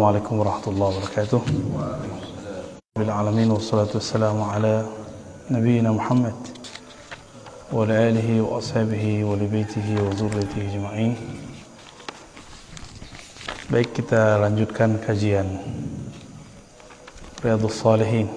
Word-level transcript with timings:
Assalamualaikum 0.00 0.40
warahmatullahi 0.40 0.92
wabarakatuh. 0.96 1.40
Bil 2.96 3.12
alamin 3.12 3.52
wassalatu 3.52 4.00
wassalamu 4.00 4.48
ala 4.48 4.88
nabiyyina 5.52 5.92
Muhammad 5.92 6.32
wa 7.68 7.84
ala 7.84 8.08
alihi 8.08 8.40
wa 8.40 8.56
ashabihi 8.56 9.28
wa 9.28 9.36
li 9.36 9.44
baitihi 9.44 10.00
wa 10.00 10.08
dzurriyyatihi 10.16 10.64
ajma'in. 10.72 11.12
Baik 13.68 13.92
kita 14.00 14.40
lanjutkan 14.40 14.96
kajian 15.04 15.60
Riyadhus 17.44 17.76
Shalihin. 17.84 18.32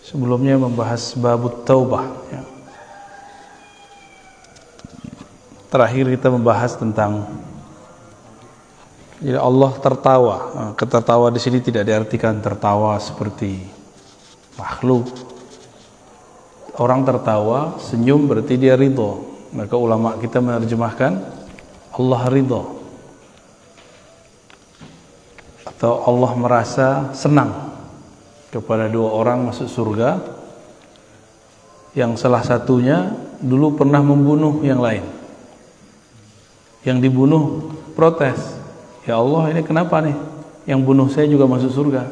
Sebelumnya 0.00 0.56
membahas 0.56 1.12
babut 1.20 1.68
taubah 1.68 2.08
ya. 2.32 2.53
Terakhir 5.74 6.06
kita 6.06 6.30
membahas 6.30 6.78
tentang 6.78 7.26
jadi 9.18 9.42
Allah 9.42 9.74
tertawa. 9.82 10.36
Nah, 10.54 10.72
ketertawa 10.78 11.34
di 11.34 11.42
sini 11.42 11.58
tidak 11.58 11.82
diartikan 11.90 12.38
tertawa 12.38 12.94
seperti 13.02 13.58
makhluk. 14.54 15.10
Orang 16.78 17.02
tertawa, 17.02 17.74
senyum 17.82 18.30
berarti 18.30 18.54
dia 18.54 18.78
ridho. 18.78 19.26
Maka 19.50 19.74
ulama 19.74 20.14
kita 20.22 20.38
menerjemahkan 20.38 21.18
Allah 21.98 22.22
ridho. 22.30 22.62
Atau 25.66 26.06
Allah 26.06 26.32
merasa 26.38 27.10
senang 27.18 27.50
kepada 28.54 28.86
dua 28.86 29.10
orang 29.10 29.50
masuk 29.50 29.66
surga 29.66 30.22
yang 31.98 32.14
salah 32.14 32.46
satunya 32.46 33.10
dulu 33.42 33.74
pernah 33.74 33.98
membunuh 33.98 34.62
yang 34.62 34.78
lain 34.78 35.23
yang 36.84 37.00
dibunuh 37.00 37.72
protes. 37.96 38.60
Ya 39.08 39.16
Allah 39.20 39.52
ini 39.52 39.60
kenapa 39.64 40.00
nih? 40.04 40.16
Yang 40.64 40.80
bunuh 40.84 41.08
saya 41.12 41.28
juga 41.28 41.44
masuk 41.48 41.72
surga. 41.72 42.08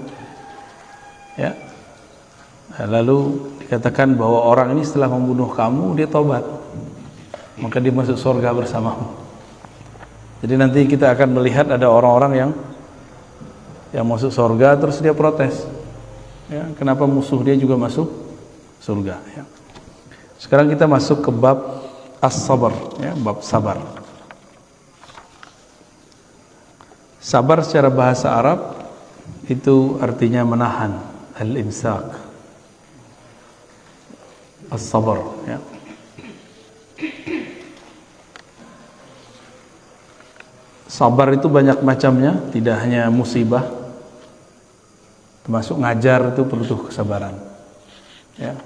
Ya. 1.37 1.57
Nah, 2.73 2.89
lalu 3.01 3.49
dikatakan 3.65 4.17
bahwa 4.17 4.45
orang 4.49 4.77
ini 4.77 4.85
setelah 4.85 5.13
membunuh 5.13 5.49
kamu 5.53 5.97
dia 5.97 6.09
tobat 6.09 6.45
maka 7.61 7.77
dia 7.79 7.93
masuk 7.93 8.17
surga 8.17 8.53
bersamamu. 8.57 9.13
Jadi 10.41 10.55
nanti 10.59 10.81
kita 10.89 11.13
akan 11.13 11.39
melihat 11.39 11.69
ada 11.71 11.87
orang-orang 11.87 12.33
yang 12.35 12.51
yang 13.93 14.09
masuk 14.09 14.33
surga 14.33 14.81
terus 14.81 14.99
dia 15.05 15.13
protes. 15.13 15.69
Ya 16.49 16.69
kenapa 16.75 17.05
musuh 17.05 17.39
dia 17.45 17.55
juga 17.55 17.77
masuk 17.77 18.09
surga? 18.81 19.21
Ya. 19.37 19.45
Sekarang 20.41 20.67
kita 20.73 20.89
masuk 20.89 21.23
ke 21.23 21.31
bab 21.31 21.87
as-sabar 22.19 22.73
ya 22.99 23.13
bab 23.19 23.43
sabar 23.43 23.79
Sabar 27.23 27.63
secara 27.63 27.87
bahasa 27.87 28.35
Arab 28.35 28.75
itu 29.47 29.95
artinya 30.03 30.43
menahan, 30.43 30.99
al-imsak. 31.39 32.19
As-sabar, 34.67 35.23
ya. 35.47 35.63
Sabar 40.91 41.31
itu 41.31 41.47
banyak 41.47 41.79
macamnya, 41.87 42.43
tidak 42.51 42.83
hanya 42.83 43.07
musibah. 43.07 43.71
Termasuk 45.47 45.79
ngajar 45.79 46.35
itu 46.35 46.43
perlu 46.43 46.91
kesabaran. 46.91 47.39
Ya. 48.35 48.59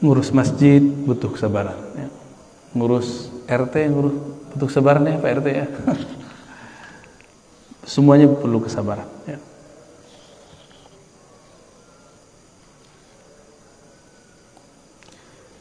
Ngurus 0.00 0.32
masjid 0.32 0.80
butuh 0.80 1.36
kesabaran, 1.36 1.76
ya. 1.92 2.08
Ngurus 2.78 3.26
RT 3.50 3.74
ngurus 3.90 4.14
butuh 4.54 4.66
kesabaran 4.70 5.10
ya 5.10 5.18
Pak 5.18 5.30
RT 5.42 5.46
ya. 5.50 5.66
Semuanya 7.82 8.30
perlu 8.30 8.62
kesabaran 8.62 9.08
ya. 9.26 9.38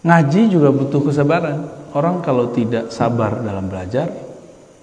Ngaji 0.08 0.42
juga 0.48 0.72
butuh 0.72 1.04
kesabaran. 1.04 1.68
Orang 1.92 2.24
kalau 2.24 2.56
tidak 2.56 2.96
sabar 2.96 3.44
dalam 3.44 3.68
belajar, 3.68 4.08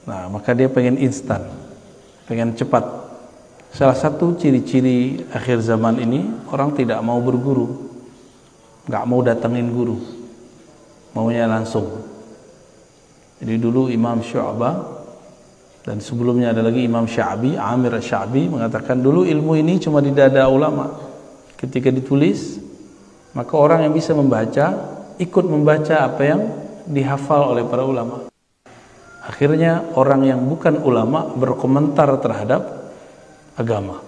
nah 0.04 0.28
maka 0.28 0.52
dia 0.52 0.68
pengen 0.68 1.00
instan, 1.00 1.40
pengen 2.28 2.52
cepat. 2.52 2.84
Salah 3.72 3.96
satu 3.96 4.36
ciri-ciri 4.36 5.24
akhir 5.32 5.64
zaman 5.64 5.96
ini 6.02 6.28
orang 6.52 6.76
tidak 6.76 7.00
mau 7.00 7.20
berguru, 7.24 7.88
nggak 8.84 9.04
mau 9.08 9.24
datengin 9.24 9.72
guru, 9.72 9.96
maunya 11.16 11.48
langsung. 11.48 12.03
Jadi 13.44 13.60
dulu 13.60 13.92
Imam 13.92 14.24
Syu'bah 14.24 15.04
dan 15.84 16.00
sebelumnya 16.00 16.56
ada 16.56 16.64
lagi 16.64 16.80
Imam 16.80 17.04
Sya'bi, 17.04 17.60
Amir 17.60 17.92
Sya'bi 18.00 18.48
mengatakan 18.48 19.04
dulu 19.04 19.28
ilmu 19.28 19.52
ini 19.60 19.76
cuma 19.76 20.00
di 20.00 20.16
dada 20.16 20.48
ulama. 20.48 20.88
Ketika 21.60 21.92
ditulis, 21.92 22.56
maka 23.36 23.52
orang 23.52 23.84
yang 23.84 23.92
bisa 23.92 24.16
membaca 24.16 24.96
ikut 25.20 25.44
membaca 25.44 26.08
apa 26.08 26.22
yang 26.24 26.40
dihafal 26.88 27.52
oleh 27.52 27.68
para 27.68 27.84
ulama. 27.84 28.32
Akhirnya 29.28 29.92
orang 29.92 30.24
yang 30.24 30.40
bukan 30.48 30.80
ulama 30.80 31.28
berkomentar 31.36 32.16
terhadap 32.24 32.92
agama. 33.60 34.00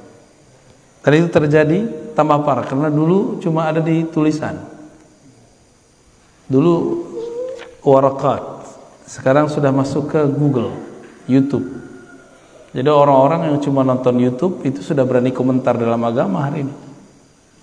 Dan 1.04 1.12
itu 1.12 1.28
terjadi 1.28 1.78
tambah 2.16 2.40
parah 2.40 2.64
karena 2.64 2.88
dulu 2.88 3.36
cuma 3.44 3.68
ada 3.68 3.84
di 3.84 4.00
tulisan. 4.08 4.56
Dulu 6.48 6.74
warakat 7.84 8.55
sekarang 9.06 9.46
sudah 9.46 9.70
masuk 9.70 10.10
ke 10.10 10.20
Google, 10.26 10.74
YouTube. 11.30 11.62
Jadi 12.74 12.90
orang-orang 12.90 13.54
yang 13.54 13.58
cuma 13.62 13.86
nonton 13.86 14.18
YouTube 14.18 14.66
itu 14.66 14.82
sudah 14.82 15.06
berani 15.06 15.30
komentar 15.30 15.78
dalam 15.78 16.02
agama 16.02 16.42
hari 16.42 16.66
ini. 16.66 16.74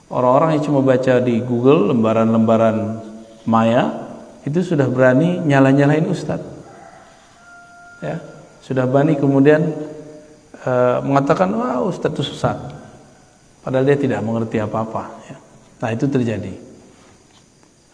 Orang-orang 0.08 0.58
yang 0.58 0.64
cuma 0.64 0.80
baca 0.80 1.20
di 1.20 1.44
Google 1.44 1.92
lembaran-lembaran 1.92 3.04
maya 3.44 4.08
itu 4.48 4.64
sudah 4.64 4.88
berani 4.88 5.44
nyala-nyalain 5.44 6.08
ustadz. 6.08 6.48
Ya, 8.00 8.24
sudah 8.64 8.88
berani 8.88 9.20
kemudian 9.20 9.68
uh, 10.64 11.04
mengatakan 11.04 11.52
wah 11.60 11.84
ustadz 11.84 12.18
itu 12.18 12.24
sesat. 12.34 12.58
Padahal 13.62 13.84
dia 13.84 14.00
tidak 14.00 14.24
mengerti 14.24 14.64
apa-apa. 14.64 15.12
Ya. 15.28 15.38
Nah 15.84 15.90
itu 15.92 16.08
terjadi. 16.08 16.56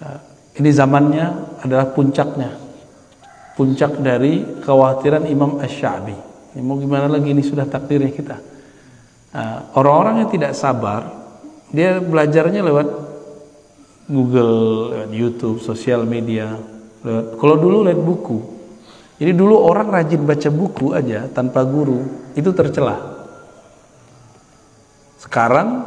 Uh, 0.05 0.19
ini 0.61 0.69
zamannya 0.69 1.57
adalah 1.65 1.89
puncaknya 1.91 2.68
puncak 3.59 3.99
dari 3.99 4.63
kekhawatiran 4.63 5.27
Imam 5.27 5.59
Ash-Sha'bi. 5.59 6.15
Ya, 6.55 6.63
mau 6.63 6.79
gimana 6.79 7.11
lagi 7.11 7.35
ini 7.35 7.43
sudah 7.43 7.67
takdirnya 7.67 8.15
kita. 8.15 8.39
Orang-orang 9.75 10.23
yang 10.23 10.29
tidak 10.31 10.55
sabar, 10.55 11.11
dia 11.67 11.99
belajarnya 11.99 12.63
lewat 12.63 12.87
Google, 14.07 14.95
lewat 14.95 15.09
YouTube, 15.11 15.59
sosial 15.59 16.07
media. 16.07 16.55
Lewat, 17.03 17.35
kalau 17.35 17.59
dulu 17.59 17.83
lewat 17.83 17.99
buku. 17.99 18.39
Jadi 19.19 19.35
dulu 19.35 19.59
orang 19.59 19.91
rajin 19.91 20.23
baca 20.23 20.47
buku 20.47 20.95
aja 20.95 21.27
tanpa 21.27 21.67
guru, 21.67 22.31
itu 22.39 22.55
tercelah. 22.55 23.19
Sekarang 25.19 25.83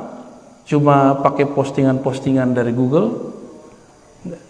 cuma 0.69 1.17
pakai 1.25 1.49
postingan-postingan 1.49 2.53
dari 2.53 2.77
Google, 2.77 3.32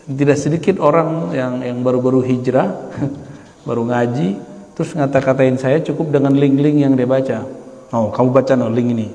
tidak 0.05 0.37
sedikit 0.37 0.77
orang 0.84 1.33
yang 1.33 1.65
yang 1.65 1.78
baru-baru 1.81 2.21
hijrah, 2.21 2.93
baru 3.69 3.88
ngaji, 3.88 4.37
terus 4.77 4.93
ngata-katain 4.93 5.56
saya 5.56 5.81
cukup 5.81 6.12
dengan 6.12 6.37
link-link 6.37 6.77
yang 6.84 6.93
dia 6.93 7.09
baca. 7.09 7.49
Oh, 7.93 8.12
kamu 8.12 8.28
baca 8.32 8.53
no 8.56 8.69
link 8.72 8.88
ini. 8.93 9.09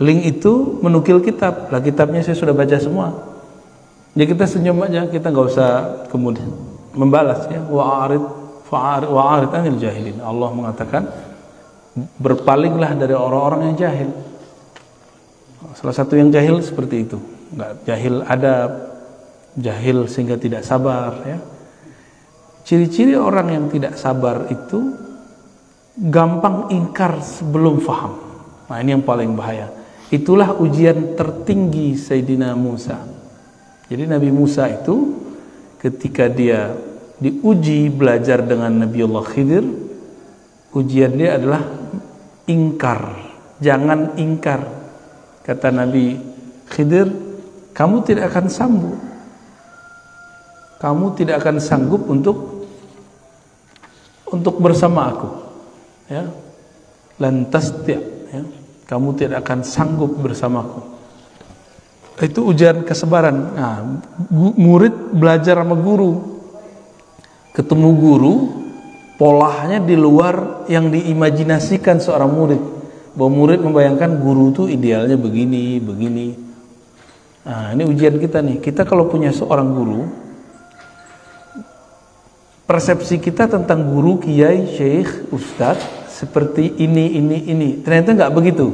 Link 0.00 0.20
itu 0.28 0.80
menukil 0.84 1.24
kitab. 1.24 1.72
Lah 1.72 1.80
kitabnya 1.80 2.20
saya 2.20 2.36
sudah 2.36 2.52
baca 2.52 2.76
semua. 2.76 3.16
Ya 4.16 4.24
kita 4.24 4.48
senyum 4.48 4.80
aja, 4.84 5.08
kita 5.08 5.28
nggak 5.28 5.46
usah 5.52 5.70
kemudian 6.08 6.48
membalas 6.96 7.48
ya. 7.48 7.60
Wa'arid 7.64 8.24
wa'arid 8.68 9.50
anil 9.56 9.80
jahilin. 9.80 10.20
Allah 10.20 10.48
mengatakan 10.52 11.08
berpalinglah 12.20 12.92
dari 12.96 13.16
orang-orang 13.16 13.72
yang 13.72 13.76
jahil. 13.88 14.10
Salah 15.76 15.96
satu 15.96 16.16
yang 16.16 16.28
jahil 16.32 16.60
seperti 16.60 17.08
itu. 17.08 17.20
Enggak 17.52 17.72
jahil 17.84 18.14
ada 18.24 18.68
jahil 19.56 20.04
sehingga 20.06 20.36
tidak 20.36 20.62
sabar 20.62 21.24
ya. 21.24 21.38
Ciri-ciri 22.66 23.14
orang 23.16 23.48
yang 23.54 23.64
tidak 23.70 23.94
sabar 23.96 24.50
itu 24.50 24.90
gampang 25.96 26.68
ingkar 26.74 27.22
sebelum 27.22 27.78
faham. 27.78 28.18
Nah, 28.66 28.82
ini 28.82 28.98
yang 28.98 29.06
paling 29.06 29.38
bahaya. 29.38 29.70
Itulah 30.10 30.58
ujian 30.58 31.14
tertinggi 31.14 31.94
Sayyidina 31.94 32.58
Musa. 32.58 32.98
Jadi 33.86 34.10
Nabi 34.10 34.34
Musa 34.34 34.66
itu 34.66 35.14
ketika 35.78 36.26
dia 36.26 36.74
diuji 37.22 37.86
belajar 37.86 38.42
dengan 38.42 38.82
Nabi 38.82 38.98
Allah 39.06 39.24
Khidir, 39.30 39.64
ujian 40.74 41.14
dia 41.14 41.38
adalah 41.38 41.62
ingkar. 42.50 43.14
Jangan 43.62 44.18
ingkar. 44.18 44.66
Kata 45.46 45.70
Nabi 45.70 46.18
Khidir, 46.66 47.06
kamu 47.70 48.02
tidak 48.02 48.34
akan 48.34 48.46
sambung 48.50 49.05
kamu 50.76 51.16
tidak 51.16 51.40
akan 51.40 51.56
sanggup 51.56 52.04
untuk 52.08 52.68
untuk 54.28 54.58
bersama 54.60 55.08
aku 55.08 55.30
ya. 56.10 56.24
Lantas 57.16 57.72
ya. 57.88 58.00
Kamu 58.86 59.18
tidak 59.18 59.42
akan 59.42 59.66
sanggup 59.66 60.14
bersamaku. 60.14 60.78
Itu 62.22 62.48
ujian 62.48 62.86
kesabaran 62.86 63.36
nah, 63.52 63.82
murid 64.32 64.94
belajar 65.16 65.58
sama 65.58 65.74
guru. 65.74 66.38
Ketemu 67.50 67.88
guru 67.96 68.34
polanya 69.16 69.80
di 69.82 69.96
luar 69.98 70.68
yang 70.70 70.92
diimajinasikan 70.92 71.98
seorang 71.98 72.30
murid. 72.30 72.62
Bahwa 73.16 73.30
murid 73.32 73.64
membayangkan 73.64 74.20
guru 74.20 74.52
itu 74.52 74.62
idealnya 74.68 75.16
begini 75.16 75.80
begini. 75.80 76.26
Nah 77.48 77.74
ini 77.74 77.82
ujian 77.88 78.20
kita 78.22 78.38
nih. 78.44 78.62
Kita 78.62 78.86
kalau 78.86 79.08
punya 79.10 79.34
seorang 79.34 79.72
guru 79.72 80.25
persepsi 82.66 83.22
kita 83.22 83.46
tentang 83.46 83.86
guru, 83.86 84.18
kiai, 84.18 84.74
syekh, 84.74 85.30
ustadz 85.30 86.10
seperti 86.10 86.74
ini, 86.82 87.14
ini, 87.16 87.38
ini. 87.46 87.68
Ternyata 87.80 88.12
nggak 88.12 88.34
begitu. 88.34 88.66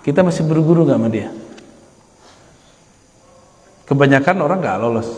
Kita 0.00 0.24
masih 0.24 0.48
berguru 0.48 0.88
nggak 0.88 0.98
sama 0.98 1.08
dia. 1.12 1.28
Kebanyakan 3.84 4.36
orang 4.40 4.58
nggak 4.64 4.78
lolos. 4.80 5.08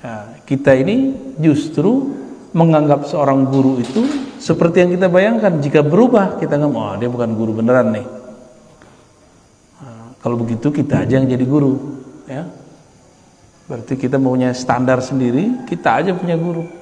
Ya, 0.00 0.38
kita 0.46 0.72
ini 0.78 1.12
justru 1.42 2.14
menganggap 2.54 3.04
seorang 3.04 3.44
guru 3.50 3.82
itu 3.82 4.06
seperti 4.38 4.86
yang 4.86 4.90
kita 4.94 5.10
bayangkan. 5.10 5.58
Jika 5.58 5.82
berubah, 5.82 6.38
kita 6.38 6.56
nggak 6.56 6.72
mau, 6.72 6.94
oh, 6.94 6.96
dia 6.96 7.10
bukan 7.10 7.30
guru 7.34 7.58
beneran 7.58 7.90
nih. 7.90 8.06
Nah, 9.82 10.14
kalau 10.22 10.38
begitu 10.38 10.70
kita 10.70 11.02
aja 11.02 11.18
yang 11.18 11.26
jadi 11.26 11.44
guru, 11.44 11.74
ya. 12.30 12.46
Berarti 13.66 13.94
kita 13.94 14.18
maunya 14.18 14.50
standar 14.50 14.98
sendiri, 14.98 15.66
kita 15.66 16.02
aja 16.02 16.10
punya 16.14 16.34
guru. 16.34 16.79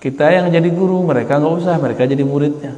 Kita 0.00 0.32
yang 0.32 0.48
jadi 0.48 0.72
guru, 0.72 1.04
mereka 1.04 1.36
nggak 1.36 1.54
usah, 1.60 1.76
mereka 1.76 2.08
jadi 2.08 2.24
muridnya. 2.24 2.72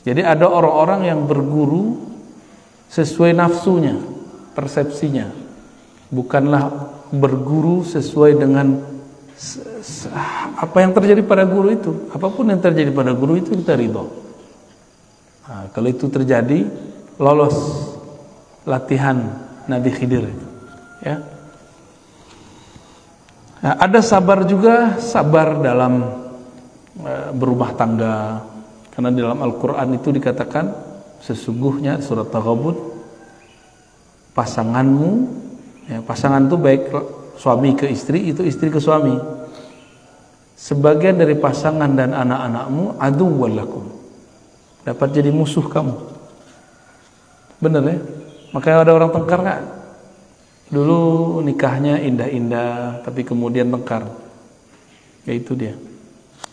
Jadi 0.00 0.24
ada 0.24 0.48
orang-orang 0.48 1.04
yang 1.12 1.28
berguru 1.28 2.00
sesuai 2.88 3.36
nafsunya, 3.36 4.00
persepsinya. 4.56 5.28
Bukanlah 6.08 6.96
berguru 7.12 7.84
sesuai 7.84 8.40
dengan 8.40 8.80
apa 10.56 10.76
yang 10.80 10.96
terjadi 10.96 11.20
pada 11.20 11.44
guru 11.44 11.76
itu. 11.76 11.92
Apa 12.08 12.32
pun 12.32 12.48
yang 12.48 12.58
terjadi 12.58 12.88
pada 12.88 13.12
guru 13.12 13.36
itu 13.36 13.52
kita 13.52 13.76
ridho. 13.76 14.08
Nah, 15.44 15.68
kalau 15.76 15.92
itu 15.92 16.08
terjadi, 16.08 16.64
lolos 17.20 17.56
latihan 18.64 19.44
Nabi 19.68 19.90
Khidir. 19.92 20.24
Ya. 21.04 21.20
Nah, 23.60 23.76
ada 23.76 24.00
sabar 24.00 24.48
juga, 24.48 24.96
sabar 25.04 25.60
dalam 25.60 26.19
berumah 27.34 27.70
tangga. 27.78 28.42
Karena 28.90 29.10
di 29.14 29.20
dalam 29.22 29.40
Al-Quran 29.40 29.96
itu 29.96 30.10
dikatakan 30.10 30.66
sesungguhnya 31.22 32.02
surat 32.02 32.32
Taghabun 32.32 32.76
pasanganmu 34.34 35.10
ya, 35.90 35.98
pasangan 36.02 36.48
itu 36.48 36.56
baik 36.56 36.82
suami 37.36 37.76
ke 37.76 37.86
istri 37.88 38.34
itu 38.34 38.42
istri 38.42 38.68
ke 38.68 38.82
suami. 38.82 39.14
Sebagian 40.60 41.16
dari 41.16 41.38
pasangan 41.40 41.88
dan 41.96 42.12
anak-anakmu 42.12 43.00
adu 43.00 43.26
walakum 43.32 43.88
dapat 44.84 45.08
jadi 45.16 45.32
musuh 45.32 45.64
kamu. 45.64 45.96
Bener 47.60 47.82
ya? 47.84 47.98
Makanya 48.52 48.76
ada 48.84 48.92
orang 48.96 49.12
tengkar 49.14 49.38
nggak? 49.40 49.62
Dulu 50.70 51.00
nikahnya 51.44 52.02
indah-indah 52.02 53.00
tapi 53.06 53.24
kemudian 53.24 53.72
tengkar. 53.72 54.04
Ya 55.24 55.32
itu 55.36 55.52
dia 55.56 55.76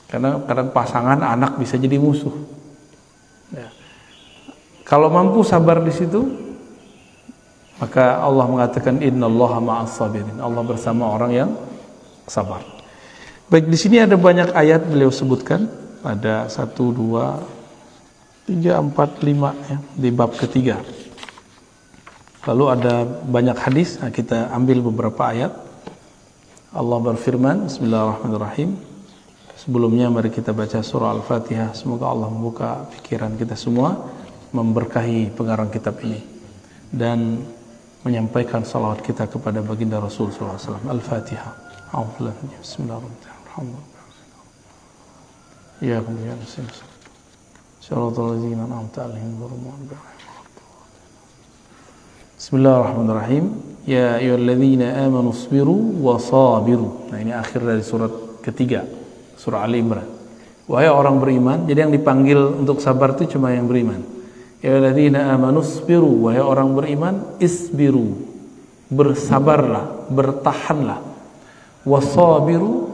karena 0.08 0.40
kadang 0.48 0.72
pasangan 0.72 1.20
anak 1.20 1.60
bisa 1.60 1.76
jadi 1.76 2.00
musuh. 2.00 2.32
Ya. 3.52 3.68
Kalau 4.88 5.12
mampu 5.12 5.44
sabar 5.44 5.84
di 5.84 5.92
situ, 5.92 6.24
maka 7.78 8.24
Allah 8.24 8.48
mengatakan 8.48 9.04
innallaha 9.04 9.60
ma'as 9.60 10.00
sabirin. 10.00 10.40
Allah 10.40 10.64
bersama 10.64 11.12
orang 11.12 11.32
yang 11.36 11.50
sabar. 12.24 12.64
Baik 13.52 13.68
di 13.68 13.78
sini 13.80 14.00
ada 14.00 14.16
banyak 14.16 14.56
ayat 14.56 14.88
beliau 14.88 15.12
sebutkan. 15.12 15.68
Ada 16.08 16.48
satu, 16.48 16.96
dua, 16.96 17.44
tiga, 18.48 18.80
empat, 18.80 19.20
lima 19.28 19.52
ya 19.68 19.78
di 19.92 20.10
bab 20.10 20.32
ketiga. 20.40 20.80
Lalu 22.48 22.66
ada 22.80 23.04
banyak 23.04 23.58
hadis. 23.60 24.00
Nah, 24.00 24.08
kita 24.08 24.56
ambil 24.56 24.80
beberapa 24.80 25.36
ayat. 25.36 25.52
Allah 26.72 27.00
berfirman, 27.04 27.68
Bismillahirrahmanirrahim. 27.68 28.87
Sebelumnya 29.58 30.06
mari 30.14 30.30
kita 30.30 30.54
baca 30.54 30.86
surah 30.86 31.18
Al-Fatihah. 31.18 31.74
Semoga 31.74 32.14
Allah 32.14 32.30
membuka 32.30 32.86
pikiran 32.94 33.34
kita 33.42 33.58
semua, 33.58 33.98
memberkahi 34.54 35.34
pengarang 35.34 35.74
kitab 35.74 35.98
ini 36.06 36.22
dan 36.94 37.42
menyampaikan 38.06 38.62
salawat 38.62 39.02
kita 39.02 39.26
kepada 39.26 39.66
baginda 39.66 39.98
Rasul 39.98 40.30
SAW. 40.30 40.78
Al-Fatihah. 40.86 41.58
Bismillahirrahmanirrahim. 41.90 43.82
Ya 45.82 46.06
kemudian 46.06 46.38
Bismillahirrahmanirrahim. 52.38 53.46
Ya 53.90 54.22
ayyuhalladzina 54.22 55.02
amanu 55.02 55.34
sabiru 55.34 55.98
wa 56.06 56.22
sabiru. 56.22 57.10
Nah 57.10 57.18
ini 57.18 57.34
akhir 57.34 57.66
dari 57.66 57.82
surat 57.82 58.14
ketiga 58.46 58.86
surah 59.38 59.64
Ali 59.64 59.80
Imran. 59.80 60.10
Wahai 60.68 60.92
orang 60.92 61.24
beriman, 61.24 61.64
jadi 61.64 61.88
yang 61.88 61.94
dipanggil 61.96 62.36
untuk 62.60 62.84
sabar 62.84 63.16
itu 63.16 63.40
cuma 63.40 63.56
yang 63.56 63.72
beriman. 63.72 64.04
Ya 64.60 64.76
alladzina 64.76 65.32
amanu 65.32 65.64
sabiru, 65.64 66.28
wahai 66.28 66.44
orang 66.44 66.76
beriman, 66.76 67.40
isbiru. 67.40 68.28
Bersabarlah, 68.92 70.12
bertahanlah. 70.12 71.00
Wasabiru 71.88 72.92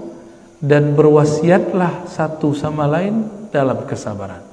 dan 0.61 0.93
berwasiatlah 0.93 2.05
satu 2.05 2.53
sama 2.53 2.85
lain 2.85 3.25
dalam 3.49 3.89
kesabaran. 3.89 4.45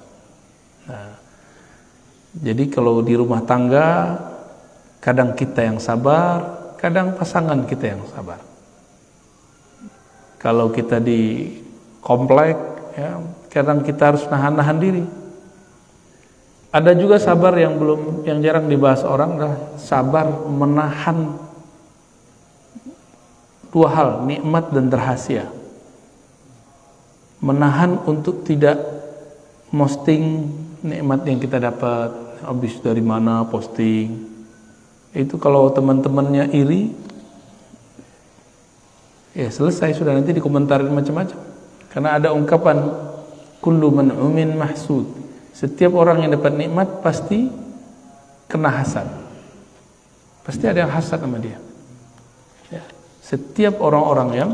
Nah, 0.88 1.12
jadi 2.40 2.64
kalau 2.72 3.04
di 3.04 3.20
rumah 3.20 3.44
tangga 3.44 4.16
kadang 4.96 5.37
kita 5.37 5.60
yang 5.60 5.76
sabar, 5.76 6.72
kadang 6.81 7.12
pasangan 7.20 7.69
kita 7.69 7.84
yang 7.96 8.02
sabar. 8.08 8.40
Kalau 10.40 10.72
kita 10.72 11.04
di 11.04 11.52
komplek 12.00 12.57
ya. 12.97 13.21
Kadang 13.50 13.83
kita 13.83 14.14
harus 14.14 14.25
nahan-nahan 14.30 14.78
diri. 14.78 15.04
Ada 16.71 16.95
juga 16.95 17.19
sabar 17.19 17.50
yang 17.59 17.83
belum 17.83 18.23
yang 18.23 18.38
jarang 18.38 18.71
dibahas 18.71 19.02
orang 19.02 19.35
adalah 19.35 19.59
sabar 19.75 20.26
menahan 20.47 21.35
dua 23.75 23.88
hal 23.90 24.09
nikmat 24.23 24.71
dan 24.71 24.87
rahasia. 24.87 25.50
Menahan 27.42 27.99
untuk 28.07 28.47
tidak 28.47 28.78
posting 29.75 30.47
nikmat 30.87 31.26
yang 31.26 31.42
kita 31.42 31.59
dapat 31.59 32.14
habis 32.47 32.78
dari 32.78 33.02
mana 33.02 33.42
posting. 33.50 34.30
Itu 35.11 35.42
kalau 35.42 35.75
teman-temannya 35.75 36.54
iri 36.54 36.95
ya 39.35 39.50
selesai 39.50 39.99
sudah 39.99 40.14
nanti 40.14 40.30
dikomentarin 40.30 40.90
macam-macam 40.90 41.50
karena 41.90 42.23
ada 42.23 42.30
ungkapan 42.30 42.78
kullu 43.59 43.90
man'umin 43.90 44.54
mahsud. 44.54 45.06
Setiap 45.52 45.92
orang 45.99 46.25
yang 46.25 46.32
dapat 46.38 46.56
nikmat 46.56 47.04
pasti 47.04 47.50
kena 48.49 48.70
hasad. 48.70 49.06
Pasti 50.47 50.64
ada 50.64 50.87
yang 50.87 50.92
hasad 50.92 51.20
sama 51.20 51.37
dia. 51.37 51.61
Ya. 52.73 52.82
Setiap 53.20 53.82
orang-orang 53.82 54.30
yang 54.35 54.50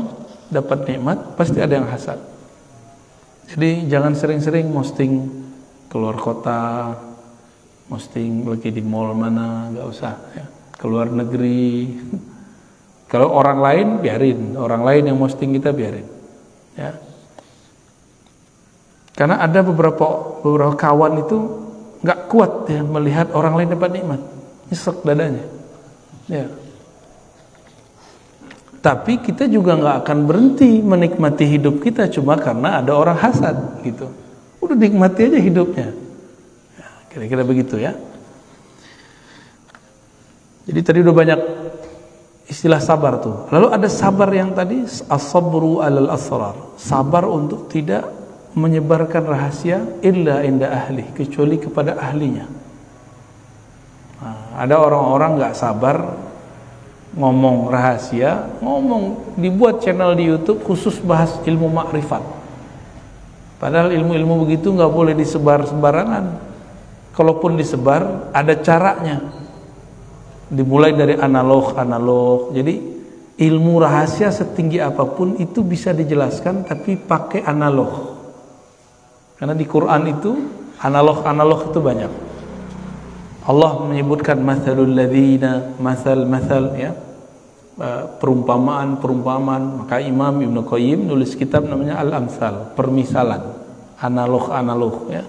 dapat 0.51 0.83
nikmat 0.89 1.37
pasti 1.39 1.57
ada 1.63 1.79
yang 1.79 1.87
hasad. 1.87 2.19
Jadi 3.47 3.87
jangan 3.87 4.11
sering-sering 4.11 4.67
posting 4.75 5.31
keluar 5.87 6.19
kota, 6.19 6.91
posting 7.87 8.43
lagi 8.43 8.75
di 8.75 8.83
mall 8.83 9.15
mana, 9.15 9.71
nggak 9.71 9.87
usah. 9.87 10.13
Ya. 10.35 10.45
Keluar 10.75 11.07
negeri. 11.07 11.95
Kalau 13.11 13.31
orang 13.31 13.63
lain 13.63 13.87
biarin, 14.03 14.59
orang 14.59 14.83
lain 14.83 15.03
yang 15.07 15.17
posting 15.17 15.55
kita 15.55 15.71
biarin. 15.71 16.03
Ya. 16.75 17.06
Karena 19.17 19.41
ada 19.41 19.65
beberapa 19.65 20.37
beberapa 20.45 20.77
kawan 20.77 21.25
itu 21.25 21.37
nggak 22.05 22.19
kuat 22.29 22.69
ya 22.69 22.85
melihat 22.85 23.33
orang 23.33 23.57
lain 23.57 23.73
dapat 23.73 23.89
nikmat, 23.97 24.21
nyesek 24.69 25.01
dadanya. 25.01 25.45
Ya. 26.29 26.45
Tapi 28.77 29.17
kita 29.25 29.49
juga 29.49 29.73
nggak 29.73 30.05
akan 30.05 30.17
berhenti 30.29 30.85
menikmati 30.85 31.49
hidup 31.49 31.81
kita 31.81 32.05
cuma 32.13 32.37
karena 32.37 32.77
ada 32.77 32.93
orang 32.93 33.17
hasad 33.17 33.81
gitu. 33.81 34.05
Udah 34.61 34.77
nikmati 34.77 35.33
aja 35.33 35.39
hidupnya. 35.41 35.97
Ya, 36.77 36.89
kira-kira 37.09 37.41
begitu 37.41 37.81
ya. 37.81 37.97
Jadi 40.69 40.79
tadi 40.85 40.97
udah 41.01 41.15
banyak 41.15 41.39
istilah 42.45 42.77
sabar 42.77 43.17
tuh. 43.17 43.49
Lalu 43.49 43.67
ada 43.73 43.89
sabar 43.89 44.29
yang 44.29 44.53
tadi 44.53 44.85
as-sabru 45.09 45.81
alal 45.81 46.13
asrar. 46.13 46.77
Sabar 46.77 47.25
untuk 47.25 47.65
tidak 47.71 48.16
menyebarkan 48.57 49.21
rahasia 49.21 50.01
illa 50.01 50.41
inda 50.41 50.73
ahli 50.73 51.05
kecuali 51.13 51.61
kepada 51.61 51.93
ahlinya. 52.01 52.49
Nah, 54.17 54.57
ada 54.57 54.81
orang-orang 54.81 55.37
nggak 55.37 55.53
-orang 55.53 55.61
sabar 55.61 55.97
ngomong 57.13 57.69
rahasia, 57.69 58.57
ngomong 58.65 59.37
dibuat 59.37 59.85
channel 59.85 60.17
di 60.17 60.25
YouTube 60.25 60.65
khusus 60.65 60.97
bahas 60.97 61.37
ilmu 61.45 61.69
makrifat. 61.69 62.25
Padahal 63.61 63.93
ilmu-ilmu 63.93 64.49
begitu 64.49 64.73
nggak 64.73 64.89
boleh 64.89 65.13
disebar 65.13 65.65
sembarangan. 65.69 66.49
Kalaupun 67.13 67.57
disebar, 67.57 68.29
ada 68.33 68.53
caranya 68.61 69.21
dimulai 70.47 70.95
dari 70.95 71.19
analog 71.19 71.75
analog 71.75 72.55
jadi 72.55 72.79
ilmu 73.35 73.83
rahasia 73.83 74.31
setinggi 74.31 74.79
apa 74.79 75.03
pun 75.03 75.35
itu 75.37 75.59
bisa 75.59 75.91
dijelaskan 75.91 76.63
tapi 76.63 76.95
pakai 76.95 77.43
analog 77.43 78.16
karena 79.37 79.53
di 79.53 79.65
Quran 79.69 80.03
itu 80.09 80.31
analog 80.81 81.21
analog 81.21 81.69
itu 81.69 81.79
banyak. 81.81 82.11
Allah 83.47 83.79
menyebutkan 83.79 84.41
masalul 84.43 84.91
ladzina 84.91 85.77
masal 85.77 86.25
masal 86.25 86.73
ya. 86.73 86.91
Eh, 87.77 88.03
perumpamaan 88.17 88.97
perumpamaan. 88.97 89.85
Maka 89.85 90.01
Imam 90.01 90.41
Ibnu 90.41 90.65
Qayyim 90.65 91.05
nulis 91.05 91.37
kitab 91.37 91.69
namanya 91.69 92.01
Al 92.01 92.11
Amsal 92.17 92.73
permisalan. 92.73 93.53
Analog 94.01 94.49
analog 94.49 94.95
ya. 95.13 95.23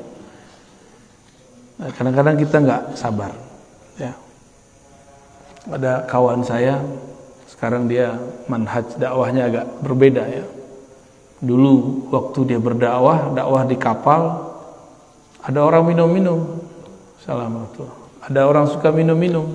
Kadang-kadang 1.78 2.36
kita 2.40 2.56
nggak 2.58 2.82
sabar 2.96 3.30
ya. 4.00 4.16
Ada 5.68 6.08
kawan 6.08 6.42
saya 6.42 6.80
sekarang 7.46 7.86
dia 7.86 8.16
manhaj 8.48 8.96
dakwahnya 8.96 9.52
agak 9.52 9.66
berbeda 9.84 10.24
ya 10.26 10.57
dulu 11.38 12.07
waktu 12.11 12.54
dia 12.54 12.59
berdakwah 12.59 13.30
dakwah 13.35 13.62
di 13.66 13.76
kapal 13.78 14.23
ada 15.38 15.64
orang 15.64 15.87
minum-minum. 15.87 16.61
Assalamualaikum. 17.23 17.88
Ada 18.26 18.40
orang 18.45 18.66
suka 18.68 18.92
minum-minum. 18.92 19.47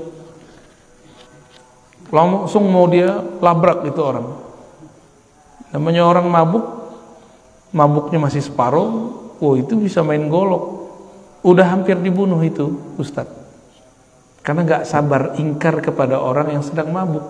Langsung 2.09 2.65
mau 2.71 2.87
dia 2.89 3.21
labrak 3.43 3.85
itu 3.85 4.01
orang. 4.01 4.27
Namanya 5.69 6.05
orang 6.07 6.25
mabuk 6.29 6.65
mabuknya 7.73 8.21
masih 8.21 8.45
separuh 8.45 8.89
oh 9.41 9.53
itu 9.53 9.77
bisa 9.77 10.01
main 10.01 10.25
golok. 10.31 10.89
Udah 11.43 11.67
hampir 11.75 11.99
dibunuh 11.99 12.39
itu 12.41 12.95
Ustadz 12.95 13.43
karena 14.43 14.67
nggak 14.67 14.83
sabar 14.83 15.39
ingkar 15.39 15.79
kepada 15.79 16.19
orang 16.19 16.51
yang 16.51 16.63
sedang 16.63 16.91
mabuk. 16.91 17.23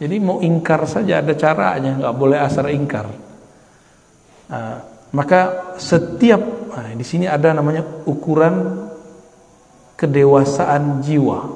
Jadi 0.00 0.16
mau 0.20 0.40
ingkar 0.40 0.84
saja 0.88 1.20
ada 1.20 1.32
caranya, 1.36 1.96
nggak 2.00 2.16
boleh 2.16 2.40
asal 2.40 2.68
ingkar. 2.72 3.08
Nah, 4.46 4.84
maka 5.10 5.74
setiap 5.80 6.38
nah, 6.70 6.92
di 6.94 7.06
sini 7.06 7.26
ada 7.26 7.50
namanya 7.54 7.82
ukuran 8.06 8.86
kedewasaan 9.96 11.02
jiwa. 11.02 11.50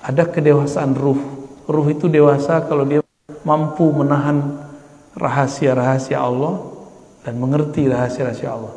Ada 0.00 0.24
kedewasaan 0.26 0.96
ruh. 0.96 1.20
Ruh 1.68 1.86
itu 1.92 2.08
dewasa 2.08 2.64
kalau 2.64 2.88
dia 2.88 3.04
mampu 3.44 3.84
menahan 3.92 4.64
rahasia-rahasia 5.14 6.18
Allah 6.18 6.60
dan 7.22 7.36
mengerti 7.36 7.84
rahasia-rahasia 7.86 8.50
Allah. 8.50 8.74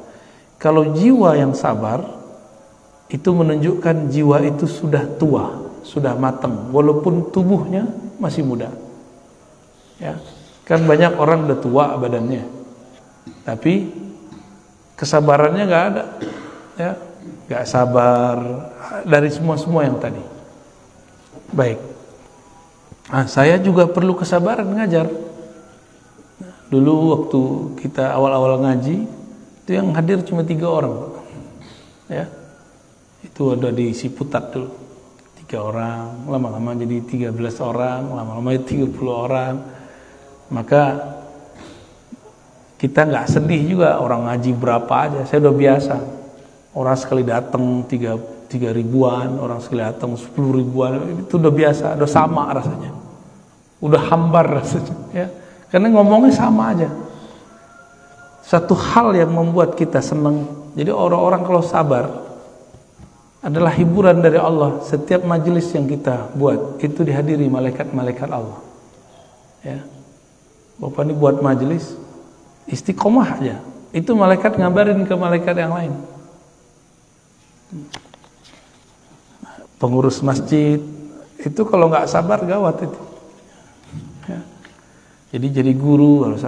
Kalau 0.59 0.95
jiwa 0.95 1.35
yang 1.35 1.51
sabar, 1.55 2.23
itu 3.11 3.29
menunjukkan 3.29 4.09
jiwa 4.09 4.41
itu 4.47 4.65
sudah 4.65 5.05
tua, 5.19 5.69
sudah 5.83 6.15
matang, 6.15 6.71
walaupun 6.71 7.29
tubuhnya 7.29 7.85
masih 8.17 8.41
muda. 8.47 8.71
Ya, 9.99 10.17
kan 10.65 10.87
banyak 10.87 11.19
orang 11.19 11.45
udah 11.45 11.59
tua 11.59 11.85
badannya, 11.99 12.43
tapi 13.43 13.91
kesabarannya 14.95 15.63
nggak 15.67 15.85
ada, 15.91 16.03
ya, 16.79 16.91
nggak 17.49 17.63
sabar 17.67 18.37
dari 19.03 19.29
semua 19.31 19.55
semua 19.59 19.83
yang 19.83 19.99
tadi. 19.99 20.21
Baik, 21.53 21.79
nah, 23.13 23.29
saya 23.29 23.61
juga 23.61 23.85
perlu 23.85 24.17
kesabaran 24.17 24.67
ngajar. 24.73 25.05
Dulu 26.73 26.93
waktu 27.13 27.41
kita 27.85 28.17
awal-awal 28.17 28.57
ngaji, 28.65 29.05
itu 29.61 29.71
yang 29.71 29.93
hadir 29.93 30.25
cuma 30.25 30.41
tiga 30.41 30.65
orang, 30.65 31.13
ya. 32.09 32.25
Itu 33.23 33.55
ada 33.55 33.71
di 33.71 33.95
Siputat 33.95 34.51
dulu. 34.51 34.69
Tiga 35.39 35.63
orang 35.63 36.27
lama-lama 36.27 36.75
jadi 36.75 37.29
13 37.31 37.61
orang 37.61 38.11
lama-lama 38.11 38.51
jadi 38.57 38.89
30 38.89 38.99
orang. 39.09 39.55
Maka 40.51 40.83
kita 42.83 43.07
nggak 43.07 43.31
sedih 43.31 43.63
juga 43.63 43.95
orang 43.95 44.27
ngaji 44.27 44.51
berapa 44.59 44.91
aja. 44.91 45.23
Saya 45.23 45.47
udah 45.47 45.55
biasa. 45.55 45.95
Orang 46.75 46.99
sekali 46.99 47.23
datang 47.23 47.87
tiga 47.87 48.19
tiga 48.51 48.75
ribuan 48.75 49.39
orang 49.39 49.63
sekali 49.63 49.87
datang 49.87 50.19
sepuluh 50.19 50.59
ribuan. 50.59 51.23
Itu 51.23 51.39
udah 51.39 51.53
biasa 51.55 51.95
udah 51.95 52.11
sama 52.11 52.51
rasanya. 52.51 52.91
Udah 53.79 54.01
hambar 54.11 54.59
rasanya 54.59 54.95
ya. 55.15 55.31
Karena 55.71 55.95
ngomongnya 55.95 56.35
sama 56.35 56.75
aja. 56.75 56.91
Satu 58.43 58.75
hal 58.75 59.15
yang 59.15 59.31
membuat 59.31 59.79
kita 59.79 60.03
senang 60.03 60.43
jadi 60.75 60.91
orang-orang 60.91 61.47
kalau 61.47 61.63
sabar 61.63 62.05
adalah 63.39 63.71
hiburan 63.71 64.19
dari 64.19 64.35
Allah. 64.35 64.83
Setiap 64.83 65.23
majelis 65.23 65.71
yang 65.71 65.87
kita 65.87 66.35
buat 66.35 66.83
itu 66.83 66.99
dihadiri 66.99 67.47
malaikat-malaikat 67.47 68.27
Allah. 68.27 68.59
Ya. 69.63 69.79
Bapak 70.83 71.07
ini 71.07 71.15
buat 71.15 71.39
majelis 71.39 71.95
istiqomah 72.67 73.39
aja. 73.39 73.57
Itu 73.93 74.17
malaikat 74.17 74.57
ngabarin 74.57 75.05
ke 75.05 75.13
malaikat 75.13 75.55
yang 75.57 75.73
lain. 75.73 75.93
Pengurus 79.77 80.23
masjid 80.23 80.79
itu 81.43 81.61
kalau 81.67 81.91
nggak 81.91 82.07
sabar 82.07 82.39
gawat 82.45 82.87
itu. 82.87 83.01
Ya. 84.29 84.41
Jadi 85.35 85.47
jadi 85.61 85.71
guru 85.75 86.29
harus 86.29 86.41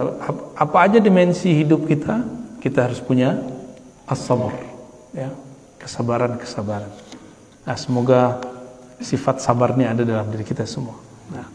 apa 0.56 0.76
aja 0.80 0.98
dimensi 1.02 1.52
hidup 1.52 1.84
kita 1.84 2.24
kita 2.62 2.88
harus 2.88 2.98
punya 3.02 3.36
as-sabr. 4.08 4.54
Ya 5.12 5.30
kesabaran-kesabaran. 5.86 6.90
Nah, 7.62 7.76
semoga 7.78 8.42
sifat 8.98 9.38
sabarnya 9.38 9.94
ada 9.94 10.02
dalam 10.02 10.26
diri 10.34 10.42
kita 10.42 10.66
semua. 10.66 10.98
Nah, 11.30 11.46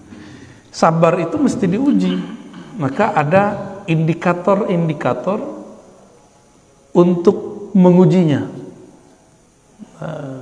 sabar 0.72 1.20
itu 1.20 1.36
mesti 1.36 1.68
diuji. 1.68 2.16
Maka 2.80 3.12
ada 3.12 3.71
indikator-indikator 3.88 5.40
untuk 6.92 7.70
mengujinya. 7.78 8.48
Uh, 10.02 10.42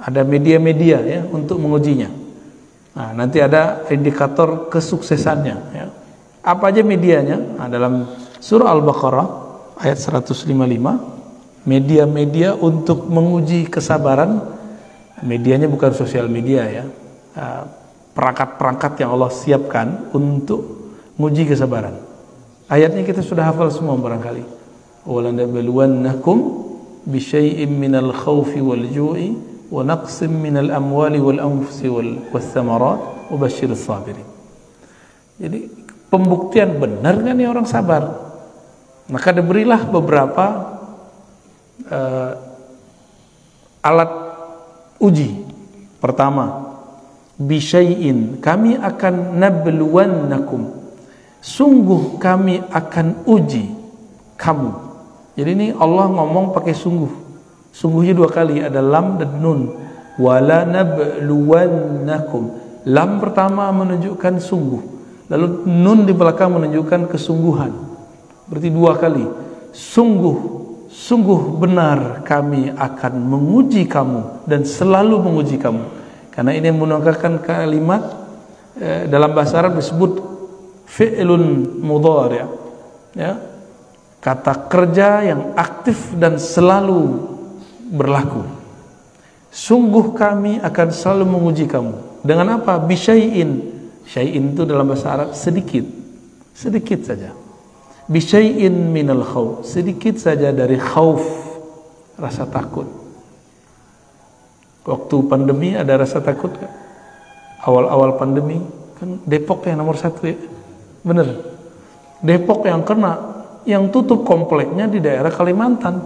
ada 0.00 0.24
media-media 0.24 0.98
ya 1.04 1.20
untuk 1.28 1.60
mengujinya. 1.60 2.08
Nah, 2.96 3.12
nanti 3.12 3.38
ada 3.40 3.84
indikator 3.92 4.72
kesuksesannya 4.72 5.56
ya. 5.76 5.86
Apa 6.40 6.72
aja 6.72 6.80
medianya? 6.80 7.36
Nah, 7.36 7.68
dalam 7.68 8.08
surah 8.40 8.72
Al-Baqarah 8.72 9.28
ayat 9.80 10.00
155 10.00 10.48
media-media 11.68 12.56
untuk 12.56 13.08
menguji 13.12 13.68
kesabaran 13.68 14.40
medianya 15.20 15.68
bukan 15.68 15.92
sosial 15.92 16.28
media 16.32 16.64
ya 16.64 16.84
ah, 17.36 17.68
perangkat-perangkat 18.16 19.04
yang 19.04 19.12
Allah 19.12 19.28
siapkan 19.28 20.08
untuk 20.16 20.92
menguji 21.20 21.52
kesabaran 21.52 22.09
ayatnya 22.70 23.02
kita 23.02 23.20
sudah 23.20 23.50
hafal 23.50 23.68
semua 23.74 23.98
barangkali. 23.98 24.46
Walanabluwannakum 25.04 26.38
bisyai'in 27.04 27.74
minal 27.74 28.14
khawfi 28.14 28.62
wal 28.62 28.86
ju'i 28.86 29.34
wa 29.68 29.82
naqsim 29.82 30.30
minal 30.30 30.70
amwali 30.70 31.18
wal 31.18 31.42
anfusi 31.42 31.90
wal 31.90 32.30
wathamarat 32.30 33.00
wa 33.28 33.36
basyiris 33.36 33.82
sabirin. 33.82 34.24
Jadi 35.40 35.66
pembuktian 36.06 36.78
benar 36.78 37.18
kan 37.18 37.34
ya 37.34 37.50
orang 37.50 37.66
sabar? 37.66 38.02
Maka 39.10 39.34
diberilah 39.34 39.90
beberapa 39.90 40.46
uh, 41.90 42.32
alat 43.82 44.12
uji. 45.02 45.42
Pertama 45.98 46.76
bisyai'in. 47.40 48.38
Kami 48.38 48.78
akan 48.78 49.40
nabluwannakum 49.40 50.79
sungguh 51.40 52.20
kami 52.20 52.60
akan 52.68 53.24
uji 53.24 53.72
kamu. 54.36 54.70
Jadi 55.36 55.50
ini 55.56 55.68
Allah 55.76 56.08
ngomong 56.08 56.52
pakai 56.52 56.76
sungguh. 56.76 57.12
Sungguhnya 57.72 58.12
dua 58.16 58.28
kali 58.28 58.60
ada 58.60 58.80
lam 58.84 59.16
dan 59.16 59.40
nun. 59.40 59.72
Wala 60.20 60.68
nabluwannakum. 60.68 62.42
Lam 62.88 63.10
pertama 63.20 63.68
menunjukkan 63.72 64.40
sungguh 64.40 65.00
lalu 65.30 65.62
nun 65.64 66.04
di 66.04 66.12
belakang 66.12 66.50
menunjukkan 66.58 67.06
kesungguhan. 67.06 67.72
Berarti 68.50 68.68
dua 68.68 68.98
kali. 68.98 69.24
Sungguh 69.70 70.58
sungguh 70.90 71.54
benar 71.54 72.26
kami 72.26 72.74
akan 72.74 73.12
menguji 73.22 73.86
kamu 73.86 74.44
dan 74.50 74.66
selalu 74.66 75.22
menguji 75.22 75.56
kamu. 75.62 75.86
Karena 76.34 76.50
ini 76.50 76.74
menggunakan 76.74 77.38
kalimat 77.38 78.02
eh, 78.74 79.06
dalam 79.06 79.30
bahasa 79.30 79.62
Arab 79.62 79.78
disebut 79.78 80.29
fi'lun 80.90 81.78
mudhari' 81.78 82.42
ya. 83.14 83.38
Kata 84.20 84.68
kerja 84.68 85.24
yang 85.24 85.56
aktif 85.56 86.12
dan 86.18 86.36
selalu 86.36 87.30
berlaku. 87.88 88.44
Sungguh 89.48 90.12
kami 90.12 90.60
akan 90.60 90.88
selalu 90.92 91.24
menguji 91.24 91.64
kamu. 91.64 92.20
Dengan 92.20 92.60
apa? 92.60 92.76
Bisyai'in 92.76 93.72
syai'in. 94.04 94.52
Itu 94.52 94.68
dalam 94.68 94.92
bahasa 94.92 95.16
Arab 95.16 95.28
sedikit. 95.32 95.88
Sedikit 96.52 97.00
saja. 97.00 97.32
Bisyai'in 98.12 98.92
minal 98.92 99.24
khawf. 99.24 99.64
Sedikit 99.64 100.20
saja 100.20 100.52
dari 100.52 100.76
khauf 100.76 101.24
rasa 102.20 102.44
takut. 102.44 102.84
Waktu 104.84 105.16
pandemi 105.32 105.72
ada 105.72 105.96
rasa 105.96 106.20
takut 106.20 106.52
gak? 106.60 106.80
awal-awal 107.64 108.16
pandemi 108.16 108.60
kan 108.96 109.20
Depok 109.28 109.64
yang 109.68 109.80
nomor 109.80 109.96
satu 109.96 110.24
ya 110.28 110.36
bener 111.00 111.28
Depok 112.20 112.68
yang 112.68 112.84
kena 112.84 113.16
yang 113.64 113.88
tutup 113.88 114.28
kompleknya 114.28 114.84
di 114.88 115.00
daerah 115.00 115.32
Kalimantan. 115.32 116.00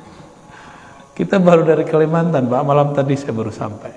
Kita 1.16 1.36
baru 1.36 1.64
dari 1.64 1.84
Kalimantan, 1.84 2.48
Pak. 2.48 2.62
Malam 2.64 2.96
tadi 2.96 3.12
saya 3.20 3.36
baru 3.36 3.52
sampai. 3.52 3.92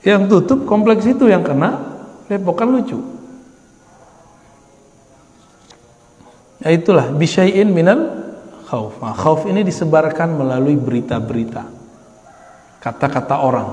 Yang 0.00 0.22
tutup 0.32 0.64
kompleks 0.64 1.04
itu 1.04 1.28
yang 1.28 1.44
kena 1.44 1.76
Depok 2.32 2.56
kan 2.64 2.72
lucu. 2.72 2.96
Ya 6.64 6.72
itulah 6.72 7.12
bisyai'in 7.12 7.68
minal 7.68 8.00
khauf. 8.64 8.96
Nah, 9.04 9.12
khauf 9.12 9.44
ini 9.44 9.60
disebarkan 9.60 10.32
melalui 10.32 10.80
berita-berita. 10.80 11.68
Kata-kata 12.80 13.36
orang. 13.36 13.68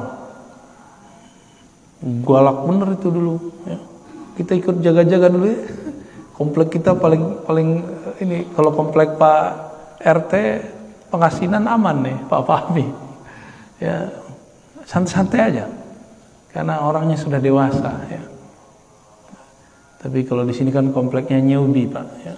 Galak 2.04 2.58
bener 2.68 2.88
itu 3.00 3.08
dulu 3.08 3.36
ya. 3.64 3.93
Kita 4.34 4.58
ikut 4.58 4.82
jaga-jaga 4.82 5.28
dulu 5.30 5.46
ya. 5.48 5.60
Komplek 6.34 6.80
kita 6.82 6.98
paling 6.98 7.46
paling 7.46 7.70
ini 8.20 8.50
kalau 8.58 8.74
komplek 8.74 9.16
Pak 9.22 9.46
RT 10.02 10.34
pengasinan 11.14 11.70
aman 11.70 12.02
nih 12.02 12.18
Pak 12.26 12.42
Fahmi. 12.44 12.86
Ya 13.78 14.10
santai-santai 14.90 15.40
aja 15.40 15.66
karena 16.50 16.82
orangnya 16.82 17.18
sudah 17.18 17.38
dewasa 17.38 17.94
ya. 18.10 18.24
Tapi 20.04 20.26
kalau 20.28 20.44
di 20.44 20.52
sini 20.52 20.74
kan 20.74 20.90
kompleknya 20.90 21.38
newbie 21.40 21.88
Pak 21.88 22.08
ya. 22.26 22.36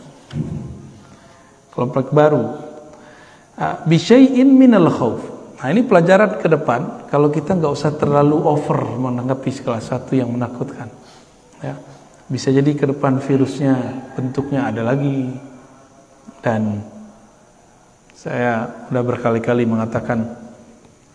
Komplek 1.71 2.11
baru. 2.11 2.65
Ah, 3.55 3.79
bisyai'in 3.87 4.51
minal 4.51 4.91
khauf 4.91 5.23
nah 5.55 5.71
ini 5.71 5.87
pelajaran 5.87 6.43
ke 6.43 6.51
depan 6.51 7.07
kalau 7.07 7.31
kita 7.31 7.55
nggak 7.55 7.71
usah 7.71 7.95
terlalu 7.95 8.35
over 8.43 8.83
menanggapi 8.99 9.47
segala 9.47 9.79
satu 9.79 10.11
yang 10.11 10.27
menakutkan 10.27 10.91
ya. 11.63 11.75
Bisa 12.25 12.49
jadi 12.49 12.73
ke 12.73 12.89
depan 12.89 13.21
virusnya 13.21 13.77
bentuknya 14.17 14.65
ada 14.65 14.81
lagi. 14.81 15.29
Dan 16.41 16.81
saya 18.17 18.85
sudah 18.89 19.03
berkali-kali 19.05 19.65
mengatakan 19.69 20.25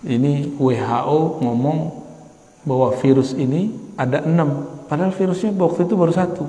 ini 0.07 0.55
WHO 0.55 1.43
ngomong 1.43 1.79
bahwa 2.63 2.95
virus 3.03 3.35
ini 3.35 3.75
ada 3.99 4.23
enam. 4.23 4.81
Padahal 4.87 5.11
virusnya 5.11 5.51
waktu 5.55 5.87
itu 5.87 5.95
baru 5.99 6.13
satu. 6.15 6.45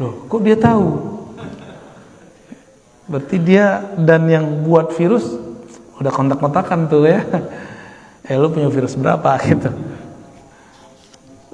Loh 0.00 0.12
kok 0.28 0.40
dia 0.44 0.56
tahu? 0.56 0.88
Berarti 3.06 3.36
dia 3.38 3.96
dan 3.96 4.26
yang 4.26 4.66
buat 4.66 4.96
virus 4.96 5.36
udah 6.00 6.12
kontak-kontakan 6.12 6.88
tuh 6.88 7.04
ya. 7.04 7.20
Eh 8.26 8.34
lu 8.34 8.50
punya 8.50 8.66
virus 8.66 8.98
berapa? 8.98 9.38
Gitu 9.46 9.70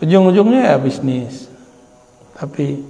ujung-ujungnya 0.03 0.75
ya 0.75 0.77
bisnis. 0.83 1.47
Tapi 2.35 2.83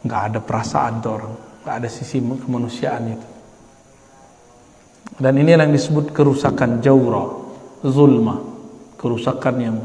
nggak 0.00 0.22
ada 0.32 0.38
perasaan 0.40 1.04
tuh 1.04 1.12
orang. 1.20 1.34
Nggak 1.60 1.74
ada 1.84 1.88
sisi 1.92 2.16
kemanusiaan 2.18 3.04
itu. 3.12 3.28
Dan 5.20 5.36
ini 5.36 5.52
yang 5.52 5.68
disebut 5.68 6.16
kerusakan 6.16 6.80
jawra 6.80 7.28
zulma. 7.84 8.40
Kerusakan 8.96 9.54
yang 9.60 9.76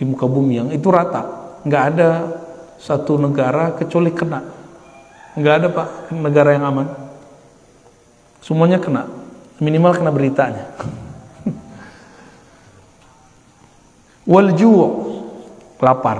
di 0.00 0.08
muka 0.08 0.24
bumi 0.24 0.56
yang 0.56 0.68
itu 0.72 0.88
rata. 0.88 1.52
Nggak 1.68 1.84
ada 1.92 2.08
satu 2.80 3.20
negara 3.20 3.76
kecuali 3.76 4.10
kena. 4.10 4.40
Nggak 5.36 5.54
ada 5.60 5.68
pak 5.68 5.88
negara 6.16 6.56
yang 6.56 6.64
aman. 6.64 6.88
Semuanya 8.40 8.80
kena. 8.80 9.04
Minimal 9.60 9.92
kena 9.94 10.10
beritanya. 10.10 10.64
Wal 14.32 14.56
lapar. 15.82 16.18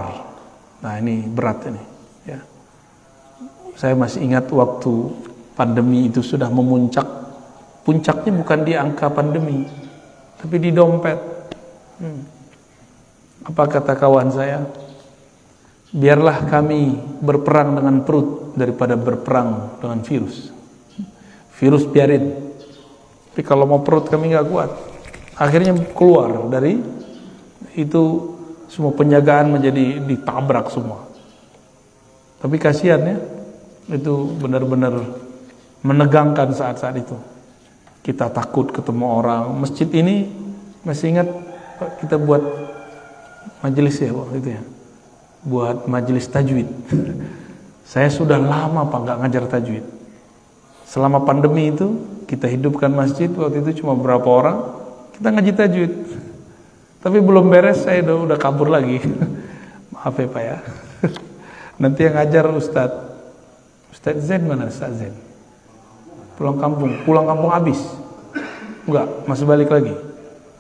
Nah 0.83 0.99
ini 0.99 1.23
berat 1.31 1.71
ini 1.71 1.83
ya. 2.27 2.43
Saya 3.79 3.95
masih 3.95 4.27
ingat 4.27 4.51
waktu 4.51 4.93
pandemi 5.55 6.11
itu 6.11 6.21
sudah 6.21 6.51
memuncak. 6.51 7.07
Puncaknya 7.87 8.31
bukan 8.35 8.61
di 8.63 8.73
angka 8.75 9.11
pandemi 9.11 9.67
tapi 10.43 10.59
di 10.59 10.75
dompet. 10.75 11.31
Hmm. 12.03 12.27
apa 13.47 13.63
kata 13.79 13.95
kawan 13.95 14.35
saya? 14.35 14.67
Biarlah 15.95 16.51
kami 16.51 16.99
berperang 17.23 17.79
dengan 17.79 18.03
perut 18.03 18.55
daripada 18.59 18.99
berperang 18.99 19.79
dengan 19.79 20.03
virus. 20.03 20.51
Virus 21.59 21.87
biarin. 21.87 22.33
Tapi 23.31 23.43
kalau 23.47 23.71
mau 23.71 23.87
perut 23.87 24.11
kami 24.11 24.35
nggak 24.35 24.47
kuat. 24.51 24.71
Akhirnya 25.39 25.79
keluar 25.95 26.51
dari 26.51 26.79
itu 27.79 28.32
semua 28.73 28.97
penjagaan 28.97 29.53
menjadi 29.53 30.01
ditabrak 30.01 30.73
semua. 30.73 31.05
Tapi 32.41 32.57
kasihan 32.57 33.05
ya, 33.05 33.17
itu 33.93 34.33
benar-benar 34.41 34.97
menegangkan 35.85 36.57
saat-saat 36.57 36.97
itu. 36.97 37.13
Kita 38.01 38.33
takut 38.33 38.73
ketemu 38.73 39.05
orang. 39.05 39.53
Masjid 39.61 39.87
ini 39.93 40.25
masih 40.89 41.13
ingat 41.13 41.29
kita 42.01 42.17
buat 42.17 42.41
majelis 43.61 44.01
ya 44.01 44.11
waktu 44.17 44.41
itu 44.41 44.49
ya. 44.57 44.63
Buat 45.45 45.85
majelis 45.85 46.25
tajwid. 46.33 46.67
Saya 47.93 48.09
sudah 48.09 48.41
lama 48.41 48.89
Pak 48.89 48.99
nggak 49.05 49.19
ngajar 49.21 49.45
tajwid. 49.53 49.85
Selama 50.89 51.29
pandemi 51.29 51.69
itu 51.69 52.01
kita 52.25 52.49
hidupkan 52.49 52.89
masjid 52.89 53.29
waktu 53.29 53.61
itu 53.61 53.85
cuma 53.85 53.93
berapa 53.93 54.25
orang 54.25 54.57
kita 55.13 55.29
ngaji 55.29 55.53
tajwid. 55.53 55.93
Tapi 57.03 57.19
belum 57.19 57.51
beres 57.51 57.83
saya 57.83 57.99
udah, 58.07 58.17
udah 58.31 58.39
kabur 58.39 58.71
lagi. 58.71 59.03
Maaf 59.93 60.15
ya 60.15 60.31
Pak 60.31 60.43
ya. 60.43 60.57
Nanti 61.83 62.07
yang 62.07 62.15
ngajar 62.15 62.47
Ustadz. 62.55 63.11
Ustadz 63.91 64.23
Zen 64.23 64.47
mana 64.47 64.71
Ustadz 64.71 65.03
Zen? 65.03 65.15
Pulang 66.39 66.63
kampung, 66.63 67.03
pulang 67.03 67.27
kampung 67.27 67.51
habis. 67.51 67.83
Enggak, 68.87 69.07
masih 69.27 69.47
balik 69.47 69.69
lagi. 69.71 69.95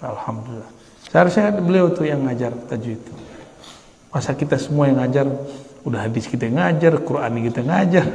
Alhamdulillah. 0.02 0.70
Seharusnya 1.10 1.54
beliau 1.54 1.94
tuh 1.94 2.10
yang 2.10 2.26
ngajar 2.26 2.50
tajwid 2.66 2.98
itu. 2.98 3.14
Masa 4.10 4.34
kita 4.34 4.58
semua 4.58 4.90
yang 4.90 4.98
ngajar, 5.00 5.26
udah 5.86 6.10
hadis 6.10 6.26
kita 6.28 6.50
yang 6.50 6.60
ngajar, 6.60 6.92
Quran 7.00 7.32
kita 7.48 7.60
ngajar, 7.64 8.06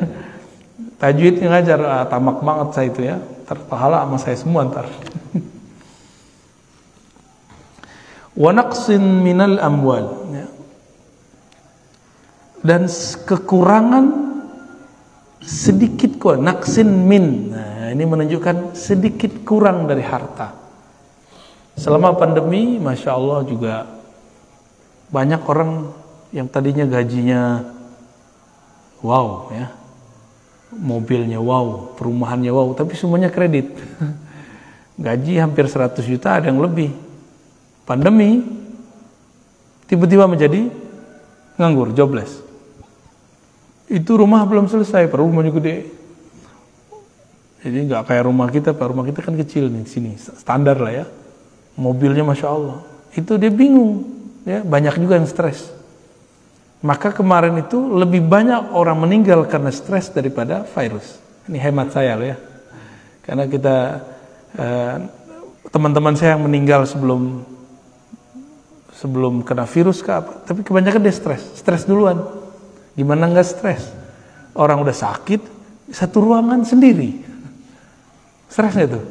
tajwid 1.02 1.36
yang 1.42 1.52
ngajar, 1.56 1.80
ah, 1.82 2.06
tamak 2.06 2.44
banget 2.44 2.68
saya 2.76 2.88
itu 2.92 3.02
ya. 3.08 3.18
Terpahala 3.48 4.04
sama 4.04 4.18
saya 4.20 4.38
semua 4.38 4.68
ntar. 4.68 4.86
Wa 8.38 8.52
naqsin 8.54 9.02
minal 9.26 9.58
amwal. 9.58 10.30
Ya. 10.30 10.46
dan 12.62 12.90
kekurangan 13.26 14.06
sedikit 15.40 16.20
kok 16.20 16.38
naqsin 16.42 16.90
min. 16.90 17.56
Nah, 17.56 17.96
ini 17.96 18.04
menunjukkan 18.04 18.76
sedikit 18.76 19.32
kurang 19.48 19.88
dari 19.88 20.04
harta. 20.04 20.52
Selama 21.78 22.18
pandemi 22.18 22.82
masya 22.82 23.16
Allah 23.16 23.46
juga 23.48 23.86
banyak 25.08 25.42
orang 25.48 25.72
yang 26.36 26.52
tadinya 26.52 26.84
gajinya 26.84 27.64
wow 29.00 29.54
ya. 29.56 29.72
Mobilnya 30.68 31.40
wow 31.40 31.96
perumahannya 31.96 32.52
wow 32.52 32.76
tapi 32.76 32.98
semuanya 33.00 33.32
kredit. 33.32 33.72
Gaji 34.98 35.38
hampir 35.38 35.70
100 35.70 36.02
juta 36.04 36.42
ada 36.42 36.50
yang 36.50 36.58
lebih 36.58 37.07
pandemi 37.88 38.44
tiba-tiba 39.88 40.28
menjadi 40.28 40.68
nganggur, 41.56 41.96
jobless. 41.96 42.44
Itu 43.88 44.20
rumah 44.20 44.44
belum 44.44 44.68
selesai, 44.68 45.08
per 45.08 45.24
rumahnya 45.24 45.56
gede. 45.56 45.76
Jadi 47.64 47.78
nggak 47.88 48.04
kayak 48.04 48.24
rumah 48.28 48.52
kita, 48.52 48.76
pak 48.76 48.88
rumah 48.92 49.08
kita 49.08 49.24
kan 49.24 49.34
kecil 49.40 49.72
nih 49.72 49.88
sini, 49.88 50.14
standar 50.20 50.78
lah 50.78 50.94
ya. 50.94 51.06
Mobilnya 51.80 52.28
masya 52.28 52.52
Allah. 52.52 52.84
Itu 53.16 53.40
dia 53.40 53.50
bingung, 53.50 54.04
ya 54.44 54.62
banyak 54.62 55.00
juga 55.00 55.18
yang 55.18 55.26
stres. 55.26 55.72
Maka 56.84 57.10
kemarin 57.10 57.58
itu 57.58 57.80
lebih 57.80 58.22
banyak 58.22 58.76
orang 58.76 59.02
meninggal 59.02 59.50
karena 59.50 59.74
stres 59.74 60.14
daripada 60.14 60.62
virus. 60.78 61.18
Ini 61.50 61.58
hemat 61.58 61.96
saya 61.96 62.14
loh 62.14 62.28
ya. 62.28 62.38
Karena 63.26 63.44
kita 63.50 63.78
eh, 64.54 64.96
teman-teman 65.74 66.14
eh, 66.14 66.18
saya 66.22 66.38
yang 66.38 66.46
meninggal 66.46 66.86
sebelum 66.86 67.42
sebelum 68.98 69.46
kena 69.46 69.70
virus 69.70 70.02
ke 70.02 70.10
apa. 70.10 70.42
Tapi 70.44 70.66
kebanyakan 70.66 71.02
dia 71.06 71.14
stres, 71.14 71.42
stres 71.54 71.86
duluan. 71.86 72.18
Gimana 72.98 73.30
nggak 73.30 73.46
stres? 73.46 73.94
Orang 74.58 74.82
udah 74.82 74.94
sakit, 74.94 75.42
satu 75.94 76.26
ruangan 76.26 76.66
sendiri. 76.66 77.22
Stresnya 78.50 78.90
itu. 78.90 79.02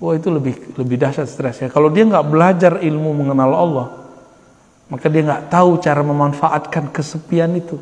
Wah 0.00 0.16
itu 0.16 0.30
lebih 0.32 0.54
lebih 0.78 0.96
dahsyat 0.96 1.28
stresnya. 1.28 1.68
Kalau 1.68 1.90
dia 1.90 2.06
nggak 2.06 2.26
belajar 2.30 2.72
ilmu 2.80 3.10
mengenal 3.12 3.50
Allah, 3.52 3.88
maka 4.88 5.10
dia 5.10 5.26
nggak 5.26 5.52
tahu 5.52 5.76
cara 5.82 6.00
memanfaatkan 6.00 6.88
kesepian 6.88 7.52
itu. 7.58 7.76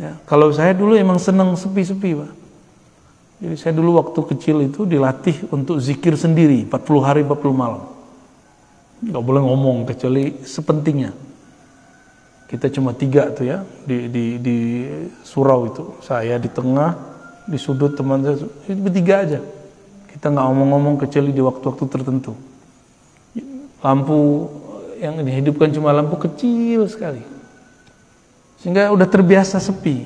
Ya, 0.00 0.16
kalau 0.24 0.48
saya 0.48 0.72
dulu 0.72 0.96
emang 0.96 1.20
seneng 1.20 1.52
sepi-sepi, 1.60 2.16
Pak. 2.16 2.32
Jadi 3.40 3.56
saya 3.56 3.72
dulu 3.76 4.00
waktu 4.00 4.20
kecil 4.32 4.64
itu 4.64 4.88
dilatih 4.88 5.48
untuk 5.52 5.76
zikir 5.80 6.16
sendiri 6.16 6.64
40 6.68 7.04
hari 7.04 7.20
40 7.24 7.52
malam. 7.52 7.99
Gak 9.00 9.24
boleh 9.24 9.40
ngomong 9.40 9.88
kecuali 9.88 10.44
sepentingnya. 10.44 11.12
Kita 12.50 12.66
cuma 12.68 12.90
tiga 12.92 13.30
tuh 13.30 13.46
ya 13.46 13.62
di, 13.86 14.10
di, 14.10 14.24
di 14.42 14.58
surau 15.22 15.70
itu. 15.70 15.84
Saya 16.02 16.36
di 16.36 16.50
tengah, 16.50 16.98
di 17.46 17.54
sudut 17.56 17.94
teman 17.94 18.26
saya, 18.26 18.42
itu 18.66 18.80
bertiga 18.82 19.22
aja. 19.22 19.40
Kita 20.10 20.34
nggak 20.34 20.46
ngomong-ngomong 20.50 20.98
kecuali 20.98 21.30
di 21.30 21.38
waktu-waktu 21.38 21.84
tertentu. 21.86 22.34
Lampu 23.80 24.50
yang 25.00 25.16
dihidupkan 25.22 25.72
cuma 25.72 25.94
lampu 25.94 26.18
kecil 26.20 26.84
sekali. 26.90 27.22
Sehingga 28.60 28.92
udah 28.92 29.08
terbiasa 29.08 29.56
sepi. 29.62 30.04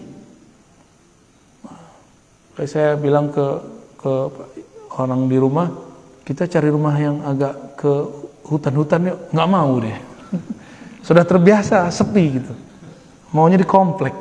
Kayak 2.55 2.71
saya 2.71 2.91
bilang 2.95 3.35
ke 3.35 3.47
ke 3.99 4.15
orang 5.01 5.27
di 5.27 5.41
rumah, 5.41 5.73
kita 6.23 6.47
cari 6.47 6.69
rumah 6.69 6.95
yang 6.95 7.25
agak 7.25 7.81
ke 7.81 7.93
hutan-hutan 8.45 9.09
yuk. 9.09 9.19
Nggak 9.33 9.51
mau 9.51 9.81
deh. 9.81 9.99
Sudah 11.07 11.25
terbiasa 11.25 11.89
sepi 11.89 12.25
gitu. 12.41 12.53
Maunya 13.33 13.59
di 13.59 13.67
komplek. 13.67 14.15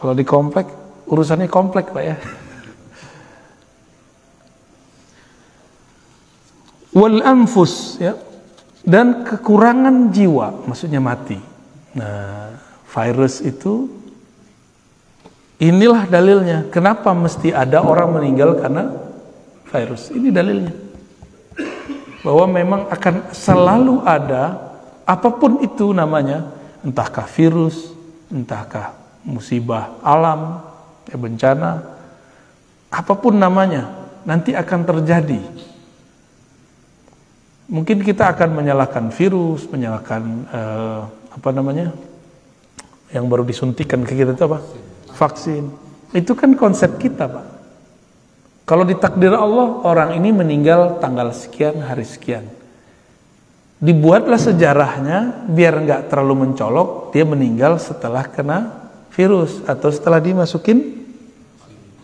Kalau 0.00 0.14
di 0.16 0.24
komplek, 0.24 0.66
urusannya 1.06 1.46
komplek 1.46 1.92
Pak 1.92 2.04
ya. 2.04 2.16
Wal 6.98 7.22
anfus 7.22 8.00
ya. 8.00 8.16
Dan 8.88 9.20
kekurangan 9.20 10.08
jiwa, 10.08 10.64
maksudnya 10.64 10.96
mati. 10.96 11.36
Nah, 11.92 12.56
virus 12.88 13.44
itu 13.44 13.84
inilah 15.60 16.08
dalilnya. 16.08 16.72
Kenapa 16.72 17.12
mesti 17.12 17.52
ada 17.52 17.84
orang 17.84 18.16
meninggal 18.16 18.56
karena 18.56 18.88
virus? 19.68 20.08
Ini 20.08 20.32
dalilnya. 20.32 20.87
Bahwa 22.22 22.44
memang 22.50 22.80
akan 22.90 23.30
selalu 23.30 24.02
ada 24.02 24.58
apa 25.08 25.28
pun 25.32 25.62
itu 25.62 25.94
namanya, 25.94 26.50
entahkah 26.82 27.24
virus, 27.24 27.94
entahkah 28.28 28.92
musibah 29.22 29.96
alam, 30.04 30.60
ya 31.08 31.16
bencana, 31.16 31.80
apa 32.90 33.12
pun 33.16 33.38
namanya, 33.38 33.88
nanti 34.26 34.52
akan 34.52 34.80
terjadi. 34.84 35.40
Mungkin 37.68 38.00
kita 38.00 38.32
akan 38.32 38.56
menyalahkan 38.56 39.12
virus, 39.12 39.68
menyalahkan 39.68 40.22
uh, 40.48 41.00
apa 41.32 41.48
namanya 41.52 41.92
yang 43.12 43.28
baru 43.28 43.44
disuntikan 43.44 44.04
ke 44.04 44.16
kita 44.16 44.32
itu 44.32 44.44
apa? 44.48 44.64
Vaksin. 45.12 45.68
Itu 46.16 46.32
kan 46.32 46.56
konsep 46.56 46.96
kita 46.96 47.28
pak 47.28 47.57
kalau 48.68 48.84
ditakdir 48.84 49.32
Allah 49.32 49.80
orang 49.80 50.20
ini 50.20 50.28
meninggal 50.28 51.00
tanggal 51.00 51.32
sekian 51.32 51.80
hari 51.80 52.04
sekian. 52.04 52.44
Dibuatlah 53.80 54.36
sejarahnya 54.36 55.48
biar 55.48 55.80
nggak 55.88 56.12
terlalu 56.12 56.44
mencolok 56.44 57.08
dia 57.16 57.24
meninggal 57.24 57.80
setelah 57.80 58.28
kena 58.28 58.92
virus 59.16 59.64
atau 59.64 59.88
setelah 59.88 60.20
dimasukin. 60.20 61.00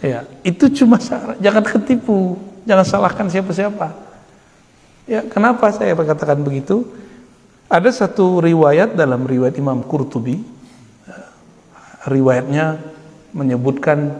Ya 0.00 0.24
itu 0.40 0.72
cuma 0.72 0.96
jangan 1.36 1.64
ketipu. 1.68 2.40
Jangan 2.64 2.86
salahkan 2.88 3.28
siapa-siapa. 3.28 3.92
Ya 5.04 5.20
kenapa 5.20 5.68
saya 5.68 5.92
katakan 5.92 6.40
begitu? 6.40 6.88
Ada 7.68 7.92
satu 7.92 8.40
riwayat 8.40 8.96
dalam 8.96 9.28
riwayat 9.28 9.60
Imam 9.60 9.84
Qurtubi, 9.84 10.40
riwayatnya 12.08 12.80
menyebutkan 13.36 14.16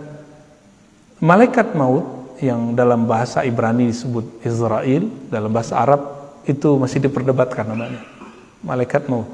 malaikat 1.25 1.73
maut 1.73 2.24
yang 2.45 2.77
dalam 2.77 3.09
bahasa 3.09 3.41
Ibrani 3.43 3.89
disebut 3.89 4.45
Israel, 4.45 5.09
dalam 5.33 5.49
bahasa 5.49 5.81
Arab 5.81 6.01
itu 6.45 6.77
masih 6.77 7.01
diperdebatkan 7.01 7.65
namanya. 7.65 8.05
Malaikat 8.61 9.09
maut. 9.09 9.29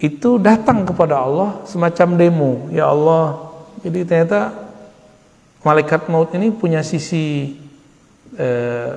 Itu 0.00 0.40
datang 0.40 0.82
kepada 0.82 1.20
Allah 1.22 1.62
semacam 1.68 2.08
demo, 2.16 2.52
ya 2.72 2.90
Allah. 2.90 3.52
Jadi 3.84 3.98
ternyata 4.02 4.50
malaikat 5.62 6.08
maut 6.10 6.32
ini 6.34 6.50
punya 6.50 6.82
sisi 6.82 7.54
eh, 8.34 8.90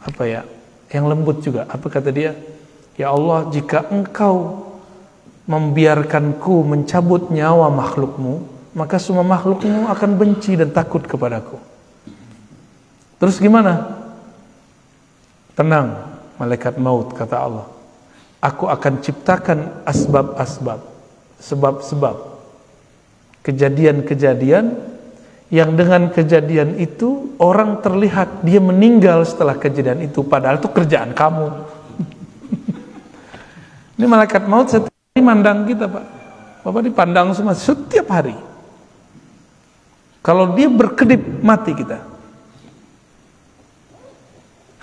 apa 0.00 0.22
ya? 0.24 0.42
Yang 0.88 1.04
lembut 1.10 1.36
juga. 1.42 1.66
Apa 1.66 1.90
kata 1.90 2.14
dia? 2.14 2.32
Ya 2.94 3.10
Allah, 3.10 3.50
jika 3.50 3.90
engkau 3.90 4.62
membiarkanku 5.44 6.62
mencabut 6.62 7.28
nyawa 7.28 7.68
makhlukmu, 7.68 8.46
maka 8.78 8.96
semua 9.02 9.26
makhlukmu 9.26 9.90
akan 9.90 10.10
benci 10.14 10.54
dan 10.54 10.70
takut 10.70 11.02
kepadaku. 11.04 11.73
Terus 13.24 13.40
gimana? 13.40 13.88
Tenang, 15.56 16.12
malaikat 16.36 16.76
maut, 16.76 17.16
kata 17.16 17.40
Allah. 17.40 17.64
Aku 18.44 18.68
akan 18.68 19.00
ciptakan 19.00 19.80
asbab-asbab, 19.88 20.84
sebab-sebab, 21.40 22.16
kejadian-kejadian 23.40 24.76
yang 25.48 25.72
dengan 25.72 26.12
kejadian 26.12 26.76
itu 26.76 27.32
orang 27.40 27.80
terlihat 27.80 28.44
dia 28.44 28.60
meninggal 28.60 29.24
setelah 29.24 29.56
kejadian 29.56 30.04
itu 30.04 30.20
padahal 30.20 30.60
itu 30.60 30.68
kerjaan 30.72 31.12
kamu 31.12 31.52
ini 34.00 34.04
malaikat 34.08 34.48
maut 34.48 34.68
setiap 34.68 34.92
hari 34.92 35.20
mandang 35.24 35.64
kita 35.64 35.88
Pak. 35.88 36.04
Bapak 36.64 36.82
dipandang 36.84 37.32
semua 37.32 37.56
setiap 37.56 38.08
hari. 38.12 38.36
Kalau 40.20 40.52
dia 40.56 40.68
berkedip 40.68 41.40
mati 41.40 41.72
kita. 41.72 42.13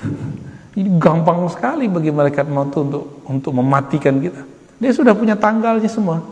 Ini 0.79 0.89
gampang 0.99 1.43
sekali 1.51 1.91
bagi 1.91 2.15
malaikat 2.15 2.47
maut 2.47 2.71
untuk 2.79 3.23
untuk 3.27 3.51
mematikan 3.51 4.17
kita. 4.23 4.41
Dia 4.79 4.91
sudah 4.95 5.13
punya 5.13 5.35
tanggalnya 5.35 5.91
semua. 5.91 6.23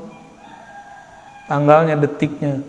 Tanggalnya, 1.45 1.99
detiknya. 1.99 2.63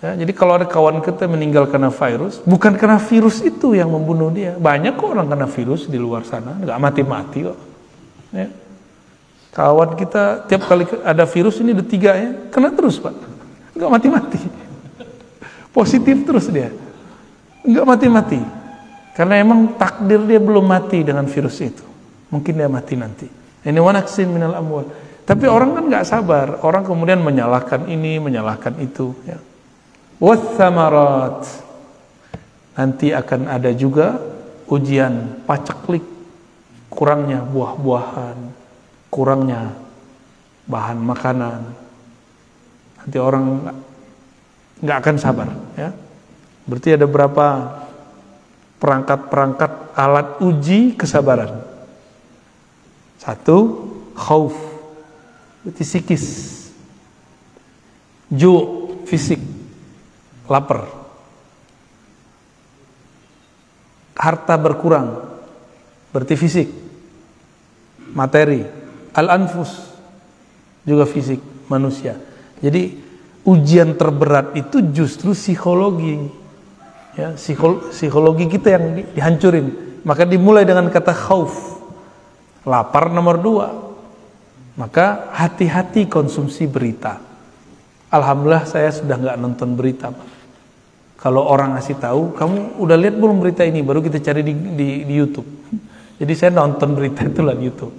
Ya, 0.00 0.16
jadi 0.16 0.32
kalau 0.32 0.56
ada 0.56 0.64
kawan 0.64 1.04
kita 1.04 1.28
meninggal 1.28 1.68
karena 1.68 1.92
virus, 1.92 2.40
bukan 2.48 2.72
karena 2.72 2.96
virus 2.96 3.44
itu 3.44 3.76
yang 3.76 3.92
membunuh 3.92 4.32
dia. 4.32 4.56
Banyak 4.56 4.96
kok 4.96 5.12
orang 5.12 5.28
kena 5.28 5.44
virus 5.44 5.84
di 5.84 6.00
luar 6.00 6.24
sana, 6.24 6.56
nggak 6.56 6.78
mati-mati 6.80 7.38
kok. 7.44 7.58
Ya. 8.32 8.48
Kawan 9.50 9.98
kita 9.98 10.46
tiap 10.46 10.62
kali 10.64 10.86
ada 11.04 11.26
virus 11.26 11.58
ini 11.60 11.74
ada 11.74 11.84
tiga 11.84 12.16
ya, 12.16 12.30
kena 12.48 12.70
terus 12.70 13.02
pak, 13.02 13.12
nggak 13.74 13.90
mati-mati, 13.90 14.38
positif 15.76 16.22
terus 16.22 16.46
dia, 16.46 16.70
nggak 17.66 17.82
mati-mati, 17.82 18.38
karena 19.20 19.36
emang 19.36 19.76
takdir 19.76 20.24
dia 20.24 20.40
belum 20.40 20.64
mati 20.64 21.04
dengan 21.04 21.28
virus 21.28 21.60
itu, 21.60 21.84
mungkin 22.32 22.56
dia 22.56 22.72
mati 22.72 22.96
nanti. 22.96 23.28
Ini 23.60 23.76
wanaksin 23.76 24.32
minal 24.32 24.56
amwal. 24.56 24.88
Tapi 25.28 25.44
orang 25.44 25.76
kan 25.76 25.84
nggak 25.92 26.08
sabar, 26.08 26.64
orang 26.64 26.88
kemudian 26.88 27.20
menyalahkan 27.20 27.84
ini, 27.84 28.16
menyalahkan 28.16 28.80
itu. 28.80 29.12
Ya. 29.28 29.36
Wathamarat. 30.16 31.44
Nanti 32.80 33.12
akan 33.12 33.44
ada 33.44 33.68
juga 33.76 34.16
ujian 34.64 35.44
paceklik 35.44 36.02
kurangnya 36.88 37.44
buah-buahan, 37.44 38.38
kurangnya 39.12 39.76
bahan 40.70 40.98
makanan 41.02 41.60
nanti 43.02 43.18
orang 43.18 43.74
nggak 44.80 44.98
akan 45.02 45.16
sabar 45.18 45.50
ya 45.74 45.90
berarti 46.64 46.94
ada 46.94 47.10
berapa 47.10 47.46
perangkat-perangkat 48.80 49.92
alat 49.94 50.40
uji 50.40 50.96
kesabaran 50.96 51.60
satu 53.20 53.86
khauf 54.16 54.56
berarti 55.60 55.84
psikis 55.84 56.24
ju 58.32 58.52
fisik 59.04 59.38
lapar 60.48 60.88
harta 64.16 64.56
berkurang 64.56 65.20
berarti 66.10 66.34
fisik 66.40 66.68
materi 68.16 68.64
al-anfus 69.14 69.90
juga 70.84 71.04
fisik 71.04 71.40
manusia. 71.70 72.18
Jadi 72.60 72.98
ujian 73.46 73.94
terberat 73.96 74.52
itu 74.56 74.82
justru 74.90 75.32
psikologi. 75.32 76.39
Ya, 77.18 77.34
psikologi 77.90 78.46
kita 78.46 78.78
yang 78.78 78.84
dihancurin. 79.14 79.66
Maka 80.06 80.22
dimulai 80.22 80.62
dengan 80.62 80.86
kata 80.88 81.10
khauf. 81.10 81.82
Lapar 82.62 83.10
nomor 83.10 83.36
dua. 83.40 83.68
Maka 84.78 85.28
hati-hati 85.34 86.06
konsumsi 86.06 86.70
berita. 86.70 87.18
Alhamdulillah 88.10 88.66
saya 88.66 88.90
sudah 88.94 89.16
nggak 89.18 89.38
nonton 89.38 89.74
berita. 89.74 90.14
Kalau 91.20 91.44
orang 91.44 91.76
ngasih 91.76 92.00
tahu, 92.00 92.32
kamu 92.32 92.80
udah 92.80 92.96
lihat 92.96 93.16
belum 93.20 93.44
berita 93.44 93.60
ini? 93.66 93.84
Baru 93.84 94.00
kita 94.00 94.16
cari 94.24 94.40
di, 94.40 94.54
di, 94.56 94.88
di 95.04 95.14
YouTube. 95.14 95.46
Jadi 96.20 96.32
saya 96.32 96.50
nonton 96.54 96.96
berita 96.96 97.26
itu 97.26 97.44
lah 97.44 97.52
di 97.52 97.64
YouTube. 97.68 97.94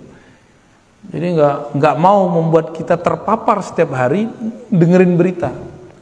Jadi 1.01 1.33
nggak 1.33 1.55
nggak 1.81 1.95
mau 1.97 2.29
membuat 2.29 2.77
kita 2.77 2.93
terpapar 2.93 3.65
setiap 3.65 3.97
hari 3.97 4.29
dengerin 4.69 5.17
berita. 5.17 5.49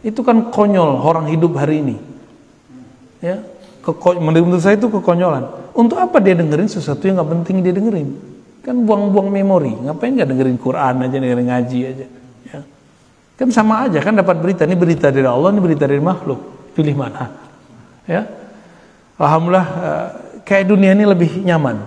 Itu 0.04 0.28
kan 0.28 0.52
konyol 0.52 1.00
orang 1.00 1.32
hidup 1.32 1.56
hari 1.56 1.80
ini. 1.84 2.09
Ya, 3.20 3.44
Keko, 3.84 4.20
menurut 4.20 4.60
saya 4.60 4.76
itu 4.76 4.92
kekonyolan. 4.92 5.72
Untuk 5.76 5.96
apa 5.96 6.20
dia 6.20 6.36
dengerin 6.36 6.68
sesuatu 6.68 7.08
yang 7.08 7.20
nggak 7.20 7.30
penting 7.40 7.64
dia 7.64 7.72
dengerin? 7.72 8.10
Kan 8.60 8.84
buang-buang 8.84 9.32
memori. 9.32 9.72
Ngapain 9.72 10.12
nggak 10.12 10.30
dengerin 10.30 10.58
Quran 10.60 10.94
aja, 11.00 11.16
dengerin 11.16 11.48
ngaji 11.48 11.80
aja? 11.88 12.06
Ya. 12.52 12.60
Kan 13.40 13.48
sama 13.56 13.88
aja 13.88 14.04
kan 14.04 14.16
dapat 14.20 14.44
berita. 14.44 14.68
Ini 14.68 14.76
berita 14.76 15.08
dari 15.12 15.24
Allah, 15.24 15.56
ini 15.56 15.62
berita 15.64 15.88
dari 15.88 16.04
makhluk. 16.04 16.40
Pilih 16.76 16.96
mana? 17.00 17.32
Ya. 18.04 18.28
Alhamdulillah 19.16 19.68
eh, 19.68 20.08
kayak 20.44 20.68
dunia 20.68 20.92
ini 20.92 21.08
lebih 21.08 21.44
nyaman. 21.44 21.80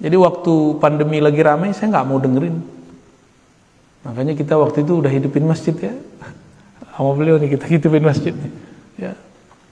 Jadi 0.00 0.16
waktu 0.20 0.54
pandemi 0.80 1.24
lagi 1.24 1.40
ramai 1.40 1.72
saya 1.72 1.88
nggak 1.88 2.06
mau 2.08 2.20
dengerin. 2.20 2.56
Makanya 4.04 4.36
kita 4.36 4.60
waktu 4.60 4.84
itu 4.84 5.00
udah 5.00 5.08
hidupin 5.08 5.48
masjid 5.48 5.72
ya. 5.72 5.96
Sama 6.92 7.16
beliau 7.16 7.40
nih 7.40 7.56
kita 7.56 7.64
hidupin 7.64 8.04
masjid. 8.04 8.36
Ya. 9.00 9.16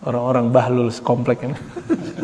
Orang-orang 0.02 0.50
bahlul 0.50 0.88
sekomplek 0.90 1.46
ini. 1.46 1.56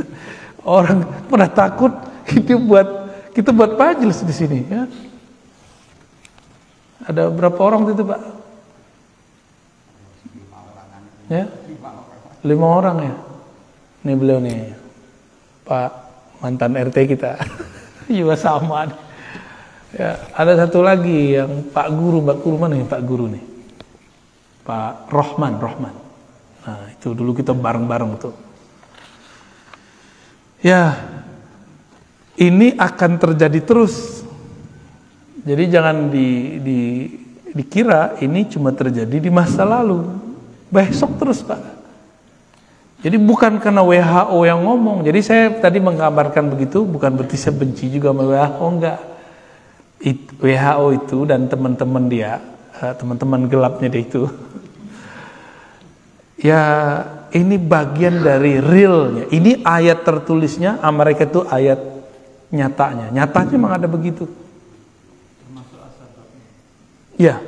Orang 0.66 1.06
pada 1.30 1.46
takut 1.46 1.94
itu 2.28 2.58
buat 2.58 2.86
kita 3.32 3.54
buat 3.54 3.78
majelis 3.78 4.20
di 4.26 4.34
sini 4.34 4.58
ya. 4.66 4.84
Ada 7.08 7.32
berapa 7.32 7.56
orang 7.56 7.88
itu 7.88 8.04
Pak? 8.04 8.20
Ya? 11.32 11.48
Lima 12.44 12.68
orang 12.68 12.96
ya. 13.00 13.14
Ini 14.04 14.12
beliau 14.12 14.44
nih. 14.44 14.76
Pak 15.64 15.90
mantan 16.44 16.76
RT 16.76 17.16
kita. 17.16 17.40
juga 18.12 18.36
sama. 18.36 18.92
Ya, 19.96 20.20
ada 20.36 20.52
satu 20.66 20.84
lagi 20.84 21.32
yang 21.40 21.64
Pak 21.72 21.88
Guru, 21.96 22.20
Pak 22.20 22.38
Guru 22.44 22.56
mana 22.60 22.76
nih 22.76 22.84
Pak 22.84 23.02
Guru 23.08 23.24
nih? 23.32 23.44
Pak 24.68 25.08
Rohman, 25.08 25.56
Rohman. 25.56 25.94
Itu 26.98 27.14
dulu 27.14 27.30
kita 27.32 27.54
bareng-bareng 27.54 28.12
tuh. 28.18 28.34
Ya, 30.58 30.98
ini 32.34 32.74
akan 32.74 33.22
terjadi 33.22 33.62
terus. 33.62 34.26
Jadi 35.46 35.64
jangan 35.70 36.10
di, 36.10 36.58
di, 36.58 36.80
dikira 37.54 38.18
ini 38.18 38.50
cuma 38.50 38.74
terjadi 38.74 39.22
di 39.22 39.30
masa 39.30 39.62
lalu. 39.62 40.02
Besok 40.68 41.22
terus 41.22 41.40
Pak. 41.46 41.78
Jadi 42.98 43.14
bukan 43.14 43.62
karena 43.62 43.86
WHO 43.86 44.38
yang 44.42 44.66
ngomong. 44.66 45.06
Jadi 45.06 45.20
saya 45.22 45.44
tadi 45.62 45.78
menggambarkan 45.78 46.50
begitu 46.50 46.82
bukan 46.82 47.14
berarti 47.14 47.38
saya 47.38 47.54
benci 47.54 47.86
juga 47.94 48.10
sama 48.10 48.26
WHO 48.26 48.66
enggak. 48.66 48.98
It, 50.02 50.18
WHO 50.42 50.86
itu 50.94 51.18
dan 51.26 51.46
teman-teman 51.46 52.10
dia, 52.10 52.42
eh, 52.82 52.94
teman-teman 52.98 53.46
gelapnya 53.46 53.86
dia 53.86 54.02
itu. 54.02 54.26
Ya 56.38 56.62
ini 57.34 57.60
bagian 57.60 58.22
dari 58.24 58.62
realnya. 58.62 59.28
Ini 59.28 59.66
ayat 59.66 60.06
tertulisnya, 60.06 60.80
mereka 60.88 61.28
itu 61.28 61.44
ayat 61.44 61.78
nyatanya. 62.48 63.12
Nyatanya 63.12 63.50
memang 63.52 63.72
ada 63.76 63.88
begitu. 63.90 64.24
Ya. 67.18 67.42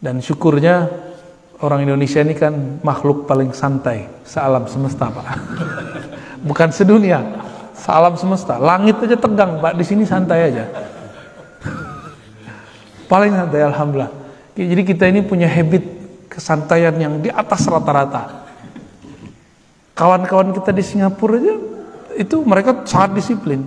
Dan 0.00 0.18
syukurnya 0.20 0.90
Orang 1.60 1.84
Indonesia 1.84 2.24
ini 2.24 2.32
kan 2.32 2.80
makhluk 2.80 3.28
paling 3.28 3.52
santai 3.52 4.08
sealam 4.24 4.64
semesta, 4.64 5.12
Pak. 5.12 5.26
Bukan 6.48 6.72
sedunia, 6.72 7.20
sealam 7.76 8.16
semesta. 8.16 8.56
Langit 8.56 8.96
aja 9.04 9.20
tegang, 9.20 9.60
Pak. 9.60 9.76
Di 9.76 9.84
sini 9.84 10.08
santai 10.08 10.48
aja. 10.48 10.64
paling 13.12 13.36
santai, 13.36 13.60
alhamdulillah. 13.60 14.08
Jadi 14.56 14.82
kita 14.88 15.04
ini 15.12 15.20
punya 15.20 15.52
habit 15.52 15.99
kesantaian 16.30 16.94
yang 16.94 17.18
di 17.18 17.28
atas 17.28 17.66
rata-rata. 17.66 18.46
Kawan-kawan 19.98 20.54
kita 20.54 20.70
di 20.70 20.80
Singapura 20.86 21.36
aja 21.36 21.54
itu 22.16 22.36
mereka 22.46 22.86
sangat 22.86 23.18
disiplin. 23.18 23.66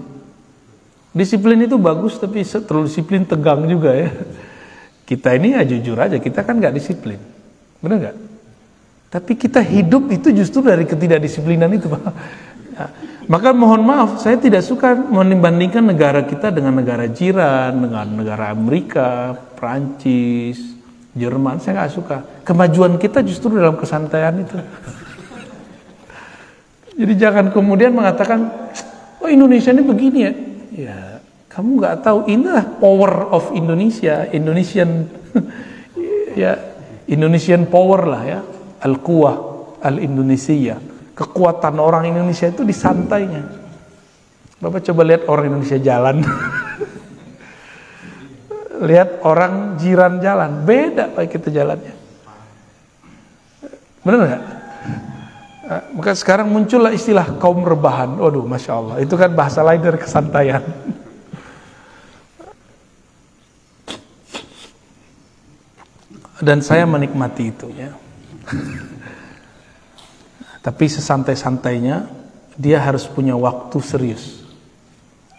Disiplin 1.13 1.61
itu 1.61 1.77
bagus 1.77 2.17
tapi 2.17 2.41
terlalu 2.41 2.89
disiplin 2.89 3.21
tegang 3.27 3.67
juga 3.67 3.93
ya. 3.93 4.09
Kita 5.03 5.35
ini 5.35 5.53
ya 5.53 5.61
jujur 5.67 5.99
aja, 5.99 6.17
kita 6.17 6.41
kan 6.41 6.57
nggak 6.57 6.73
disiplin. 6.73 7.19
Benar 7.83 7.97
nggak? 7.99 8.17
Tapi 9.13 9.37
kita 9.37 9.61
hidup 9.61 10.09
itu 10.09 10.33
justru 10.33 10.65
dari 10.65 10.89
ketidakdisiplinan 10.89 11.69
itu, 11.69 11.85
Pak. 11.85 12.01
Ya. 12.73 12.85
Maka 13.29 13.53
mohon 13.53 13.85
maaf, 13.85 14.17
saya 14.17 14.41
tidak 14.41 14.65
suka 14.65 14.97
membandingkan 14.97 15.85
negara 15.85 16.25
kita 16.25 16.49
dengan 16.49 16.73
negara 16.81 17.05
jiran, 17.05 17.77
dengan 17.77 18.09
negara 18.09 18.49
Amerika, 18.49 19.37
Prancis, 19.53 20.72
Jerman. 21.13 21.61
Saya 21.61 21.81
nggak 21.81 21.93
suka. 21.93 22.17
Kemajuan 22.41 22.97
kita 22.97 23.21
justru 23.21 23.53
dalam 23.57 23.77
kesantaian 23.77 24.33
itu. 24.33 24.57
Jadi 26.93 27.13
jangan 27.17 27.49
kemudian 27.49 27.93
mengatakan, 27.93 28.69
oh 29.21 29.29
Indonesia 29.29 29.73
ini 29.73 29.83
begini 29.85 30.19
ya. 30.21 30.33
Ya, 30.73 31.01
kamu 31.49 31.81
nggak 31.81 31.95
tahu 32.01 32.25
inilah 32.29 32.65
power 32.81 33.29
of 33.29 33.53
Indonesia, 33.53 34.25
Indonesian 34.33 35.05
ya 36.41 36.57
Indonesian 37.05 37.69
power 37.69 38.09
lah 38.09 38.21
ya, 38.25 38.39
al-quwah 38.81 39.35
al-Indonesia. 39.85 40.81
Kekuatan 41.13 41.77
orang 41.77 42.09
Indonesia 42.09 42.49
itu 42.49 42.65
di 42.65 42.73
santainya. 42.73 43.45
Bapak 44.57 44.81
coba 44.81 45.01
lihat 45.05 45.29
orang 45.29 45.53
Indonesia 45.53 45.77
jalan. 45.77 46.25
lihat 48.83 49.23
orang 49.23 49.79
jiran 49.79 50.19
jalan, 50.19 50.67
beda 50.67 51.15
pak 51.15 51.31
kita 51.31 51.49
jalannya. 51.49 51.95
Benar 54.03 54.19
nggak? 54.19 54.43
Eh, 55.63 55.81
maka 55.95 56.11
sekarang 56.11 56.51
muncullah 56.51 56.91
istilah 56.91 57.39
kaum 57.39 57.63
rebahan. 57.63 58.19
Waduh, 58.19 58.43
masya 58.43 58.75
Allah, 58.75 58.95
itu 58.99 59.15
kan 59.15 59.31
bahasa 59.31 59.63
lain 59.63 59.79
dari 59.79 59.95
kesantaian. 59.95 60.61
dan 66.43 66.59
saya 66.59 66.83
menikmati 66.83 67.55
itu 67.55 67.71
ya. 67.71 67.95
Tapi 70.59 70.85
sesantai-santainya 70.91 72.11
dia 72.59 72.83
harus 72.83 73.07
punya 73.07 73.33
waktu 73.39 73.79
serius. 73.79 74.43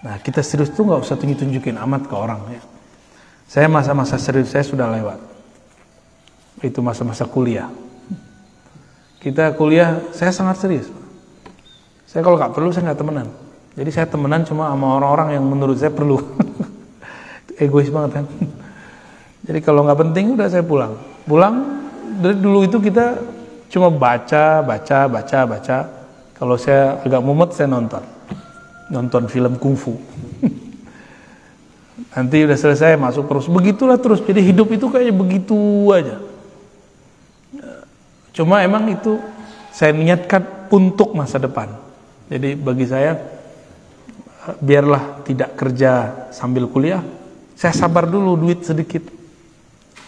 Nah 0.00 0.16
kita 0.20 0.40
serius 0.40 0.72
tuh 0.72 0.88
nggak 0.88 1.04
usah 1.04 1.16
tunjuk-tunjukin 1.20 1.76
amat 1.76 2.08
ke 2.08 2.14
orang 2.16 2.40
ya. 2.48 2.62
Saya 3.48 3.70
masa-masa 3.70 4.16
serius 4.16 4.50
saya 4.50 4.64
sudah 4.64 4.88
lewat. 4.90 5.20
Itu 6.64 6.80
masa-masa 6.80 7.28
kuliah. 7.28 7.68
Kita 9.20 9.56
kuliah 9.56 10.04
saya 10.12 10.32
sangat 10.32 10.60
serius. 10.60 10.88
Saya 12.04 12.20
kalau 12.20 12.36
nggak 12.36 12.52
perlu 12.52 12.68
saya 12.70 12.92
nggak 12.92 13.00
temenan. 13.00 13.28
Jadi 13.74 13.90
saya 13.90 14.06
temenan 14.06 14.46
cuma 14.46 14.70
sama 14.70 15.00
orang-orang 15.00 15.34
yang 15.34 15.44
menurut 15.44 15.74
saya 15.74 15.90
perlu. 15.90 16.20
Egois 17.62 17.90
banget 17.90 18.22
kan. 18.22 18.26
Jadi 19.44 19.58
kalau 19.60 19.84
nggak 19.84 19.98
penting 19.98 20.38
udah 20.38 20.48
saya 20.48 20.64
pulang. 20.64 20.94
Pulang 21.26 21.54
dari 22.22 22.38
dulu 22.38 22.64
itu 22.64 22.78
kita 22.78 23.18
cuma 23.72 23.90
baca, 23.90 24.62
baca, 24.62 24.98
baca, 25.10 25.38
baca. 25.44 25.78
Kalau 26.34 26.54
saya 26.54 27.02
agak 27.02 27.22
mumet 27.24 27.50
saya 27.50 27.66
nonton. 27.66 28.02
Nonton 28.92 29.26
film 29.26 29.58
kungfu. 29.58 29.98
Nanti 32.14 32.46
udah 32.46 32.58
selesai 32.58 32.94
masuk 32.94 33.26
terus. 33.26 33.46
Begitulah 33.50 33.98
terus. 33.98 34.22
Jadi 34.22 34.40
hidup 34.40 34.70
itu 34.70 34.86
kayaknya 34.86 35.14
begitu 35.14 35.58
aja. 35.90 36.22
Cuma 38.34 38.62
emang 38.62 38.86
itu 38.90 39.18
saya 39.74 39.94
niatkan 39.94 40.70
untuk 40.70 41.14
masa 41.14 41.42
depan. 41.42 41.74
Jadi 42.30 42.54
bagi 42.54 42.86
saya 42.86 43.18
biarlah 44.62 45.26
tidak 45.26 45.58
kerja 45.58 46.26
sambil 46.30 46.70
kuliah. 46.70 47.02
Saya 47.54 47.74
sabar 47.74 48.06
dulu 48.06 48.34
duit 48.34 48.66
sedikit 48.66 49.06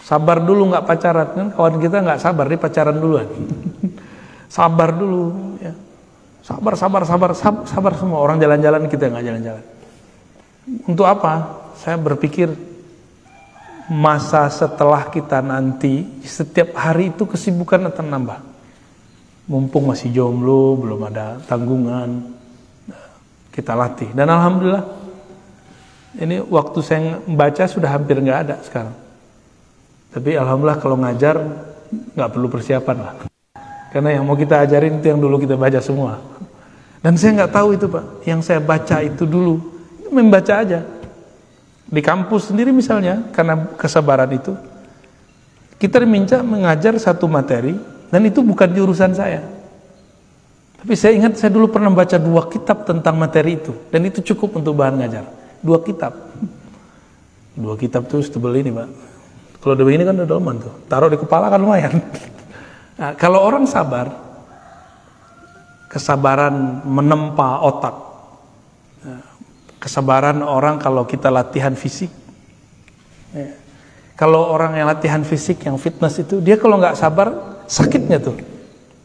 Sabar 0.07 0.39
dulu 0.39 0.71
nggak 0.71 0.87
pacaran 0.87 1.27
kan 1.35 1.47
kawan 1.51 1.83
kita 1.83 1.99
nggak 1.99 2.23
sabar 2.23 2.47
dia 2.47 2.55
pacaran 2.55 2.95
duluan. 2.95 3.27
sabar 4.55 4.95
dulu 4.95 5.35
ya. 5.59 5.75
Sabar, 6.47 6.79
sabar, 6.79 7.03
sabar, 7.03 7.31
sabar, 7.35 7.63
sabar 7.67 7.91
semua 7.99 8.23
orang 8.23 8.39
jalan-jalan 8.39 8.87
kita 8.87 9.11
nggak 9.11 9.25
jalan-jalan. 9.27 9.63
Untuk 10.87 11.03
apa? 11.03 11.59
Saya 11.77 11.97
berpikir 12.01 12.49
masa 13.87 14.49
setelah 14.49 15.07
kita 15.07 15.39
nanti 15.39 16.03
setiap 16.25 16.75
hari 16.75 17.13
itu 17.13 17.23
kesibukan 17.23 17.87
akan 17.93 18.07
nambah. 18.09 18.39
Mumpung 19.47 19.87
masih 19.87 20.11
jomblo, 20.11 20.75
belum 20.75 21.07
ada 21.07 21.39
tanggungan, 21.47 22.35
kita 23.55 23.73
latih. 23.73 24.11
Dan 24.11 24.27
alhamdulillah 24.27 25.07
Ini 26.17 26.49
waktu 26.49 26.79
saya 26.81 27.21
membaca 27.29 27.61
sudah 27.69 27.93
hampir 27.93 28.17
nggak 28.17 28.39
ada 28.49 28.55
sekarang. 28.65 28.95
Tapi 30.09 30.33
alhamdulillah 30.33 30.81
kalau 30.81 30.97
ngajar 30.97 31.37
nggak 32.17 32.29
perlu 32.33 32.47
persiapan 32.49 32.97
lah. 32.97 33.13
Karena 33.93 34.17
yang 34.17 34.25
mau 34.25 34.33
kita 34.33 34.65
ajarin 34.65 34.97
itu 34.97 35.13
yang 35.13 35.21
dulu 35.21 35.37
kita 35.37 35.53
baca 35.53 35.77
semua. 35.77 36.17
Dan 37.05 37.21
saya 37.21 37.37
nggak 37.37 37.53
tahu 37.53 37.77
itu 37.77 37.85
pak. 37.85 38.05
Yang 38.25 38.39
saya 38.49 38.57
baca 38.57 38.97
itu 39.05 39.29
dulu 39.29 39.61
membaca 40.09 40.53
aja. 40.57 40.81
Di 41.87 42.01
kampus 42.03 42.51
sendiri 42.51 42.75
misalnya 42.75 43.31
karena 43.31 43.63
kesabaran 43.79 44.27
itu 44.35 44.53
kita 45.79 46.03
diminta 46.03 46.43
mengajar 46.43 46.97
satu 46.99 47.29
materi 47.31 47.77
dan 48.11 48.21
itu 48.27 48.43
bukan 48.43 48.67
jurusan 48.75 49.15
saya. 49.15 49.45
Tapi 50.77 50.93
saya 50.93 51.17
ingat 51.17 51.39
saya 51.39 51.49
dulu 51.49 51.71
pernah 51.71 51.89
baca 51.89 52.19
dua 52.19 52.45
kitab 52.51 52.85
tentang 52.85 53.17
materi 53.17 53.57
itu 53.57 53.73
dan 53.89 54.03
itu 54.03 54.19
cukup 54.33 54.59
untuk 54.59 54.77
bahan 54.77 54.99
ngajar. 54.99 55.25
Dua 55.63 55.81
kitab. 55.81 56.13
Dua 57.57 57.73
kitab 57.73 58.05
tuh 58.05 58.21
tebel 58.21 58.61
ini, 58.61 58.69
Pak. 58.69 58.87
Kalau 59.57 59.73
udah 59.73 59.85
begini 59.89 60.05
kan 60.05 60.13
udah 60.13 60.29
dolman 60.29 60.61
tuh. 60.61 60.73
Taruh 60.85 61.09
di 61.09 61.17
kepala 61.17 61.49
kan 61.49 61.57
lumayan. 61.57 61.97
Nah, 62.97 63.13
kalau 63.17 63.41
orang 63.41 63.65
sabar, 63.69 64.09
kesabaran 65.85 66.81
menempa 66.85 67.61
otak, 67.61 68.06
kesabaran 69.87 70.43
orang 70.43 70.75
kalau 70.83 71.07
kita 71.07 71.31
latihan 71.31 71.71
fisik. 71.71 72.11
Ya. 73.31 73.55
Kalau 74.19 74.51
orang 74.51 74.75
yang 74.75 74.91
latihan 74.91 75.23
fisik, 75.23 75.63
yang 75.63 75.79
fitness 75.79 76.19
itu, 76.19 76.43
dia 76.43 76.59
kalau 76.59 76.75
nggak 76.75 76.99
sabar, 76.99 77.61
sakitnya 77.69 78.19
tuh. 78.19 78.35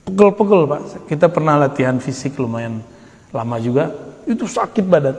Pegel-pegel 0.09 0.66
pak. 0.66 0.81
Kita 1.07 1.31
pernah 1.31 1.55
latihan 1.55 2.03
fisik 2.03 2.35
lumayan 2.40 2.83
lama 3.31 3.57
juga, 3.62 3.95
itu 4.27 4.42
sakit 4.49 4.83
badan. 4.83 5.16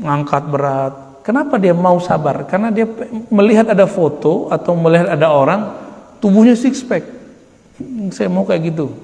Ngangkat 0.00 0.44
berat. 0.48 0.94
Kenapa 1.26 1.58
dia 1.58 1.74
mau 1.74 1.98
sabar? 1.98 2.46
Karena 2.46 2.70
dia 2.70 2.86
melihat 3.28 3.68
ada 3.68 3.84
foto 3.84 4.48
atau 4.48 4.72
melihat 4.78 5.10
ada 5.10 5.26
orang, 5.26 5.74
tubuhnya 6.22 6.54
six 6.54 6.80
pack. 6.80 7.04
Saya 8.14 8.30
mau 8.30 8.46
kayak 8.46 8.62
gitu. 8.70 8.94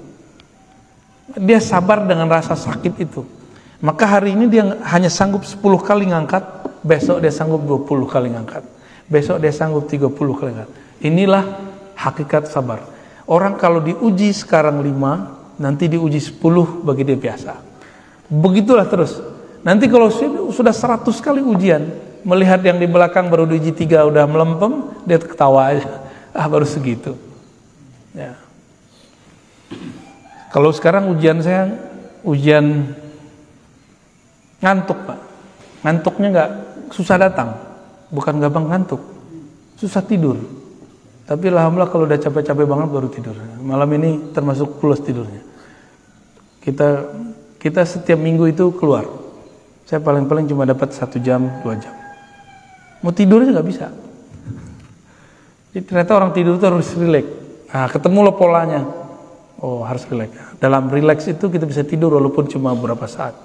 Dia 1.35 1.59
sabar 1.59 2.07
dengan 2.07 2.31
rasa 2.31 2.55
sakit 2.55 2.95
itu. 3.03 3.40
Maka 3.81 4.05
hari 4.05 4.37
ini 4.37 4.45
dia 4.49 4.77
hanya 4.93 5.09
sanggup 5.09 5.45
10 5.45 5.57
kali 5.81 6.13
ngangkat, 6.13 6.45
besok 6.85 7.25
dia 7.25 7.33
sanggup 7.33 7.65
20 7.65 8.05
kali 8.09 8.29
ngangkat 8.33 8.65
besok 9.11 9.43
dia 9.43 9.51
sanggup 9.51 9.91
30 9.91 10.15
kali 10.15 10.53
Inilah 11.03 11.45
hakikat 11.99 12.47
sabar. 12.47 12.87
Orang 13.27 13.59
kalau 13.59 13.83
diuji 13.83 14.31
sekarang 14.31 14.79
5, 14.79 15.59
nanti 15.59 15.91
diuji 15.91 16.23
10 16.23 16.87
bagi 16.87 17.03
dia 17.03 17.19
biasa. 17.19 17.53
Begitulah 18.31 18.87
terus. 18.87 19.19
Nanti 19.67 19.91
kalau 19.91 20.09
sudah 20.55 20.73
100 20.73 21.05
kali 21.19 21.43
ujian, 21.43 21.83
melihat 22.23 22.63
yang 22.63 22.79
di 22.79 22.87
belakang 22.87 23.29
baru 23.29 23.49
diuji 23.49 23.75
3 23.75 24.07
udah 24.07 24.25
melempem, 24.31 24.73
dia 25.05 25.19
ketawa 25.19 25.75
aja. 25.75 25.91
Ah 26.31 26.47
baru 26.47 26.63
segitu. 26.63 27.19
Ya. 28.15 28.39
Kalau 30.55 30.71
sekarang 30.71 31.11
ujian 31.11 31.43
saya 31.43 31.75
ujian 32.23 32.95
ngantuk 34.61 34.99
pak, 35.09 35.19
ngantuknya 35.83 36.29
nggak 36.33 36.51
susah 36.93 37.17
datang 37.17 37.71
bukan 38.11 38.43
gampang 38.43 38.67
ngantuk, 38.67 39.01
susah 39.79 40.03
tidur. 40.05 40.37
Tapi 41.25 41.47
alhamdulillah 41.47 41.91
kalau 41.95 42.11
udah 42.11 42.19
capek-capek 42.19 42.67
banget 42.67 42.89
baru 42.91 43.07
tidur. 43.07 43.39
Malam 43.63 43.87
ini 44.03 44.35
termasuk 44.35 44.83
plus 44.83 44.99
tidurnya. 44.99 45.47
Kita 46.59 47.07
kita 47.63 47.87
setiap 47.87 48.19
minggu 48.19 48.51
itu 48.51 48.75
keluar. 48.75 49.07
Saya 49.87 50.03
paling-paling 50.03 50.51
cuma 50.51 50.67
dapat 50.67 50.91
satu 50.91 51.23
jam, 51.23 51.63
dua 51.63 51.79
jam. 51.79 51.95
Mau 53.07 53.15
tidurnya 53.15 53.55
nggak 53.55 53.69
bisa. 53.71 53.95
Jadi 55.71 55.87
ternyata 55.87 56.19
orang 56.19 56.35
tidur 56.35 56.59
itu 56.59 56.67
harus 56.67 56.91
rileks. 56.99 57.31
Nah, 57.71 57.87
ketemu 57.87 58.19
lo 58.27 58.33
polanya. 58.35 58.83
Oh, 59.63 59.87
harus 59.87 60.03
rileks. 60.11 60.35
Dalam 60.59 60.91
rileks 60.91 61.31
itu 61.31 61.47
kita 61.47 61.63
bisa 61.63 61.87
tidur 61.87 62.19
walaupun 62.19 62.51
cuma 62.51 62.75
beberapa 62.75 63.07
saat. 63.07 63.39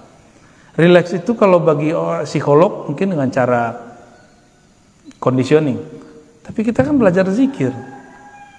Rileks 0.76 1.16
itu 1.16 1.32
kalau 1.40 1.64
bagi 1.64 1.96
psikolog 2.28 2.92
mungkin 2.92 3.16
dengan 3.16 3.32
cara 3.32 3.72
conditioning. 5.24 5.80
Tapi 6.44 6.60
kita 6.62 6.84
kan 6.84 7.00
belajar 7.00 7.26
zikir. 7.32 7.72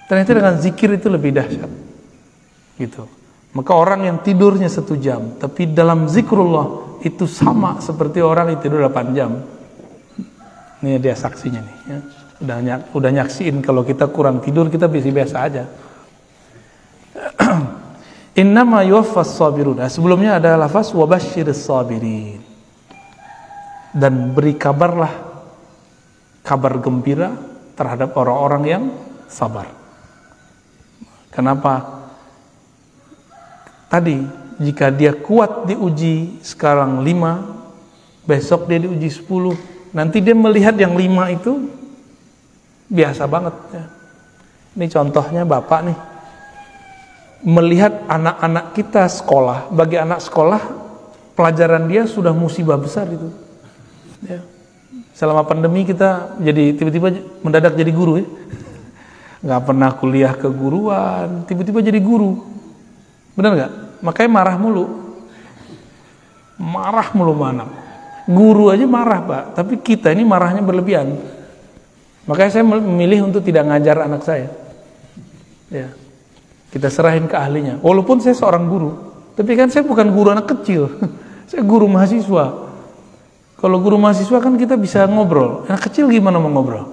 Ternyata 0.09 0.31
dengan 0.33 0.55
zikir 0.57 0.97
itu 0.97 1.07
lebih 1.13 1.31
dahsyat. 1.37 1.71
Gitu. 2.81 3.03
Maka 3.53 3.71
orang 3.73 4.05
yang 4.05 4.17
tidurnya 4.21 4.69
satu 4.69 4.97
jam, 4.99 5.37
tapi 5.39 5.71
dalam 5.71 6.05
zikrullah 6.09 6.99
itu 7.05 7.25
sama 7.29 7.77
seperti 7.81 8.21
orang 8.21 8.53
yang 8.53 8.59
tidur 8.61 8.81
8 8.85 9.17
jam. 9.17 9.31
Ini 10.81 11.01
dia 11.01 11.17
saksinya 11.17 11.61
nih. 11.61 11.77
Ya. 11.89 11.99
Udah, 12.37 12.57
nyak, 12.61 12.79
udah 12.93 13.11
nyaksiin 13.17 13.65
kalau 13.65 13.81
kita 13.81 14.05
kurang 14.13 14.45
tidur 14.45 14.69
kita 14.69 14.85
bisa 14.85 15.09
biasa 15.09 15.35
aja. 15.41 15.63
Innama 18.37 18.85
yuwaffas 18.85 19.33
sabirun. 19.33 19.81
Nah, 19.81 19.89
sebelumnya 19.89 20.37
ada 20.37 20.53
lafaz 20.53 20.93
wabashiris 20.93 21.65
sabirin. 21.65 22.37
Dan 23.97 24.37
beri 24.37 24.53
kabarlah 24.53 25.09
kabar 26.45 26.77
gembira 26.77 27.33
terhadap 27.73 28.13
orang-orang 28.13 28.63
yang 28.69 28.83
sabar. 29.25 29.65
Kenapa? 31.33 32.05
Tadi 33.89 34.21
jika 34.61 34.93
dia 34.93 35.17
kuat 35.17 35.65
diuji 35.65 36.37
sekarang 36.45 37.01
lima, 37.01 37.41
besok 38.29 38.69
dia 38.69 38.77
diuji 38.81 39.09
sepuluh, 39.09 39.57
nanti 39.97 40.21
dia 40.21 40.37
melihat 40.37 40.77
yang 40.77 40.93
lima 40.93 41.33
itu 41.33 41.73
biasa 42.85 43.25
banget. 43.25 43.55
Ya. 43.73 43.85
Ini 44.77 44.85
contohnya 44.93 45.41
bapak 45.41 45.79
nih, 45.89 45.97
melihat 47.45 48.05
anak-anak 48.09 48.73
kita 48.73 49.05
sekolah, 49.05 49.69
bagi 49.69 49.97
anak 49.99 50.23
sekolah 50.23 50.61
pelajaran 51.37 51.85
dia 51.85 52.09
sudah 52.09 52.33
musibah 52.33 52.79
besar 52.79 53.05
itu. 53.09 53.29
Ya. 54.25 54.41
Selama 55.13 55.45
pandemi 55.45 55.85
kita 55.85 56.37
jadi 56.41 56.73
tiba-tiba 56.77 57.13
mendadak 57.45 57.77
jadi 57.77 57.89
guru 57.93 58.21
ya. 58.21 58.27
Nggak 59.37 59.61
pernah 59.69 59.89
kuliah 59.93 60.33
keguruan 60.33 61.45
tiba-tiba 61.45 61.81
jadi 61.81 62.01
guru. 62.01 62.41
Benar 63.37 63.51
nggak? 63.53 63.71
Makanya 64.01 64.29
marah 64.33 64.57
mulu. 64.57 64.85
Marah 66.57 67.09
mulu 67.13 67.33
mana 67.37 67.65
guru 68.25 68.73
aja 68.73 68.85
marah 68.89 69.21
pak. 69.21 69.43
Tapi 69.61 69.73
kita 69.81 70.09
ini 70.09 70.25
marahnya 70.25 70.65
berlebihan. 70.65 71.17
Makanya 72.25 72.51
saya 72.51 72.65
memilih 72.65 73.29
untuk 73.29 73.45
tidak 73.45 73.69
ngajar 73.69 74.03
anak 74.03 74.21
saya. 74.25 74.49
Ya 75.69 75.93
kita 76.73 76.91
serahin 76.91 77.25
ke 77.29 77.35
ahlinya 77.35 77.79
walaupun 77.79 78.19
saya 78.19 78.35
seorang 78.35 78.67
guru 78.67 78.91
tapi 79.37 79.53
kan 79.53 79.69
saya 79.69 79.85
bukan 79.85 80.09
guru 80.11 80.33
anak 80.33 80.49
kecil 80.49 80.89
saya 81.49 81.63
guru 81.63 81.87
mahasiswa 81.87 82.67
kalau 83.57 83.81
guru 83.81 83.97
mahasiswa 83.97 84.37
kan 84.37 84.53
kita 84.53 84.77
bisa 84.77 85.09
ngobrol. 85.09 85.65
Anak 85.65 85.89
kecil 85.89 86.05
gimana 86.13 86.37
mau 86.37 86.53
ngobrol? 86.53 86.85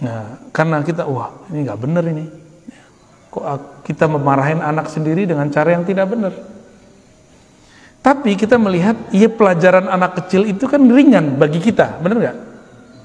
Nah, 0.00 0.48
karena 0.48 0.80
kita, 0.80 1.04
wah 1.04 1.28
ini 1.52 1.68
nggak 1.68 1.80
benar 1.80 2.04
ini. 2.08 2.24
Kok 3.28 3.44
kita 3.84 4.08
memarahin 4.08 4.64
anak 4.64 4.88
sendiri 4.88 5.28
dengan 5.28 5.52
cara 5.52 5.76
yang 5.76 5.84
tidak 5.84 6.08
benar? 6.08 6.32
Tapi 8.00 8.32
kita 8.32 8.56
melihat, 8.56 8.96
iya 9.12 9.28
pelajaran 9.28 9.92
anak 9.92 10.24
kecil 10.24 10.48
itu 10.48 10.64
kan 10.64 10.80
ringan 10.80 11.36
bagi 11.36 11.60
kita, 11.60 12.00
benar 12.00 12.16
nggak? 12.16 12.36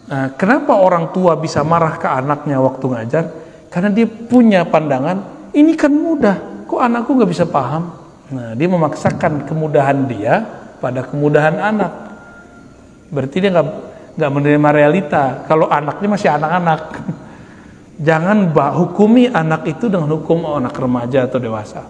Nah, 0.07 0.25
kenapa 0.39 0.79
orang 0.79 1.11
tua 1.11 1.35
bisa 1.35 1.67
marah 1.67 1.99
ke 1.99 2.07
anaknya 2.07 2.63
waktu 2.63 2.85
ngajar? 2.95 3.25
Karena 3.71 3.87
dia 3.87 4.03
punya 4.03 4.67
pandangan, 4.67 5.47
ini 5.55 5.79
kan 5.79 5.95
mudah, 5.95 6.67
kok 6.67 6.83
anakku 6.83 7.15
nggak 7.15 7.31
bisa 7.31 7.47
paham? 7.47 7.95
Nah, 8.35 8.51
dia 8.51 8.67
memaksakan 8.67 9.47
kemudahan 9.47 10.11
dia 10.11 10.43
pada 10.83 11.07
kemudahan 11.07 11.55
anak. 11.55 11.91
Berarti 13.11 13.39
dia 13.39 13.51
nggak 13.55 13.67
nggak 14.19 14.31
menerima 14.31 14.69
realita. 14.75 15.23
Kalau 15.47 15.71
anaknya 15.71 16.07
masih 16.11 16.29
anak-anak, 16.35 16.81
jangan 18.07 18.51
bah 18.51 18.75
hukumi 18.75 19.31
anak 19.31 19.63
itu 19.67 19.87
dengan 19.87 20.19
hukum 20.19 20.43
oh, 20.43 20.59
anak 20.59 20.75
remaja 20.75 21.27
atau 21.27 21.39
dewasa. 21.39 21.87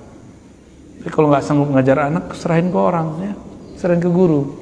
Jadi 1.02 1.10
kalau 1.10 1.34
nggak 1.34 1.46
sanggup 1.46 1.70
ngajar 1.74 1.98
anak, 2.14 2.30
serahin 2.38 2.70
ke 2.70 2.78
orang, 2.78 3.08
ya, 3.26 3.34
serahin 3.74 4.02
ke 4.02 4.10
guru. 4.10 4.54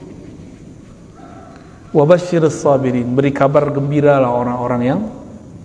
Wabashir 1.92 2.48
sabirin, 2.48 3.12
beri 3.12 3.36
kabar 3.36 3.68
gembira 3.76 4.24
lah 4.24 4.32
orang-orang 4.32 4.82
yang 4.88 5.00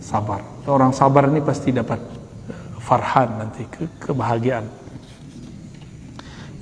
sabar. 0.03 0.54
Orang 0.65 0.97
sabar 0.97 1.29
ini 1.29 1.45
pasti 1.45 1.73
dapat 1.73 2.01
farhan 2.81 3.41
nanti 3.41 3.69
ke 3.69 3.85
kebahagiaan. 4.01 4.65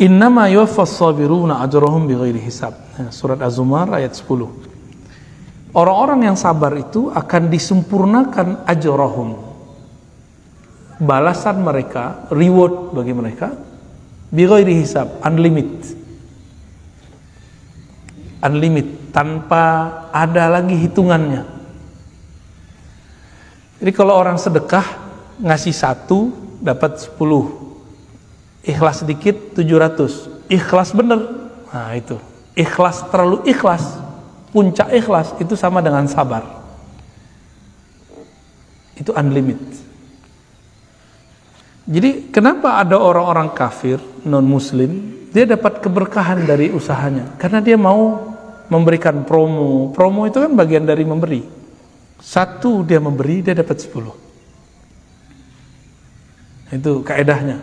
Innama 0.03 0.51
yuwaffas 0.51 0.99
sabiruna 0.99 1.63
ajrahum 1.63 2.11
bighairi 2.11 2.43
hisab. 2.43 2.75
Nah, 2.99 3.15
surat 3.15 3.39
Az-Zumar 3.39 3.87
ayat 3.95 4.19
10. 4.19 4.51
Orang-orang 5.73 6.33
yang 6.33 6.37
sabar 6.37 6.75
itu 6.75 7.15
akan 7.15 7.43
disempurnakan 7.49 8.67
ajrahum. 8.67 9.39
Balasan 10.99 11.63
mereka, 11.63 12.27
reward 12.35 12.95
bagi 12.95 13.15
mereka 13.15 13.55
bighairi 14.33 14.75
hisab, 14.83 15.23
unlimited. 15.23 16.03
unlimited 18.43 19.15
tanpa 19.15 19.65
ada 20.11 20.51
lagi 20.51 20.75
hitungannya. 20.75 21.47
Jadi 23.83 23.91
kalau 23.91 24.15
orang 24.15 24.39
sedekah 24.39 24.87
ngasih 25.43 25.75
satu 25.75 26.31
dapat 26.63 27.03
sepuluh, 27.03 27.75
ikhlas 28.63 29.03
sedikit 29.03 29.59
tujuh 29.59 29.75
ratus, 29.75 30.31
ikhlas 30.47 30.95
bener, 30.95 31.19
nah 31.75 31.91
itu 31.99 32.15
ikhlas 32.55 33.09
terlalu 33.09 33.43
ikhlas, 33.49 33.99
puncak 34.53 34.93
ikhlas 34.93 35.35
itu 35.41 35.57
sama 35.57 35.81
dengan 35.81 36.05
sabar. 36.07 36.63
Itu 38.97 39.17
unlimited. 39.17 39.83
Jadi 41.83 42.31
kenapa 42.31 42.79
ada 42.79 42.95
orang-orang 42.95 43.51
kafir 43.51 43.99
non 44.23 44.47
muslim 44.47 45.19
dia 45.35 45.43
dapat 45.43 45.83
keberkahan 45.83 46.47
dari 46.47 46.71
usahanya 46.71 47.35
karena 47.35 47.59
dia 47.59 47.75
mau 47.75 48.31
memberikan 48.71 49.27
promo. 49.27 49.91
Promo 49.91 50.23
itu 50.31 50.39
kan 50.39 50.55
bagian 50.55 50.87
dari 50.87 51.03
memberi. 51.03 51.62
Satu 52.23 52.87
dia 52.87 53.03
memberi 53.03 53.43
dia 53.43 53.53
dapat 53.59 53.83
sepuluh. 53.83 54.15
Itu 56.71 57.03
kaedahnya. 57.03 57.59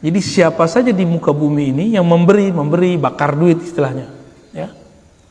Jadi 0.00 0.20
siapa 0.22 0.64
saja 0.70 0.94
di 0.94 1.02
muka 1.02 1.34
bumi 1.34 1.74
ini 1.74 1.84
yang 1.98 2.06
memberi, 2.06 2.54
memberi, 2.54 2.94
bakar 2.94 3.34
duit 3.34 3.58
istilahnya, 3.58 4.06
ya, 4.54 4.68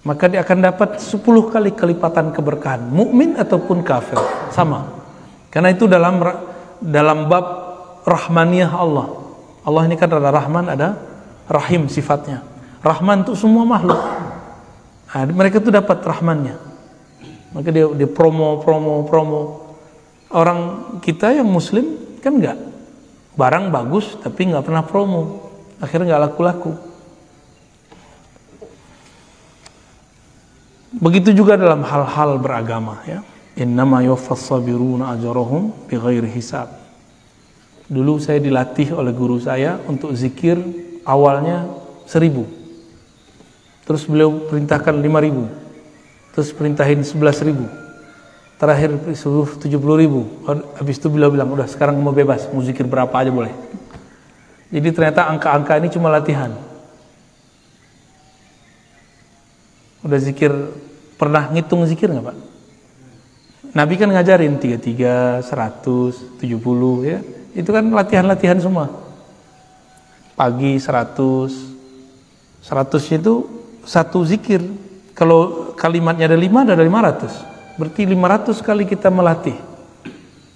maka 0.03 0.26
dia 0.28 0.41
akan 0.43 0.57
dapat 0.59 0.99
sepuluh 0.99 1.47
kali 1.47 1.71
kelipatan 1.71 2.34
keberkahan, 2.34 2.84
mukmin 2.84 3.39
ataupun 3.39 3.86
kafir, 3.86 4.19
sama. 4.51 4.91
Karena 5.53 5.71
itu 5.71 5.88
dalam 5.88 6.19
dalam 6.82 7.30
bab 7.32 7.45
rahmaniyah 8.03 8.73
Allah. 8.73 9.07
Allah 9.63 9.82
ini 9.88 9.95
kan 9.95 10.11
ada 10.11 10.34
rahman, 10.34 10.65
ada 10.67 10.99
rahim 11.47 11.88
sifatnya. 11.88 12.43
Rahman 12.84 13.23
untuk 13.23 13.38
semua 13.38 13.63
makhluk. 13.63 14.01
Nah, 15.15 15.23
mereka 15.32 15.63
tuh 15.63 15.71
dapat 15.71 16.03
rahmannya. 16.03 16.57
Maka 17.56 17.72
dia, 17.72 17.88
dia 17.88 18.10
promo, 18.10 18.60
promo, 18.60 19.08
promo. 19.08 19.41
Orang 20.28 20.60
kita 20.99 21.32
yang 21.32 21.47
muslim 21.47 21.95
kan 22.20 22.36
enggak. 22.36 22.60
Barang 23.39 23.72
bagus 23.72 24.20
tapi 24.20 24.51
nggak 24.51 24.68
pernah 24.68 24.84
promo. 24.84 25.47
Akhirnya 25.80 26.16
nggak 26.16 26.24
laku-laku. 26.28 26.72
Begitu 30.95 31.32
juga 31.32 31.56
dalam 31.56 31.84
hal-hal 31.88 32.36
beragama 32.43 32.99
ya. 33.08 33.24
Innama 33.56 34.03
yuwaffas 34.03 34.51
sabiruna 34.51 35.16
ajrahum 35.16 35.72
bighairi 35.88 36.28
hisab. 36.28 36.76
Dulu 37.88 38.20
saya 38.20 38.43
dilatih 38.43 38.91
oleh 38.91 39.16
guru 39.16 39.39
saya 39.39 39.80
untuk 39.88 40.12
zikir 40.12 40.60
awalnya 41.08 41.70
seribu 42.03 42.66
terus 43.86 44.03
beliau 44.10 44.49
perintahkan 44.49 44.97
lima 44.97 45.22
ribu 45.22 45.45
terus 46.36 46.52
perintahin 46.52 47.00
sebelas 47.08 47.40
ribu. 47.40 47.64
Terakhir 48.60 48.92
suruh 49.16 49.48
tujuh 49.56 49.80
puluh 49.80 50.04
ribu. 50.04 50.22
Habis 50.76 51.00
itu 51.00 51.08
beliau 51.08 51.32
bilang 51.32 51.48
udah 51.56 51.68
sekarang 51.68 51.96
mau 51.96 52.12
bebas 52.12 52.52
mau 52.52 52.60
zikir 52.60 52.84
berapa 52.84 53.12
aja 53.12 53.32
boleh. 53.32 53.56
Jadi 54.68 54.92
ternyata 54.92 55.32
angka-angka 55.32 55.80
ini 55.80 55.88
cuma 55.88 56.12
latihan. 56.12 56.52
Udah 60.04 60.20
zikir 60.20 60.52
pernah 61.16 61.48
ngitung 61.50 61.88
zikir 61.88 62.12
nggak 62.12 62.26
pak? 62.28 62.38
Nabi 63.76 63.94
kan 64.00 64.12
ngajarin 64.12 64.56
tiga 64.60 64.78
tiga 64.80 65.16
seratus 65.44 66.20
tujuh 66.40 66.60
puluh 66.60 67.08
ya. 67.08 67.20
Itu 67.56 67.72
kan 67.72 67.88
latihan-latihan 67.88 68.60
semua. 68.60 68.92
Pagi 70.36 70.76
100 70.76 72.60
100 72.60 73.20
itu 73.20 73.34
satu 73.88 74.20
zikir 74.28 74.60
kalau 75.16 75.72
kalimatnya 75.80 76.28
ada 76.28 76.38
5 76.38 76.76
ada 76.76 76.76
500 76.76 77.80
berarti 77.80 78.01
500 78.03 78.68
kali 78.68 78.84
kita 78.84 79.07
melatih. 79.07 79.55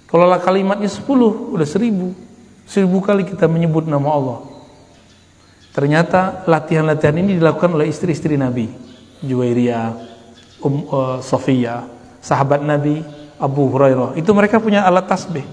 Kalau 0.04 0.26
kalimatnya 0.36 0.90
10 0.90 1.08
udah 1.56 1.68
1000 1.68 2.30
1000 2.70 2.86
kali 3.02 3.22
kita 3.26 3.48
menyebut 3.50 3.88
nama 3.88 4.08
Allah. 4.14 4.38
Ternyata 5.74 6.44
latihan-latihan 6.46 7.16
ini 7.18 7.40
dilakukan 7.40 7.72
oleh 7.74 7.90
istri-istri 7.90 8.38
Nabi. 8.38 8.70
Juwairiyah 9.24 10.12
Um 10.60 10.84
uh, 10.92 11.18
Sofia 11.24 11.88
sahabat 12.20 12.60
Nabi 12.60 13.00
Abu 13.40 13.72
Hurairah. 13.72 14.12
Itu 14.20 14.36
mereka 14.36 14.60
punya 14.60 14.84
alat 14.84 15.08
tasbih 15.08 15.44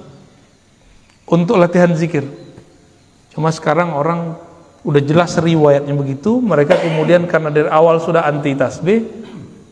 untuk 1.24 1.56
latihan 1.56 1.92
zikir. 1.96 2.28
Cuma 3.32 3.48
sekarang 3.56 3.96
orang 3.96 4.36
udah 4.88 5.02
jelas 5.04 5.36
riwayatnya 5.36 5.92
begitu, 5.92 6.40
mereka 6.40 6.80
kemudian 6.80 7.28
karena 7.28 7.52
dari 7.52 7.68
awal 7.68 8.00
sudah 8.00 8.24
anti 8.24 8.56
tasbih, 8.56 9.04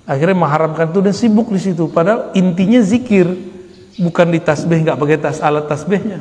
akhirnya 0.03 0.35
mengharamkan 0.35 0.91
itu 0.91 0.99
dan 0.99 1.15
sibuk 1.15 1.47
di 1.55 1.61
situ. 1.63 1.87
Padahal 1.87 2.35
intinya 2.35 2.83
zikir, 2.83 3.23
bukan 3.95 4.27
di 4.27 4.43
tasbih 4.43 4.83
nggak 4.83 4.99
pakai 4.99 5.17
tas 5.23 5.39
alat 5.39 5.71
tasbihnya. 5.71 6.19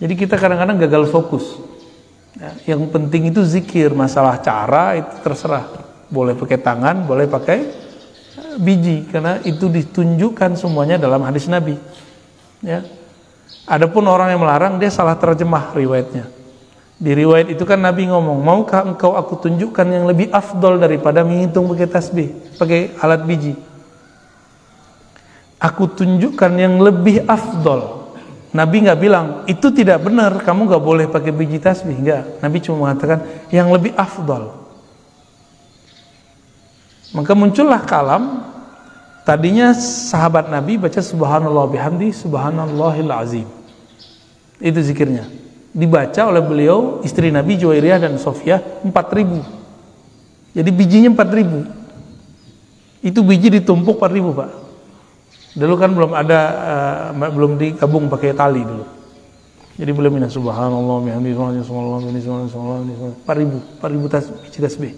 Jadi 0.00 0.14
kita 0.16 0.40
kadang-kadang 0.40 0.80
gagal 0.80 1.12
fokus. 1.12 1.60
Ya, 2.34 2.74
yang 2.74 2.88
penting 2.88 3.28
itu 3.28 3.44
zikir, 3.44 3.92
masalah 3.92 4.40
cara 4.40 4.96
itu 4.96 5.14
terserah. 5.20 5.68
Boleh 6.08 6.32
pakai 6.32 6.56
tangan, 6.56 7.04
boleh 7.04 7.28
pakai 7.28 7.58
eh, 8.40 8.56
biji 8.56 9.04
karena 9.06 9.38
itu 9.44 9.68
ditunjukkan 9.68 10.56
semuanya 10.56 10.96
dalam 10.96 11.20
hadis 11.28 11.44
Nabi. 11.44 11.76
Ya. 12.64 12.80
Adapun 13.68 14.08
orang 14.08 14.32
yang 14.32 14.40
melarang 14.40 14.80
dia 14.80 14.88
salah 14.88 15.14
terjemah 15.14 15.76
riwayatnya. 15.76 16.33
Di 17.04 17.12
riwayat 17.12 17.52
itu 17.52 17.68
kan 17.68 17.76
Nabi 17.84 18.08
ngomong, 18.08 18.40
maukah 18.40 18.80
engkau 18.80 19.12
aku 19.12 19.36
tunjukkan 19.36 19.84
yang 19.84 20.08
lebih 20.08 20.32
afdol 20.32 20.80
daripada 20.80 21.20
menghitung 21.20 21.68
pakai 21.68 21.84
tasbih, 21.84 22.32
pakai 22.56 22.96
alat 22.96 23.28
biji. 23.28 23.52
Aku 25.60 25.84
tunjukkan 25.92 26.52
yang 26.56 26.80
lebih 26.80 27.28
afdol. 27.28 28.08
Nabi 28.56 28.88
nggak 28.88 28.96
bilang 28.96 29.44
itu 29.44 29.68
tidak 29.68 30.00
benar, 30.00 30.32
kamu 30.40 30.64
nggak 30.64 30.80
boleh 30.80 31.04
pakai 31.04 31.28
biji 31.28 31.60
tasbih, 31.60 31.92
enggak. 31.92 32.40
Nabi 32.40 32.56
cuma 32.64 32.88
mengatakan 32.88 33.20
yang 33.52 33.68
lebih 33.68 33.92
afdol. 34.00 34.64
Maka 37.12 37.36
muncullah 37.36 37.84
kalam. 37.84 38.48
Tadinya 39.28 39.76
sahabat 39.76 40.48
Nabi 40.48 40.80
baca 40.80 41.00
subhanallah 41.04 41.68
bihamdi 41.68 42.16
subhanallahil 42.16 43.12
azim. 43.12 43.48
Itu 44.56 44.80
zikirnya 44.80 45.43
dibaca 45.74 46.30
oleh 46.30 46.40
beliau 46.40 47.02
istri 47.02 47.34
Nabi 47.34 47.58
Juwairiyah 47.58 48.06
dan 48.06 48.14
Sofia 48.16 48.62
4000 48.86 49.64
jadi 50.54 50.70
bijinya 50.70 51.10
4000 51.10 53.04
itu 53.04 53.20
biji 53.20 53.52
ditumpuk 53.60 54.00
4000 54.00 54.32
Pak. 54.32 54.50
Dulu 55.54 55.74
kan 55.76 55.90
belum 55.92 56.10
ada 56.16 56.40
uh, 57.12 57.30
belum 57.30 57.60
digabung 57.60 58.08
pakai 58.08 58.32
tali 58.32 58.62
dulu. 58.64 58.86
Jadi 59.74 59.90
belum 59.90 60.22
ini 60.22 60.30
subhanallah 60.30 60.96
bihamdi 61.02 61.34
subhanallah 61.34 61.66
subhanallah 61.66 62.80
4000 63.26 63.82
4000 63.82 64.14
tas 64.14 64.24
biji 64.30 64.58
tasbih. 64.62 64.92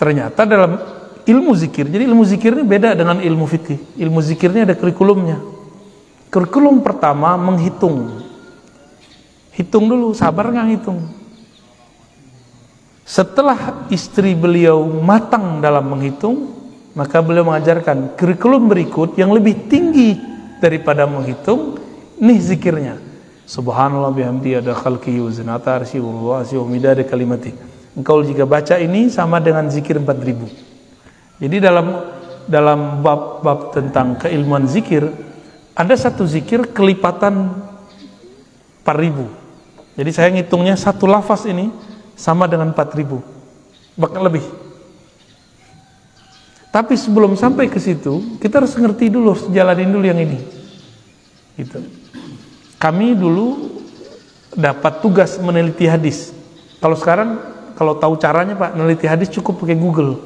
Ternyata 0.00 0.48
dalam 0.48 0.80
ilmu 1.28 1.52
zikir 1.54 1.86
jadi 1.92 2.08
ilmu 2.08 2.24
zikir 2.24 2.56
ini 2.56 2.64
beda 2.64 2.96
dengan 2.96 3.20
ilmu 3.20 3.44
fikih. 3.44 4.00
Ilmu 4.00 4.20
zikirnya 4.24 4.66
ada 4.66 4.74
kurikulumnya. 4.74 5.38
Kurikulum 6.32 6.80
pertama 6.80 7.36
menghitung 7.38 8.25
Hitung 9.56 9.88
dulu, 9.88 10.12
sabar 10.12 10.52
nggak 10.52 10.68
hitung. 10.76 11.00
Setelah 13.08 13.88
istri 13.88 14.36
beliau 14.36 14.84
matang 14.84 15.64
dalam 15.64 15.88
menghitung, 15.88 16.52
maka 16.92 17.24
beliau 17.24 17.48
mengajarkan 17.48 18.18
kurikulum 18.20 18.68
berikut 18.68 19.16
yang 19.16 19.32
lebih 19.32 19.64
tinggi 19.64 20.20
daripada 20.60 21.08
menghitung, 21.08 21.80
nih 22.20 22.36
zikirnya. 22.36 23.00
Subhanallah 23.48 24.12
bihamdi 24.12 24.60
ada 24.60 24.76
khalqi 24.76 25.16
wa 25.22 25.32
zinata 25.32 25.80
arsi 25.80 26.02
wa 26.02 26.42
umida 26.60 26.92
ada 26.92 27.06
kalimati. 27.06 27.54
Engkau 27.96 28.20
jika 28.20 28.44
baca 28.44 28.76
ini 28.76 29.08
sama 29.08 29.40
dengan 29.40 29.72
zikir 29.72 29.96
4000. 29.96 31.40
Jadi 31.40 31.56
dalam 31.62 31.86
dalam 32.44 33.00
bab-bab 33.00 33.72
tentang 33.72 34.20
keilmuan 34.20 34.68
zikir 34.68 35.08
ada 35.72 35.94
satu 35.96 36.28
zikir 36.28 36.74
kelipatan 36.76 37.56
4000 38.84 39.45
jadi 39.96 40.10
saya 40.12 40.28
ngitungnya 40.28 40.76
satu 40.76 41.08
lafaz 41.08 41.48
ini 41.48 41.72
sama 42.12 42.44
dengan 42.44 42.68
4000. 42.76 43.96
Bahkan 43.96 44.20
lebih. 44.20 44.44
Tapi 46.68 46.92
sebelum 46.92 47.32
sampai 47.40 47.72
ke 47.72 47.80
situ, 47.80 48.36
kita 48.36 48.60
harus 48.60 48.76
ngerti 48.76 49.08
dulu, 49.08 49.32
jalanin 49.48 49.88
dulu 49.88 50.04
yang 50.04 50.20
ini. 50.20 50.36
Gitu. 51.56 51.80
Kami 52.76 53.16
dulu 53.16 53.80
dapat 54.52 55.00
tugas 55.00 55.40
meneliti 55.40 55.88
hadis. 55.88 56.36
Kalau 56.76 56.92
sekarang 56.92 57.40
kalau 57.72 57.96
tahu 57.96 58.20
caranya 58.20 58.52
Pak, 58.52 58.76
meneliti 58.76 59.08
hadis 59.08 59.32
cukup 59.32 59.64
pakai 59.64 59.80
Google. 59.80 60.20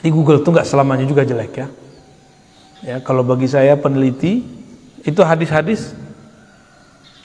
Di 0.00 0.08
Google 0.08 0.40
tuh 0.40 0.56
nggak 0.56 0.64
selamanya 0.64 1.04
juga 1.04 1.28
jelek 1.28 1.52
ya. 1.52 1.68
Ya, 2.78 2.96
kalau 3.04 3.20
bagi 3.20 3.50
saya 3.50 3.76
peneliti 3.76 4.46
itu 5.04 5.20
hadis-hadis 5.20 5.92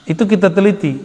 itu 0.04 0.22
kita 0.24 0.52
teliti. 0.52 1.00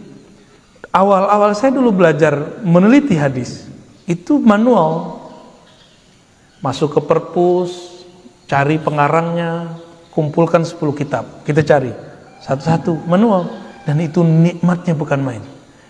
Awal-awal 0.90 1.54
saya 1.54 1.76
dulu 1.76 1.94
belajar 1.94 2.62
meneliti 2.64 3.16
hadis. 3.16 3.68
itu 4.10 4.42
manual. 4.42 5.22
Masuk 6.58 6.98
ke 6.98 7.00
perpus, 7.00 8.02
cari 8.50 8.74
pengarangnya, 8.82 9.78
kumpulkan 10.10 10.66
10 10.66 10.98
kitab. 10.98 11.46
Kita 11.46 11.62
cari 11.62 11.94
satu-satu 12.42 13.06
manual 13.06 13.46
dan 13.86 14.02
itu 14.02 14.26
nikmatnya 14.26 14.98
bukan 14.98 15.20
main. 15.22 15.42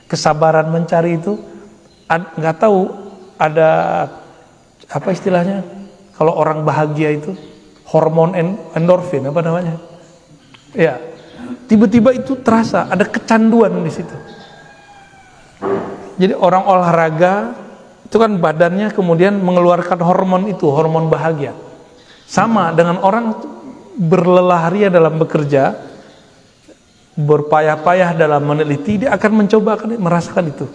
Kesabaran 0.05 0.69
mencari 0.69 1.17
itu 1.17 1.41
nggak 2.11 2.57
tahu 2.61 2.93
ada 3.41 3.71
apa 4.91 5.09
istilahnya 5.15 5.63
kalau 6.19 6.35
orang 6.37 6.67
bahagia 6.67 7.15
itu 7.15 7.33
hormon 7.89 8.35
endorfin 8.75 9.25
apa 9.25 9.41
namanya 9.41 9.79
ya 10.75 10.99
tiba-tiba 11.67 12.15
itu 12.15 12.39
terasa 12.41 12.87
ada 12.91 13.07
kecanduan 13.07 13.73
di 13.83 13.93
situ 13.93 14.17
jadi 16.21 16.37
orang 16.37 16.65
olahraga 16.67 17.55
itu 18.07 18.17
kan 18.19 18.37
badannya 18.43 18.91
kemudian 18.91 19.39
mengeluarkan 19.39 19.99
hormon 20.03 20.51
itu 20.51 20.67
hormon 20.67 21.07
bahagia 21.09 21.55
sama 22.27 22.75
dengan 22.75 22.99
orang 23.03 23.35
berlelah 23.99 24.71
ria 24.71 24.89
dalam 24.89 25.19
bekerja 25.19 25.77
berpayah-payah 27.15 28.17
dalam 28.17 28.43
meneliti 28.47 29.05
dia 29.05 29.13
akan 29.15 29.45
mencoba 29.45 29.77
akan 29.77 29.89
merasakan 30.01 30.47
itu 30.49 30.67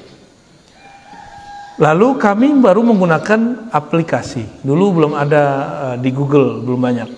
Lalu 1.75 2.15
kami 2.15 2.55
baru 2.63 2.87
menggunakan 2.87 3.67
aplikasi. 3.67 4.47
Dulu 4.63 4.85
belum 4.95 5.11
ada 5.11 5.43
uh, 5.91 5.95
di 5.99 6.07
Google, 6.15 6.63
belum 6.63 6.79
banyak. 6.79 7.09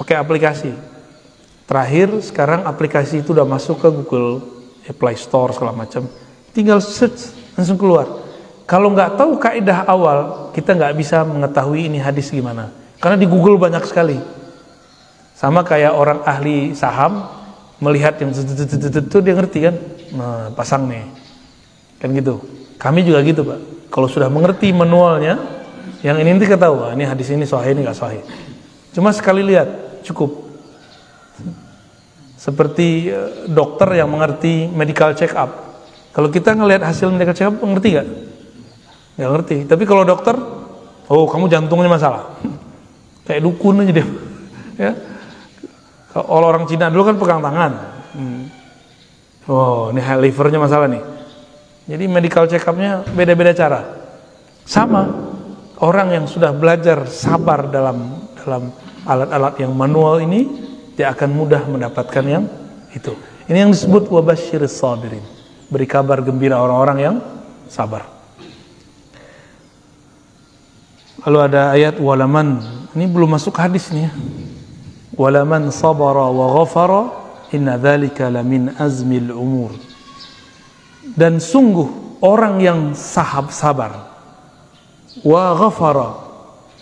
Pakai 0.00 0.16
aplikasi. 0.16 0.72
Terakhir 1.68 2.08
sekarang 2.24 2.64
aplikasi 2.64 3.20
itu 3.20 3.36
udah 3.36 3.44
masuk 3.44 3.84
ke 3.84 3.88
Google, 3.92 4.40
Play 4.96 5.20
Store 5.20 5.52
segala 5.52 5.76
macam. 5.76 6.08
Tinggal 6.56 6.80
search 6.80 7.36
langsung 7.52 7.76
keluar. 7.76 8.08
Kalau 8.64 8.88
nggak 8.88 9.20
tahu 9.20 9.36
kaidah 9.36 9.84
awal, 9.84 10.48
kita 10.56 10.72
nggak 10.72 10.96
bisa 10.96 11.28
mengetahui 11.28 11.92
ini 11.92 12.00
hadis 12.00 12.32
gimana. 12.32 12.72
Karena 12.96 13.20
di 13.20 13.28
Google 13.28 13.60
banyak 13.60 13.84
sekali. 13.84 14.16
Sama 15.36 15.60
kayak 15.60 15.92
orang 15.92 16.24
ahli 16.24 16.72
saham 16.72 17.28
melihat 17.84 18.16
yang 18.16 18.32
itu 18.32 19.16
dia 19.20 19.34
ngerti 19.36 19.58
kan, 19.68 19.74
nah, 20.16 20.48
pasang 20.56 20.88
nih, 20.88 21.04
kan 22.00 22.10
gitu. 22.16 22.40
Kami 22.80 23.04
juga 23.04 23.20
gitu 23.22 23.44
pak. 23.44 23.60
Kalau 23.92 24.08
sudah 24.08 24.32
mengerti 24.32 24.72
manualnya, 24.72 25.36
yang 26.00 26.16
ini 26.16 26.32
nanti 26.32 26.48
ketahui, 26.48 26.96
ini 26.96 27.04
hadis 27.04 27.28
ini 27.28 27.44
sahih 27.44 27.76
ini 27.76 27.84
nggak 27.84 27.98
sahih. 27.98 28.24
Cuma 28.96 29.12
sekali 29.12 29.44
lihat 29.44 30.00
cukup. 30.00 30.47
Seperti 32.38 33.10
eh, 33.10 33.50
dokter 33.50 33.98
yang 33.98 34.08
mengerti 34.08 34.70
medical 34.70 35.12
check 35.18 35.34
up. 35.34 35.82
Kalau 36.14 36.30
kita 36.30 36.54
ngelihat 36.54 36.86
hasil 36.86 37.10
medical 37.10 37.34
check 37.34 37.50
up, 37.50 37.58
ngerti 37.58 37.88
nggak? 37.98 38.08
Nggak 39.18 39.30
ngerti. 39.34 39.56
Tapi 39.66 39.82
kalau 39.84 40.06
dokter, 40.06 40.38
oh 41.10 41.26
kamu 41.26 41.50
jantungnya 41.50 41.90
masalah. 41.90 42.38
Kayak 43.26 43.42
dukun 43.42 43.82
aja 43.82 43.92
dia. 43.92 44.06
ya. 44.86 44.92
Kalau 46.14 46.46
orang 46.46 46.64
Cina 46.70 46.88
dulu 46.88 47.02
kan 47.10 47.16
pegang 47.18 47.42
tangan. 47.42 47.72
Hmm. 48.14 48.42
Oh, 49.48 49.88
ini 49.92 50.00
livernya 50.00 50.60
masalah 50.60 50.88
nih 50.88 51.18
jadi 51.88 52.04
medical 52.04 52.44
check 52.44 52.68
up-nya 52.68 53.00
beda-beda 53.16 53.56
cara. 53.56 53.80
Sama 54.68 55.08
orang 55.80 56.20
yang 56.20 56.24
sudah 56.28 56.52
belajar 56.52 57.08
sabar 57.08 57.72
dalam 57.72 58.28
dalam 58.36 58.68
alat-alat 59.08 59.56
yang 59.64 59.72
manual 59.72 60.20
ini 60.20 60.67
dia 60.98 61.14
akan 61.14 61.30
mudah 61.30 61.62
mendapatkan 61.70 62.24
yang 62.26 62.44
itu. 62.90 63.14
Ini 63.46 63.62
yang 63.62 63.70
disebut 63.70 64.10
wabashir 64.10 64.66
sabirin. 64.66 65.22
Beri 65.70 65.86
kabar 65.86 66.18
gembira 66.26 66.58
orang-orang 66.58 66.98
yang 66.98 67.16
sabar. 67.70 68.10
Lalu 71.22 71.38
ada 71.38 71.70
ayat 71.70 72.02
walaman. 72.02 72.58
Ini 72.98 73.06
belum 73.06 73.38
masuk 73.38 73.54
hadis 73.54 73.94
nih 73.94 74.10
ya. 74.10 74.12
Walaman 75.14 75.70
sabara 75.70 76.26
wa 76.34 76.46
ghafara 76.58 77.02
inna 77.52 77.78
dzalika 77.78 78.28
lamin 78.28 78.74
azmil 78.76 79.32
umur 79.32 79.72
dan 81.16 81.40
sungguh 81.40 82.20
orang 82.20 82.60
yang 82.60 82.80
sahab 82.92 83.48
sabar 83.54 84.12
wa 85.24 85.56
ghafara 85.56 86.10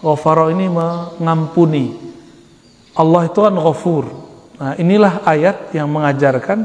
ghafara 0.02 0.50
ini 0.50 0.66
mengampuni 0.66 2.05
Allah 2.96 3.28
itu 3.28 3.38
kan 3.38 3.54
ghafur 3.54 4.04
nah 4.56 4.72
inilah 4.80 5.20
ayat 5.28 5.70
yang 5.76 5.92
mengajarkan 5.92 6.64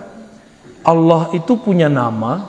Allah 0.81 1.29
itu 1.35 1.59
punya 1.59 1.91
nama 1.91 2.47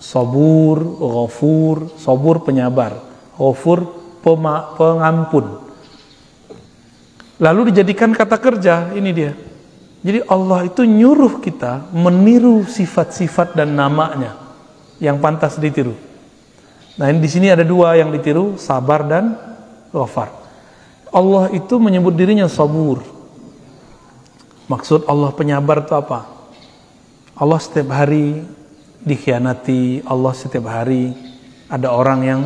sabur 0.00 0.80
ghafur 0.96 1.92
sabur 2.00 2.40
penyabar 2.40 2.96
ghafur 3.36 3.84
pengampun 4.24 5.60
lalu 7.38 7.70
dijadikan 7.70 8.10
kata 8.16 8.36
kerja 8.40 8.96
ini 8.96 9.10
dia 9.12 9.32
jadi 9.98 10.22
Allah 10.30 10.70
itu 10.70 10.86
nyuruh 10.86 11.42
kita 11.42 11.90
meniru 11.90 12.62
sifat-sifat 12.62 13.58
dan 13.58 13.74
namanya 13.74 14.38
yang 15.02 15.18
pantas 15.18 15.58
ditiru. 15.58 15.94
Nah, 16.98 17.10
di 17.10 17.28
sini 17.30 17.50
ada 17.50 17.66
dua 17.66 17.98
yang 17.98 18.14
ditiru, 18.14 18.58
sabar 18.58 19.06
dan 19.06 19.34
ghafar. 19.90 20.30
Allah 21.10 21.50
itu 21.50 21.78
menyebut 21.82 22.14
dirinya 22.14 22.46
sabur. 22.46 23.02
Maksud 24.68 25.08
Allah 25.08 25.32
penyabar 25.32 25.80
itu 25.80 25.96
apa? 25.96 26.28
Allah 27.38 27.56
setiap 27.56 27.88
hari 27.96 28.44
dikhianati, 29.00 30.04
Allah 30.04 30.32
setiap 30.36 30.68
hari 30.68 31.16
ada 31.72 31.92
orang 31.92 32.20
yang 32.24 32.40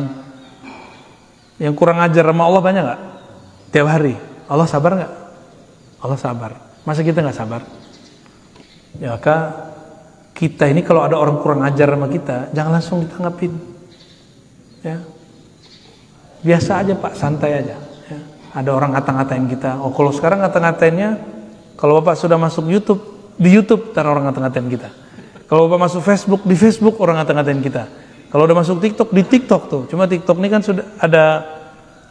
yang 1.59 1.73
kurang 1.75 1.99
ajar 1.99 2.23
sama 2.27 2.47
Allah 2.47 2.61
banyak 2.63 2.83
nggak? 2.83 3.01
Tiap 3.75 3.87
hari. 3.87 4.15
Allah 4.47 4.67
sabar 4.67 4.91
nggak? 4.99 5.13
Allah 6.03 6.19
sabar. 6.19 6.51
Masa 6.83 7.03
kita 7.03 7.23
nggak 7.23 7.37
sabar? 7.37 7.61
Ya, 8.99 9.15
maka 9.15 9.35
kita 10.35 10.67
ini 10.67 10.83
kalau 10.83 11.05
ada 11.05 11.15
orang 11.15 11.39
kurang 11.39 11.63
ajar 11.63 11.87
sama 11.87 12.11
kita, 12.11 12.51
jangan 12.51 12.71
langsung 12.77 12.97
ditanggapin. 13.03 13.53
Ya. 14.83 14.99
Biasa 16.43 16.83
aja 16.83 16.93
Pak, 16.99 17.13
santai 17.15 17.63
aja. 17.63 17.79
Ya. 18.11 18.19
Ada 18.51 18.69
orang 18.75 18.93
ngata-ngatain 18.93 19.47
kita. 19.47 19.79
Oh 19.79 19.95
kalau 19.95 20.11
sekarang 20.11 20.43
ngata-ngatainnya, 20.43 21.15
kalau 21.79 21.99
Bapak 21.99 22.15
sudah 22.19 22.37
masuk 22.37 22.69
YouTube, 22.69 23.01
di 23.37 23.49
YouTube 23.49 23.91
ntar 23.91 24.05
orang 24.05 24.29
ngata-ngatain 24.29 24.67
kita. 24.69 24.89
Kalau 25.49 25.67
Bapak 25.67 25.89
masuk 25.89 26.01
Facebook, 26.01 26.41
di 26.45 26.55
Facebook 26.57 26.95
orang 27.01 27.21
ngata-ngatain 27.21 27.61
kita. 27.61 27.83
Kalau 28.33 28.49
udah 28.49 28.57
masuk 28.57 28.81
TikTok, 28.81 29.13
di 29.13 29.21
TikTok 29.21 29.61
tuh. 29.69 29.81
Cuma 29.85 30.09
TikTok 30.09 30.41
ini 30.41 30.49
kan 30.49 30.61
sudah 30.65 30.85
ada 30.97 31.45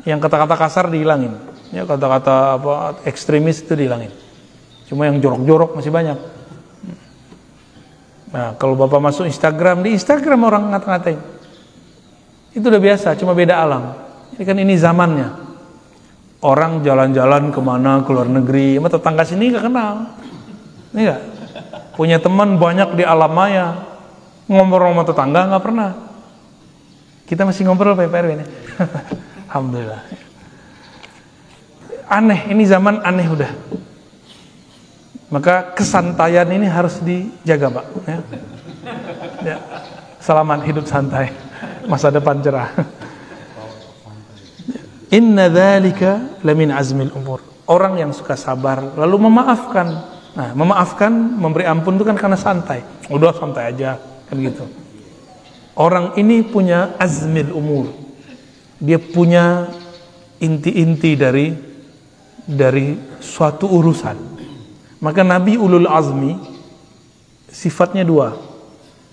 yang 0.07 0.23
kata-kata 0.23 0.55
kasar 0.55 0.87
dihilangin. 0.87 1.35
Ya 1.75 1.83
kata-kata 1.83 2.63
apa 2.63 2.73
ekstremis 3.03 3.65
itu 3.65 3.75
dihilangin. 3.75 4.15
Cuma 4.87 5.11
yang 5.11 5.19
jorok-jorok 5.19 5.75
masih 5.75 5.91
banyak. 5.91 6.19
Nah, 8.33 8.55
kalau 8.57 8.79
Bapak 8.79 9.03
masuk 9.03 9.27
Instagram, 9.29 9.85
di 9.85 9.93
Instagram 9.93 10.41
orang 10.47 10.63
ngata-ngatain. 10.73 11.21
Itu 12.53 12.69
udah 12.69 12.81
biasa, 12.81 13.19
cuma 13.19 13.35
beda 13.35 13.59
alam. 13.59 13.93
Ini 14.37 14.43
kan 14.47 14.57
ini 14.57 14.75
zamannya. 14.77 15.52
Orang 16.43 16.83
jalan-jalan 16.83 17.55
ke 17.55 17.61
mana, 17.63 18.03
ke 18.03 18.11
luar 18.11 18.27
negeri, 18.27 18.75
sama 18.75 18.91
tetangga 18.91 19.23
sini 19.23 19.55
gak 19.55 19.71
kenal. 19.71 20.11
Ini 20.91 21.01
gak? 21.07 21.21
Punya 21.95 22.19
teman 22.19 22.59
banyak 22.59 22.99
di 22.99 23.07
alam 23.07 23.31
maya. 23.31 23.87
Ngobrol 24.51 24.91
sama 24.91 25.07
tetangga 25.07 25.47
gak 25.55 25.63
pernah. 25.63 25.91
Kita 27.31 27.47
masih 27.47 27.63
ngobrol 27.65 27.95
Pak 27.95 28.11
PRW 28.11 28.31
ini. 28.43 28.47
Alhamdulillah. 29.55 30.03
Aneh, 32.11 32.41
ini 32.51 32.67
zaman 32.67 33.01
aneh 33.07 33.25
udah. 33.31 33.53
Maka 35.33 35.73
kesantaian 35.73 36.45
ini 36.51 36.69
harus 36.69 37.01
dijaga, 37.01 37.81
Pak. 37.81 37.87
Ya. 38.05 38.19
Ya. 39.47 39.57
Selamat 40.21 40.61
hidup 40.69 40.85
santai, 40.85 41.33
masa 41.89 42.13
depan 42.13 42.43
cerah. 42.45 42.69
Inna 45.13 45.53
dzalika 45.53 46.41
lamin 46.41 46.73
azmil 46.73 47.13
umur. 47.13 47.45
Orang 47.69 48.01
yang 48.01 48.17
suka 48.17 48.33
sabar 48.33 48.97
lalu 48.97 49.29
memaafkan. 49.29 49.89
Nah, 50.33 50.57
memaafkan, 50.57 51.13
memberi 51.13 51.69
ampun 51.69 52.01
itu 52.01 52.09
kan 52.09 52.17
karena 52.17 52.41
santai. 52.41 52.81
Udah 53.13 53.37
santai 53.37 53.77
aja, 53.77 54.01
kan 54.01 54.41
gitu. 54.41 54.65
Orang 55.77 56.17
ini 56.17 56.41
punya 56.41 56.97
azmil 56.97 57.53
umur. 57.53 57.93
Dia 58.81 58.97
punya 58.97 59.69
inti-inti 60.41 61.13
dari 61.21 61.53
dari 62.49 62.97
suatu 63.21 63.69
urusan. 63.69 64.17
Maka 65.05 65.21
Nabi 65.21 65.61
ulul 65.61 65.85
azmi 65.85 66.33
sifatnya 67.53 68.01
dua. 68.01 68.33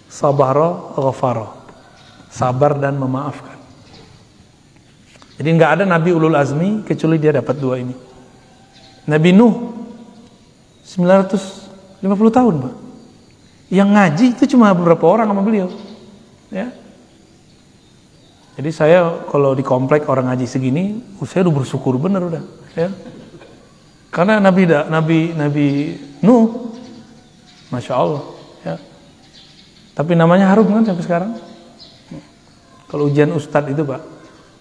Sabara, 0.08 0.95
ghafara. 0.95 1.52
Sabar 2.32 2.80
dan 2.80 2.95
memaafkan. 2.95 3.59
Jadi 5.40 5.50
nggak 5.56 5.72
ada 5.80 5.84
Nabi 5.88 6.12
ulul 6.12 6.36
azmi 6.36 6.84
kecuali 6.84 7.16
dia 7.16 7.32
dapat 7.32 7.56
dua 7.56 7.80
ini. 7.80 7.96
Nabi 9.08 9.32
Nuh 9.32 9.72
950 10.84 12.04
tahun, 12.28 12.54
Pak. 12.60 12.76
Yang 13.72 13.90
ngaji 13.96 14.26
itu 14.36 14.44
cuma 14.58 14.76
beberapa 14.76 15.08
orang 15.08 15.32
sama 15.32 15.40
beliau. 15.40 15.72
Ya. 16.52 16.76
Jadi 18.60 18.70
saya 18.76 19.24
kalau 19.32 19.56
di 19.56 19.64
komplek 19.64 20.12
orang 20.12 20.28
ngaji 20.28 20.44
segini, 20.44 21.00
saya 21.24 21.48
udah 21.48 21.56
bersyukur 21.64 21.96
bener 21.96 22.20
udah, 22.28 22.44
ya. 22.76 22.92
Karena 24.12 24.44
Nabi 24.44 24.68
Nabi 24.68 25.20
Nabi 25.32 25.68
Nuh, 26.20 26.76
masya 27.72 27.96
Allah, 27.96 28.24
ya. 28.68 28.76
Tapi 29.96 30.12
namanya 30.20 30.52
harum 30.52 30.68
kan 30.68 30.84
sampai 30.84 31.06
sekarang. 31.08 31.32
Kalau 32.92 33.08
ujian 33.08 33.32
ustadz 33.32 33.72
itu 33.72 33.86
pak, 33.88 34.02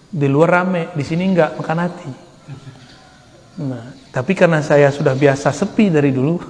di 0.09 0.25
luar 0.25 0.61
rame, 0.61 0.89
di 0.97 1.05
sini 1.05 1.29
enggak 1.29 1.53
makan 1.61 1.79
hati. 1.85 2.11
Nah, 3.59 3.93
tapi 4.09 4.33
karena 4.33 4.63
saya 4.65 4.89
sudah 4.89 5.13
biasa 5.13 5.53
sepi 5.53 5.93
dari 5.93 6.09
dulu, 6.09 6.41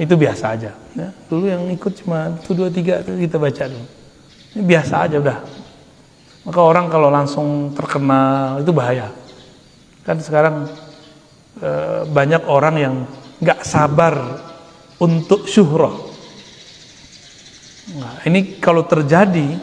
itu 0.00 0.14
biasa 0.16 0.44
aja. 0.56 0.72
Ya. 0.96 1.08
Dulu 1.28 1.44
yang 1.44 1.68
ikut 1.68 1.92
cuma 2.00 2.32
satu 2.40 2.56
dua 2.56 2.68
tiga 2.72 3.04
kita 3.04 3.36
baca 3.36 3.68
dulu. 3.68 3.86
Ini 4.56 4.62
biasa 4.64 4.94
aja 5.08 5.16
udah, 5.20 5.38
maka 6.48 6.60
orang 6.60 6.86
kalau 6.88 7.08
langsung 7.12 7.72
terkenal 7.76 8.60
itu 8.60 8.72
bahaya. 8.72 9.08
Kan 10.04 10.20
sekarang 10.20 10.68
e, 11.60 11.70
banyak 12.08 12.42
orang 12.48 12.74
yang 12.76 12.94
nggak 13.40 13.64
sabar 13.64 14.14
untuk 15.00 15.48
syuhroh. 15.48 16.12
Nah, 17.98 18.22
ini 18.28 18.62
kalau 18.62 18.86
terjadi 18.86 19.58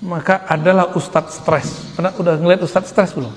maka 0.00 0.48
adalah 0.48 0.96
ustadz 0.96 1.40
stres. 1.40 1.94
Pernah 1.96 2.12
udah 2.16 2.34
ngeliat 2.40 2.60
ustadz 2.64 2.90
stres 2.90 3.12
belum? 3.12 3.32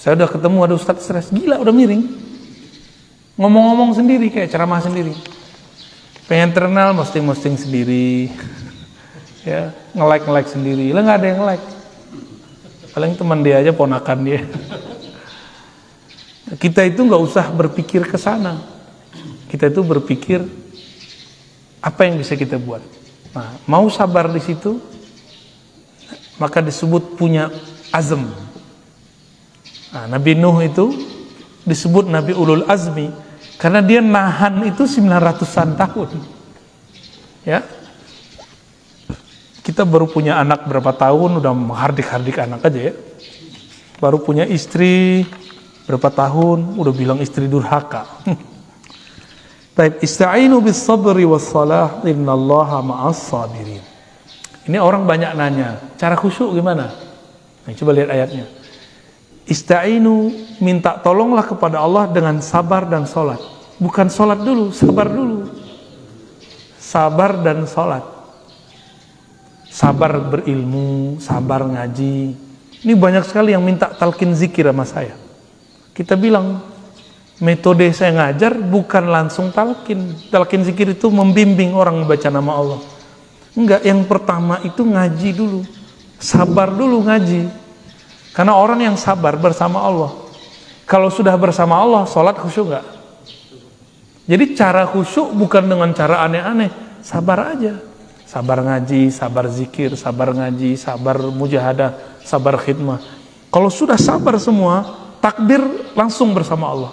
Saya 0.00 0.16
udah 0.16 0.28
ketemu 0.30 0.58
ada 0.64 0.74
ustadz 0.78 1.04
stres, 1.04 1.28
gila 1.34 1.58
udah 1.58 1.74
miring. 1.74 2.06
Ngomong-ngomong 3.36 3.98
sendiri 3.98 4.30
kayak 4.30 4.52
ceramah 4.52 4.80
sendiri. 4.80 5.12
Pengen 6.30 6.54
terkenal, 6.54 6.94
posting-posting 6.94 7.58
sendiri 7.58 8.30
ya 9.46 9.72
nge-like 9.96 10.24
nge-like 10.28 10.50
sendiri 10.52 10.86
lah 10.92 11.02
nggak 11.04 11.18
ada 11.18 11.26
yang 11.26 11.38
nge-like 11.40 11.66
paling 12.92 13.12
teman 13.16 13.40
dia 13.40 13.56
aja 13.62 13.72
ponakan 13.72 14.18
dia 14.20 14.40
kita 16.62 16.84
itu 16.84 17.00
nggak 17.00 17.22
usah 17.24 17.48
berpikir 17.48 18.04
ke 18.04 18.20
sana 18.20 18.60
kita 19.48 19.72
itu 19.72 19.80
berpikir 19.80 20.44
apa 21.80 22.00
yang 22.04 22.20
bisa 22.20 22.36
kita 22.36 22.60
buat 22.60 22.84
nah 23.32 23.56
mau 23.64 23.88
sabar 23.88 24.28
di 24.28 24.42
situ 24.44 24.76
maka 26.40 26.64
disebut 26.64 27.20
punya 27.20 27.52
azam 27.92 28.32
nah, 29.92 30.08
Nabi 30.08 30.34
Nuh 30.34 30.58
itu 30.64 30.90
disebut 31.68 32.08
Nabi 32.08 32.32
Ulul 32.32 32.64
Azmi 32.64 33.12
karena 33.60 33.84
dia 33.84 34.00
nahan 34.00 34.64
itu 34.64 34.88
900-an 34.88 35.76
tahun 35.76 36.08
ya 37.44 37.60
kita 39.70 39.84
baru 39.86 40.10
punya 40.10 40.40
anak 40.40 40.66
berapa 40.66 40.90
tahun 40.90 41.38
udah 41.38 41.52
menghardik-hardik 41.52 42.42
anak 42.42 42.64
aja 42.66 42.90
ya. 42.90 42.94
Baru 44.02 44.18
punya 44.18 44.48
istri 44.48 45.28
berapa 45.84 46.10
tahun 46.10 46.80
udah 46.80 46.92
bilang 46.96 47.22
istri 47.22 47.46
durhaka. 47.46 48.08
Baik, 49.78 50.02
ista'inu 50.02 50.58
bis 50.64 50.80
sabri 50.80 51.22
was 51.28 51.46
salah 51.46 52.02
innallaha 52.02 52.82
ma'as 52.82 53.20
sabirin. 53.30 53.84
Ini 54.68 54.76
orang 54.76 55.08
banyak 55.08 55.32
nanya, 55.36 55.80
cara 55.96 56.18
khusyuk 56.18 56.52
gimana? 56.52 56.92
Nah, 57.64 57.72
coba 57.72 57.90
lihat 57.96 58.12
ayatnya. 58.12 58.44
Ista'inu 59.48 60.30
minta 60.60 61.00
tolonglah 61.00 61.48
kepada 61.48 61.80
Allah 61.80 62.06
dengan 62.12 62.38
sabar 62.44 62.84
dan 62.84 63.08
sholat. 63.08 63.40
Bukan 63.80 64.12
sholat 64.12 64.40
dulu, 64.44 64.70
sabar 64.70 65.08
dulu. 65.08 65.48
Sabar 66.76 67.40
dan 67.40 67.64
sholat 67.64 68.20
sabar 69.70 70.18
berilmu, 70.18 71.22
sabar 71.22 71.62
ngaji. 71.62 72.34
Ini 72.82 72.92
banyak 72.98 73.24
sekali 73.24 73.54
yang 73.54 73.62
minta 73.62 73.86
talkin 73.94 74.34
zikir 74.34 74.66
sama 74.66 74.82
saya. 74.82 75.14
Kita 75.94 76.18
bilang, 76.18 76.58
metode 77.38 77.86
saya 77.94 78.10
ngajar 78.18 78.58
bukan 78.58 79.06
langsung 79.06 79.54
talkin. 79.54 80.18
Talkin 80.28 80.66
zikir 80.66 80.92
itu 80.92 81.06
membimbing 81.08 81.72
orang 81.72 82.02
membaca 82.02 82.28
nama 82.28 82.52
Allah. 82.58 82.80
Enggak, 83.54 83.82
yang 83.82 84.06
pertama 84.06 84.62
itu 84.62 84.82
ngaji 84.82 85.30
dulu. 85.34 85.60
Sabar 86.20 86.70
dulu 86.70 87.02
ngaji. 87.06 87.50
Karena 88.30 88.54
orang 88.54 88.80
yang 88.82 88.96
sabar 88.96 89.34
bersama 89.34 89.82
Allah. 89.82 90.12
Kalau 90.86 91.10
sudah 91.10 91.34
bersama 91.38 91.78
Allah, 91.78 92.06
sholat 92.06 92.38
khusyuk 92.38 92.70
enggak? 92.70 92.86
Jadi 94.30 94.44
cara 94.54 94.86
khusyuk 94.86 95.34
bukan 95.34 95.66
dengan 95.66 95.90
cara 95.90 96.22
aneh-aneh. 96.26 96.70
Sabar 97.02 97.56
aja 97.56 97.90
sabar 98.30 98.62
ngaji, 98.62 99.10
sabar 99.10 99.50
zikir, 99.50 99.98
sabar 99.98 100.30
ngaji, 100.30 100.78
sabar 100.78 101.18
mujahadah, 101.18 102.22
sabar 102.22 102.54
khidmah. 102.62 103.02
Kalau 103.50 103.66
sudah 103.66 103.98
sabar 103.98 104.38
semua, 104.38 104.86
takdir 105.18 105.58
langsung 105.98 106.30
bersama 106.30 106.70
Allah. 106.70 106.92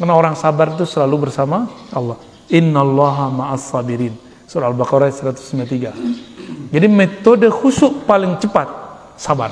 Karena 0.00 0.16
orang 0.16 0.32
sabar 0.32 0.72
itu 0.72 0.88
selalu 0.88 1.28
bersama 1.28 1.68
Allah. 1.92 2.16
Innallaha 2.48 3.28
ma'as 3.28 3.68
sabirin. 3.68 4.16
Surah 4.54 4.70
Al-Baqarah 4.70 5.10
193. 5.10 6.70
Jadi 6.70 6.86
metode 6.86 7.50
khusyuk 7.50 8.06
paling 8.06 8.38
cepat 8.38 8.70
sabar. 9.18 9.50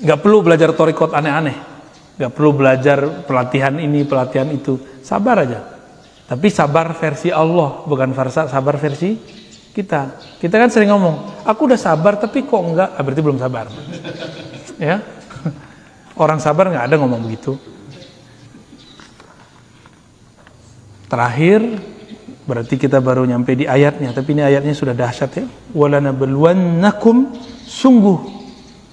Gak 0.00 0.18
perlu 0.24 0.40
belajar 0.40 0.72
torikot 0.72 1.12
aneh-aneh. 1.12 1.52
Gak 2.16 2.32
perlu 2.32 2.56
belajar 2.56 3.28
pelatihan 3.28 3.76
ini, 3.76 4.08
pelatihan 4.08 4.48
itu. 4.48 4.80
Sabar 5.04 5.44
aja. 5.44 5.68
Tapi 6.24 6.48
sabar 6.48 6.96
versi 6.96 7.28
Allah, 7.28 7.84
bukan 7.84 8.16
versa 8.16 8.48
sabar 8.48 8.80
versi 8.80 9.12
kita. 9.76 10.16
Kita 10.40 10.56
kan 10.56 10.72
sering 10.72 10.88
ngomong, 10.96 11.44
aku 11.44 11.68
udah 11.68 11.76
sabar 11.76 12.16
tapi 12.16 12.48
kok 12.48 12.72
enggak, 12.72 12.96
ah, 12.96 13.02
berarti 13.04 13.20
belum 13.20 13.36
sabar. 13.36 13.68
ya, 14.80 14.96
orang 16.16 16.40
sabar 16.40 16.72
nggak 16.72 16.88
ada 16.88 16.96
ngomong 16.96 17.20
begitu. 17.20 17.60
Terakhir, 21.12 21.60
berarti 22.48 22.80
kita 22.80 22.96
baru 23.04 23.28
nyampe 23.28 23.52
di 23.52 23.68
ayatnya, 23.68 24.16
tapi 24.16 24.32
ini 24.32 24.40
ayatnya 24.40 24.72
sudah 24.72 24.96
dahsyat 24.96 25.30
ya. 25.36 25.44
Walanabluwannakum 25.76 27.36
sungguh 27.68 28.40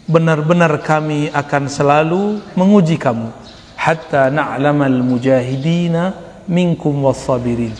benar-benar 0.03 0.83
kami 0.83 1.31
akan 1.31 1.71
selalu 1.71 2.43
menguji 2.59 2.99
kamu. 2.99 3.31
Hatta 3.79 4.27
na'lamal 4.27 4.99
mujahidina 4.99 6.11
minkum 6.43 6.99
wasabirin 7.07 7.71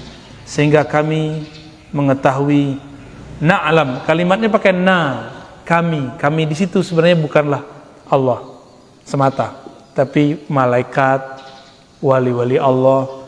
sehingga 0.47 0.87
kami 0.87 1.43
mengetahui 1.91 2.79
na'lam. 3.43 4.07
Kalimatnya 4.07 4.47
pakai 4.47 4.71
na 4.71 5.27
kami. 5.67 6.15
Kami 6.15 6.47
di 6.47 6.55
situ 6.55 6.79
sebenarnya 6.79 7.19
bukanlah 7.19 7.67
Allah 8.07 8.39
semata 9.03 9.57
tapi 9.91 10.47
malaikat 10.47 11.43
wali-wali 11.99 12.55
Allah 12.55 13.18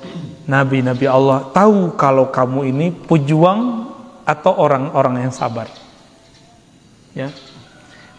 nabi-nabi 0.51 1.07
Allah 1.07 1.47
tahu 1.55 1.95
kalau 1.95 2.27
kamu 2.27 2.67
ini 2.67 2.87
pejuang 2.91 3.87
atau 4.27 4.51
orang-orang 4.59 5.23
yang 5.23 5.33
sabar 5.33 5.71
ya 7.15 7.31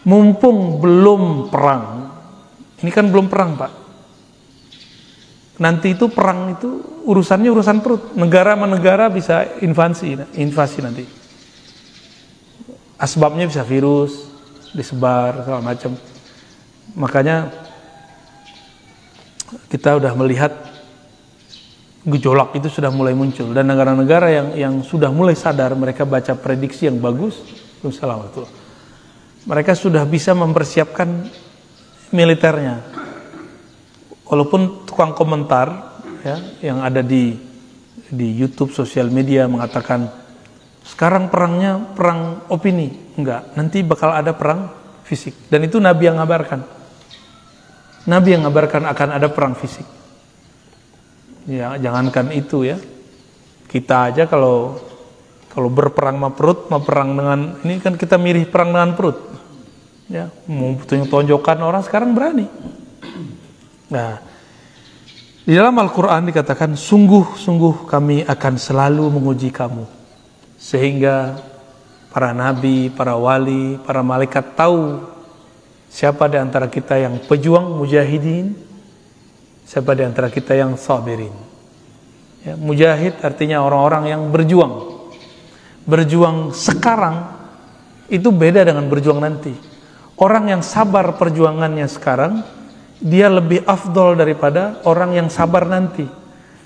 mumpung 0.01 0.81
belum 0.81 1.53
perang 1.53 2.09
ini 2.81 2.89
kan 2.89 3.05
belum 3.13 3.29
perang 3.29 3.53
Pak 3.53 3.71
nanti 5.61 5.93
itu 5.93 6.09
perang 6.09 6.57
itu 6.57 6.93
urusannya 7.03 7.49
urusan 7.51 7.83
perut. 7.83 8.15
Negara 8.15 8.55
sama 8.55 8.67
negara 8.67 9.11
bisa 9.11 9.59
invasi, 9.61 10.15
invasi 10.39 10.79
nanti. 10.81 11.05
Asbabnya 12.97 13.45
bisa 13.45 13.61
virus, 13.67 14.31
disebar 14.71 15.43
segala 15.43 15.61
macam. 15.61 15.91
Makanya 16.95 17.51
kita 19.67 19.99
udah 19.99 20.13
melihat 20.15 20.51
gejolak 22.03 22.59
itu 22.59 22.67
sudah 22.67 22.91
mulai 22.91 23.15
muncul. 23.15 23.51
Dan 23.55 23.71
negara-negara 23.71 24.27
yang 24.29 24.47
yang 24.55 24.73
sudah 24.83 25.09
mulai 25.09 25.35
sadar 25.35 25.71
mereka 25.75 26.03
baca 26.03 26.35
prediksi 26.35 26.91
yang 26.91 26.99
bagus, 26.99 27.39
mereka 29.47 29.71
sudah 29.75 30.03
bisa 30.03 30.35
mempersiapkan 30.35 31.07
militernya. 32.11 32.83
Walaupun 34.27 34.87
tukang 34.87 35.15
komentar 35.15 35.99
ya 36.23 36.37
yang 36.63 36.79
ada 36.83 37.03
di 37.03 37.35
di 38.13 38.27
YouTube 38.35 38.71
sosial 38.71 39.09
media 39.09 39.47
mengatakan 39.47 40.07
sekarang 40.83 41.31
perangnya 41.31 41.79
perang 41.95 42.43
opini. 42.51 43.15
Enggak 43.15 43.55
nanti 43.55 43.79
bakal 43.83 44.11
ada 44.11 44.35
perang 44.35 44.71
fisik. 45.07 45.47
Dan 45.47 45.63
itu 45.67 45.79
Nabi 45.79 46.11
yang 46.11 46.19
ngabarkan. 46.19 46.83
Nabi 48.03 48.35
yang 48.35 48.43
ngabarkan 48.43 48.83
akan 48.83 49.09
ada 49.15 49.31
perang 49.31 49.55
fisik 49.55 50.02
ya 51.47 51.75
jangankan 51.77 52.31
itu 52.35 52.67
ya. 52.67 52.77
Kita 53.67 54.13
aja 54.13 54.29
kalau 54.29 54.77
kalau 55.49 55.69
berperang 55.69 56.17
sama 56.17 56.29
perut 56.33 56.69
mau 56.69 56.81
perang 56.81 57.13
dengan 57.13 57.39
ini 57.61 57.77
kan 57.81 57.93
kita 57.97 58.17
mirip 58.17 58.49
perang 58.49 58.73
dengan 58.73 58.93
perut. 58.93 59.17
Ya 60.09 60.29
mau 60.49 60.75
tonjokan 60.85 61.57
orang 61.63 61.81
sekarang 61.85 62.13
berani. 62.13 62.45
Nah, 63.93 64.33
di 65.43 65.51
dalam 65.59 65.75
Al-Quran 65.75 66.31
dikatakan, 66.31 66.71
sungguh-sungguh 66.79 67.83
kami 67.83 68.23
akan 68.23 68.53
selalu 68.55 69.11
menguji 69.11 69.51
kamu. 69.51 69.83
Sehingga 70.55 71.35
para 72.07 72.31
nabi, 72.31 72.87
para 72.87 73.19
wali, 73.19 73.75
para 73.83 73.99
malaikat 73.99 74.55
tahu 74.55 75.03
siapa 75.91 76.31
di 76.31 76.39
antara 76.39 76.71
kita 76.71 76.95
yang 76.95 77.19
pejuang 77.27 77.75
mujahidin, 77.75 78.55
siapa 79.63 79.95
di 79.97 80.03
antara 80.05 80.29
kita 80.29 80.53
yang 80.53 80.75
sabirin. 80.79 81.33
Ya, 82.43 82.59
mujahid 82.59 83.23
artinya 83.23 83.63
orang-orang 83.63 84.11
yang 84.11 84.21
berjuang. 84.27 85.03
Berjuang 85.87 86.51
sekarang 86.51 87.31
itu 88.11 88.29
beda 88.31 88.67
dengan 88.67 88.87
berjuang 88.91 89.23
nanti. 89.23 89.55
Orang 90.19 90.51
yang 90.51 90.61
sabar 90.61 91.15
perjuangannya 91.15 91.87
sekarang, 91.87 92.43
dia 92.99 93.31
lebih 93.31 93.63
afdol 93.63 94.19
daripada 94.19 94.83
orang 94.83 95.15
yang 95.15 95.27
sabar 95.31 95.65
nanti. 95.65 96.05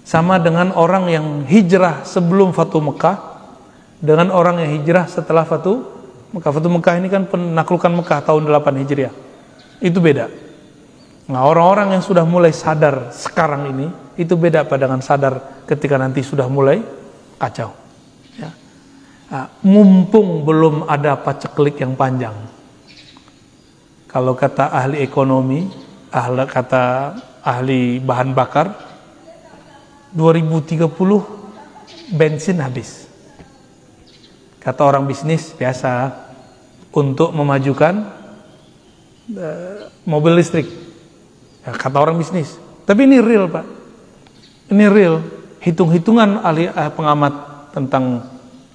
Sama 0.07 0.39
dengan 0.39 0.71
orang 0.73 1.09
yang 1.11 1.25
hijrah 1.45 2.03
sebelum 2.07 2.55
Fatu 2.55 2.79
Mekah, 2.79 3.37
dengan 3.97 4.29
orang 4.29 4.61
yang 4.61 4.71
hijrah 4.81 5.09
setelah 5.09 5.45
Fatu 5.45 5.83
Mekah. 6.33 6.51
Fatu 6.53 6.69
Mekah 6.69 6.93
ini 7.01 7.07
kan 7.09 7.25
penaklukan 7.25 7.91
Mekah 7.91 8.19
tahun 8.25 8.45
8 8.49 8.81
Hijriah. 8.83 9.13
Itu 9.81 10.01
beda. 10.01 10.46
Nah, 11.27 11.43
orang-orang 11.43 11.99
yang 11.99 12.03
sudah 12.03 12.23
mulai 12.23 12.55
sadar 12.55 13.11
sekarang 13.11 13.75
ini, 13.75 13.87
itu 14.15 14.33
beda 14.39 14.63
pada 14.63 14.87
dengan 14.87 15.03
sadar 15.03 15.63
ketika 15.67 15.99
nanti 15.99 16.23
sudah 16.23 16.47
mulai 16.47 16.79
kacau. 17.35 17.75
Ya. 18.39 18.51
Nah, 19.27 19.45
mumpung 19.59 20.47
belum 20.47 20.87
ada 20.87 21.19
paceklik 21.19 21.83
yang 21.83 21.99
panjang. 21.99 22.33
Kalau 24.07 24.39
kata 24.39 24.71
ahli 24.71 25.03
ekonomi, 25.03 25.67
ahli 26.15 26.47
kata 26.47 26.83
ahli 27.43 27.99
bahan 27.99 28.31
bakar 28.31 28.71
2030 30.15 30.87
bensin 32.15 32.63
habis. 32.63 33.11
Kata 34.63 34.81
orang 34.83 35.03
bisnis 35.03 35.51
biasa 35.51 36.11
untuk 36.95 37.35
memajukan 37.35 38.09
uh, 39.35 39.91
mobil 40.07 40.39
listrik. 40.39 40.86
Ya, 41.67 41.75
kata 41.75 41.99
orang 41.99 42.15
bisnis. 42.15 42.55
Tapi 42.87 43.03
ini 43.03 43.19
real, 43.19 43.51
Pak. 43.51 43.65
Ini 44.71 44.87
real. 44.87 45.19
Hitung-hitungan 45.59 46.39
ahli 46.39 46.71
uh, 46.71 46.87
pengamat 46.95 47.33
tentang 47.75 48.23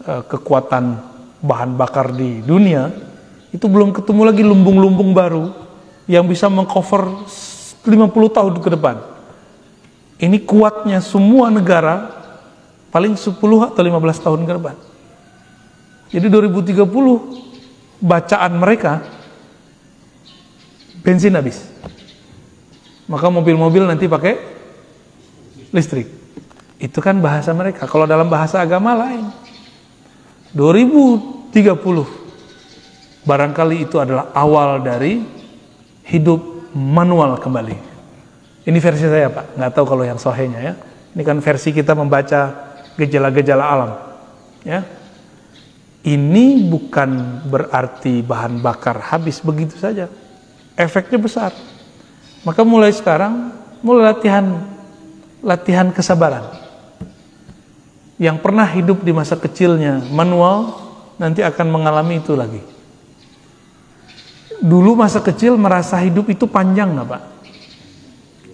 uh, 0.05 0.21
kekuatan 0.29 1.01
bahan 1.41 1.73
bakar 1.73 2.13
di 2.13 2.45
dunia 2.45 2.93
itu 3.49 3.65
belum 3.65 3.97
ketemu 3.97 4.23
lagi 4.29 4.45
lumbung-lumbung 4.45 5.17
baru 5.17 5.57
yang 6.05 6.29
bisa 6.29 6.53
mengcover 6.53 7.25
50 7.81 8.13
tahun 8.13 8.55
ke 8.61 8.69
depan. 8.77 9.01
Ini 10.21 10.45
kuatnya 10.45 11.01
semua 11.01 11.49
negara 11.49 12.13
paling 12.93 13.17
10 13.17 13.41
atau 13.41 13.81
15 13.81 14.21
tahun 14.21 14.41
ke 14.45 14.53
depan. 14.61 14.77
Jadi 16.13 16.27
2030 16.29 16.85
bacaan 18.05 18.53
mereka 18.61 19.01
bensin 21.01 21.33
habis. 21.33 21.72
Maka 23.13 23.29
mobil-mobil 23.29 23.85
nanti 23.85 24.09
pakai 24.09 24.41
listrik. 25.69 26.09
Itu 26.81 27.05
kan 27.05 27.21
bahasa 27.21 27.53
mereka. 27.53 27.85
Kalau 27.85 28.09
dalam 28.09 28.33
bahasa 28.33 28.65
agama 28.65 28.97
lain. 28.97 29.29
2030 30.57 32.23
barangkali 33.25 33.77
itu 33.85 33.97
adalah 34.01 34.33
awal 34.33 34.81
dari 34.81 35.21
hidup 36.09 36.73
manual 36.73 37.37
kembali. 37.41 37.77
Ini 38.63 38.79
versi 38.79 39.07
saya 39.09 39.27
Pak, 39.33 39.59
nggak 39.59 39.73
tahu 39.75 39.85
kalau 39.89 40.05
yang 40.07 40.21
sohenya 40.21 40.61
ya. 40.61 40.75
Ini 41.13 41.23
kan 41.25 41.41
versi 41.41 41.73
kita 41.75 41.97
membaca 41.97 42.73
gejala-gejala 42.95 43.65
alam. 43.65 43.91
Ya, 44.63 44.87
ini 46.07 46.71
bukan 46.71 47.43
berarti 47.51 48.23
bahan 48.23 48.63
bakar 48.63 49.03
habis 49.11 49.43
begitu 49.43 49.75
saja. 49.75 50.07
Efeknya 50.79 51.19
besar. 51.19 51.51
Maka 52.43 52.67
mulai 52.67 52.91
sekarang, 52.91 53.55
mulai 53.83 54.11
latihan 54.11 54.47
latihan 55.43 55.91
kesabaran. 55.91 56.47
Yang 58.19 58.39
pernah 58.39 58.67
hidup 58.71 59.03
di 59.03 59.11
masa 59.11 59.35
kecilnya 59.35 60.03
manual, 60.11 60.79
nanti 61.19 61.43
akan 61.43 61.67
mengalami 61.71 62.23
itu 62.23 62.39
lagi. 62.39 62.63
Dulu 64.63 64.95
masa 64.95 65.19
kecil 65.19 65.59
merasa 65.59 65.99
hidup 65.99 66.31
itu 66.31 66.47
panjang 66.47 66.95
nggak 66.95 67.09
Pak? 67.11 67.23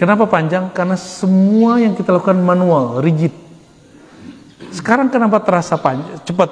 Kenapa 0.00 0.24
panjang? 0.24 0.72
Karena 0.72 0.96
semua 0.96 1.76
yang 1.76 1.92
kita 1.92 2.16
lakukan 2.16 2.40
manual, 2.40 3.04
rigid. 3.04 3.34
Sekarang 4.72 5.12
kenapa 5.12 5.42
terasa 5.44 5.76
panjang, 5.76 6.16
cepat? 6.24 6.48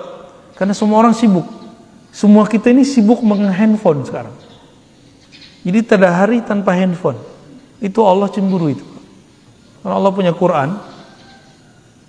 Karena 0.56 0.76
semua 0.76 1.00
orang 1.00 1.16
sibuk. 1.16 1.46
Semua 2.12 2.44
kita 2.48 2.72
ini 2.72 2.84
sibuk 2.84 3.20
mengen 3.24 3.52
handphone 3.52 4.04
sekarang. 4.04 4.45
Jadi 5.66 5.82
tidak 5.82 6.12
hari 6.14 6.38
tanpa 6.46 6.78
handphone. 6.78 7.18
Itu 7.82 8.06
Allah 8.06 8.30
cemburu 8.30 8.70
itu. 8.70 8.86
Karena 9.82 9.98
Allah 9.98 10.14
punya 10.14 10.30
Quran. 10.30 10.78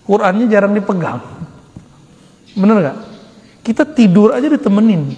Qurannya 0.05 0.45
jarang 0.45 0.77
dipegang. 0.77 1.25
Bener 2.53 2.77
gak? 2.85 2.97
Kita 3.65 3.83
tidur 3.83 4.37
aja 4.37 4.45
ditemenin. 4.45 5.09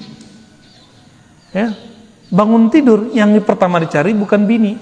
Ya, 1.51 1.75
bangun 2.29 2.69
tidur 2.69 3.09
yang 3.13 3.33
pertama 3.41 3.81
dicari 3.81 4.13
bukan 4.13 4.45
bini, 4.45 4.77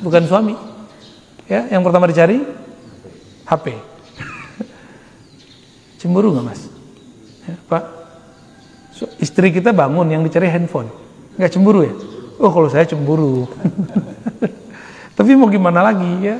bukan 0.00 0.24
suami. 0.24 0.54
Ya, 1.48 1.68
yang 1.68 1.84
pertama 1.84 2.08
dicari 2.08 2.40
HP. 3.44 3.66
Cemburu 6.00 6.36
nggak 6.36 6.44
mas? 6.44 6.60
Ya, 7.48 7.56
Pak, 7.68 7.84
istri 9.20 9.52
kita 9.52 9.72
bangun 9.72 10.08
yang 10.08 10.24
dicari 10.24 10.48
handphone. 10.48 10.88
Nggak 11.36 11.52
cemburu 11.52 11.84
ya? 11.84 11.92
Oh 12.42 12.50
kalau 12.50 12.66
saya 12.66 12.82
cemburu. 12.82 13.46
Tapi 15.16 15.38
mau 15.38 15.46
gimana 15.46 15.78
lagi 15.78 16.10
ya? 16.26 16.36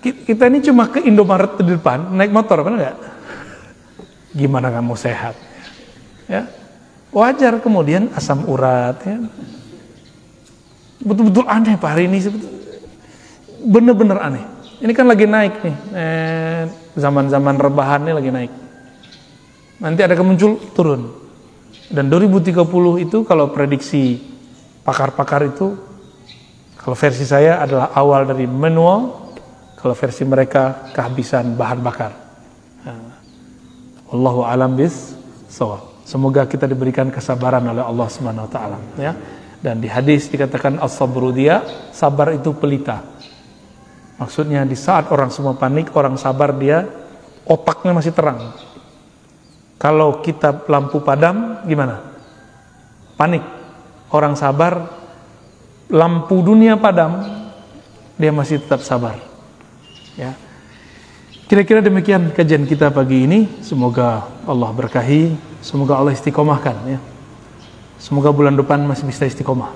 Kita 0.00 0.48
ini 0.48 0.64
cuma 0.64 0.88
ke 0.88 1.04
Indomaret 1.04 1.60
di 1.60 1.76
depan, 1.76 2.16
naik 2.16 2.32
motor, 2.32 2.64
benar 2.64 2.78
nggak? 2.80 2.98
Gimana 4.32 4.72
kamu 4.72 4.94
sehat? 4.96 5.36
Ya, 6.24 6.48
wajar 7.12 7.60
kemudian 7.60 8.08
asam 8.16 8.46
urat, 8.48 8.96
ya. 9.04 9.20
Betul-betul 11.02 11.44
aneh 11.44 11.76
Pak 11.76 11.90
hari 11.92 12.08
ini, 12.08 12.24
bener-bener 13.68 14.16
aneh. 14.22 14.44
Ini 14.80 14.92
kan 14.94 15.10
lagi 15.10 15.26
naik 15.28 15.60
nih, 15.60 15.76
eh, 15.92 16.62
zaman-zaman 16.94 17.58
rebahan 17.58 18.06
ini 18.08 18.12
lagi 18.14 18.30
naik. 18.32 18.52
Nanti 19.82 20.00
ada 20.06 20.14
kemuncul 20.16 20.56
turun. 20.72 21.27
Dan 21.88 22.12
2030 22.12 23.04
itu 23.04 23.24
kalau 23.24 23.48
prediksi 23.48 24.20
pakar-pakar 24.84 25.48
itu, 25.48 25.72
kalau 26.76 26.96
versi 26.96 27.24
saya 27.24 27.64
adalah 27.64 27.96
awal 27.96 28.28
dari 28.28 28.44
manual, 28.44 29.32
kalau 29.76 29.96
versi 29.96 30.24
mereka 30.28 30.92
kehabisan 30.92 31.56
bahan 31.56 31.80
bakar. 31.80 32.12
Allahu 34.08 34.44
alam 34.44 34.72
bis 34.72 35.12
sawab. 35.48 36.00
Semoga 36.08 36.48
kita 36.48 36.64
diberikan 36.64 37.12
kesabaran 37.12 37.60
oleh 37.68 37.84
Allah 37.84 38.08
Subhanahu 38.08 38.48
wa 38.48 38.52
taala 38.52 38.78
ya. 38.96 39.12
Dan 39.60 39.82
di 39.82 39.88
hadis 39.90 40.30
dikatakan 40.32 40.80
as-sabru 40.80 41.34
dia, 41.34 41.60
sabar 41.92 42.32
itu 42.32 42.54
pelita. 42.56 43.04
Maksudnya 44.16 44.64
di 44.64 44.78
saat 44.78 45.10
orang 45.12 45.28
semua 45.28 45.58
panik, 45.58 45.92
orang 45.92 46.16
sabar 46.16 46.54
dia 46.56 46.86
otaknya 47.44 47.92
masih 47.92 48.14
terang. 48.14 48.54
Kalau 49.78 50.18
kita 50.20 50.66
lampu 50.66 50.98
padam 50.98 51.62
gimana? 51.62 52.02
Panik. 53.14 53.46
Orang 54.10 54.34
sabar 54.34 54.90
lampu 55.86 56.42
dunia 56.42 56.74
padam 56.74 57.22
dia 58.18 58.34
masih 58.34 58.58
tetap 58.58 58.82
sabar. 58.82 59.14
Ya. 60.18 60.34
Kira-kira 61.46 61.80
demikian 61.80 62.34
kajian 62.34 62.66
kita 62.66 62.90
pagi 62.90 63.24
ini. 63.24 63.46
Semoga 63.62 64.26
Allah 64.44 64.70
berkahi, 64.74 65.32
semoga 65.62 65.96
Allah 65.96 66.12
istiqomahkan 66.12 66.76
ya. 66.84 67.00
Semoga 68.02 68.34
bulan 68.34 68.58
depan 68.58 68.82
masih 68.82 69.06
bisa 69.06 69.24
istiqomah. 69.24 69.72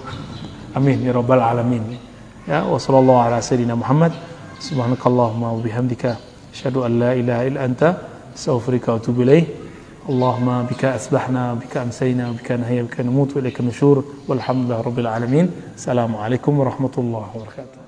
Amin 0.74 0.98
ya 1.00 1.14
rabbal 1.14 1.40
alamin. 1.40 1.96
Ya, 2.42 2.66
wa 2.66 2.76
sallallahu 2.76 3.22
ala 3.22 3.38
sayyidina 3.38 3.78
Muhammad. 3.78 4.10
Subhanakallahumma 4.58 5.54
wa 5.54 5.60
bihamdika 5.62 6.18
asyhadu 6.50 6.82
an 6.86 6.92
la 6.98 7.10
ilaha 7.14 7.42
illa 7.46 7.60
anta 7.62 7.88
astaghfiruka 8.34 8.98
wa. 8.98 9.61
اللهم 10.08 10.62
بك 10.62 10.84
أسبحنا 10.84 11.54
بك 11.54 11.76
أمسينا 11.76 12.30
بك 12.32 12.52
نهينا 12.52 12.82
بك 12.82 13.00
نموت 13.00 13.36
وإليك 13.36 13.60
النشور 13.60 14.04
والحمد 14.28 14.66
لله 14.66 14.80
رب 14.80 14.98
العالمين. 14.98 15.50
السلام 15.74 16.16
عليكم 16.16 16.58
ورحمة 16.58 16.90
الله 16.98 17.26
وبركاته. 17.34 17.81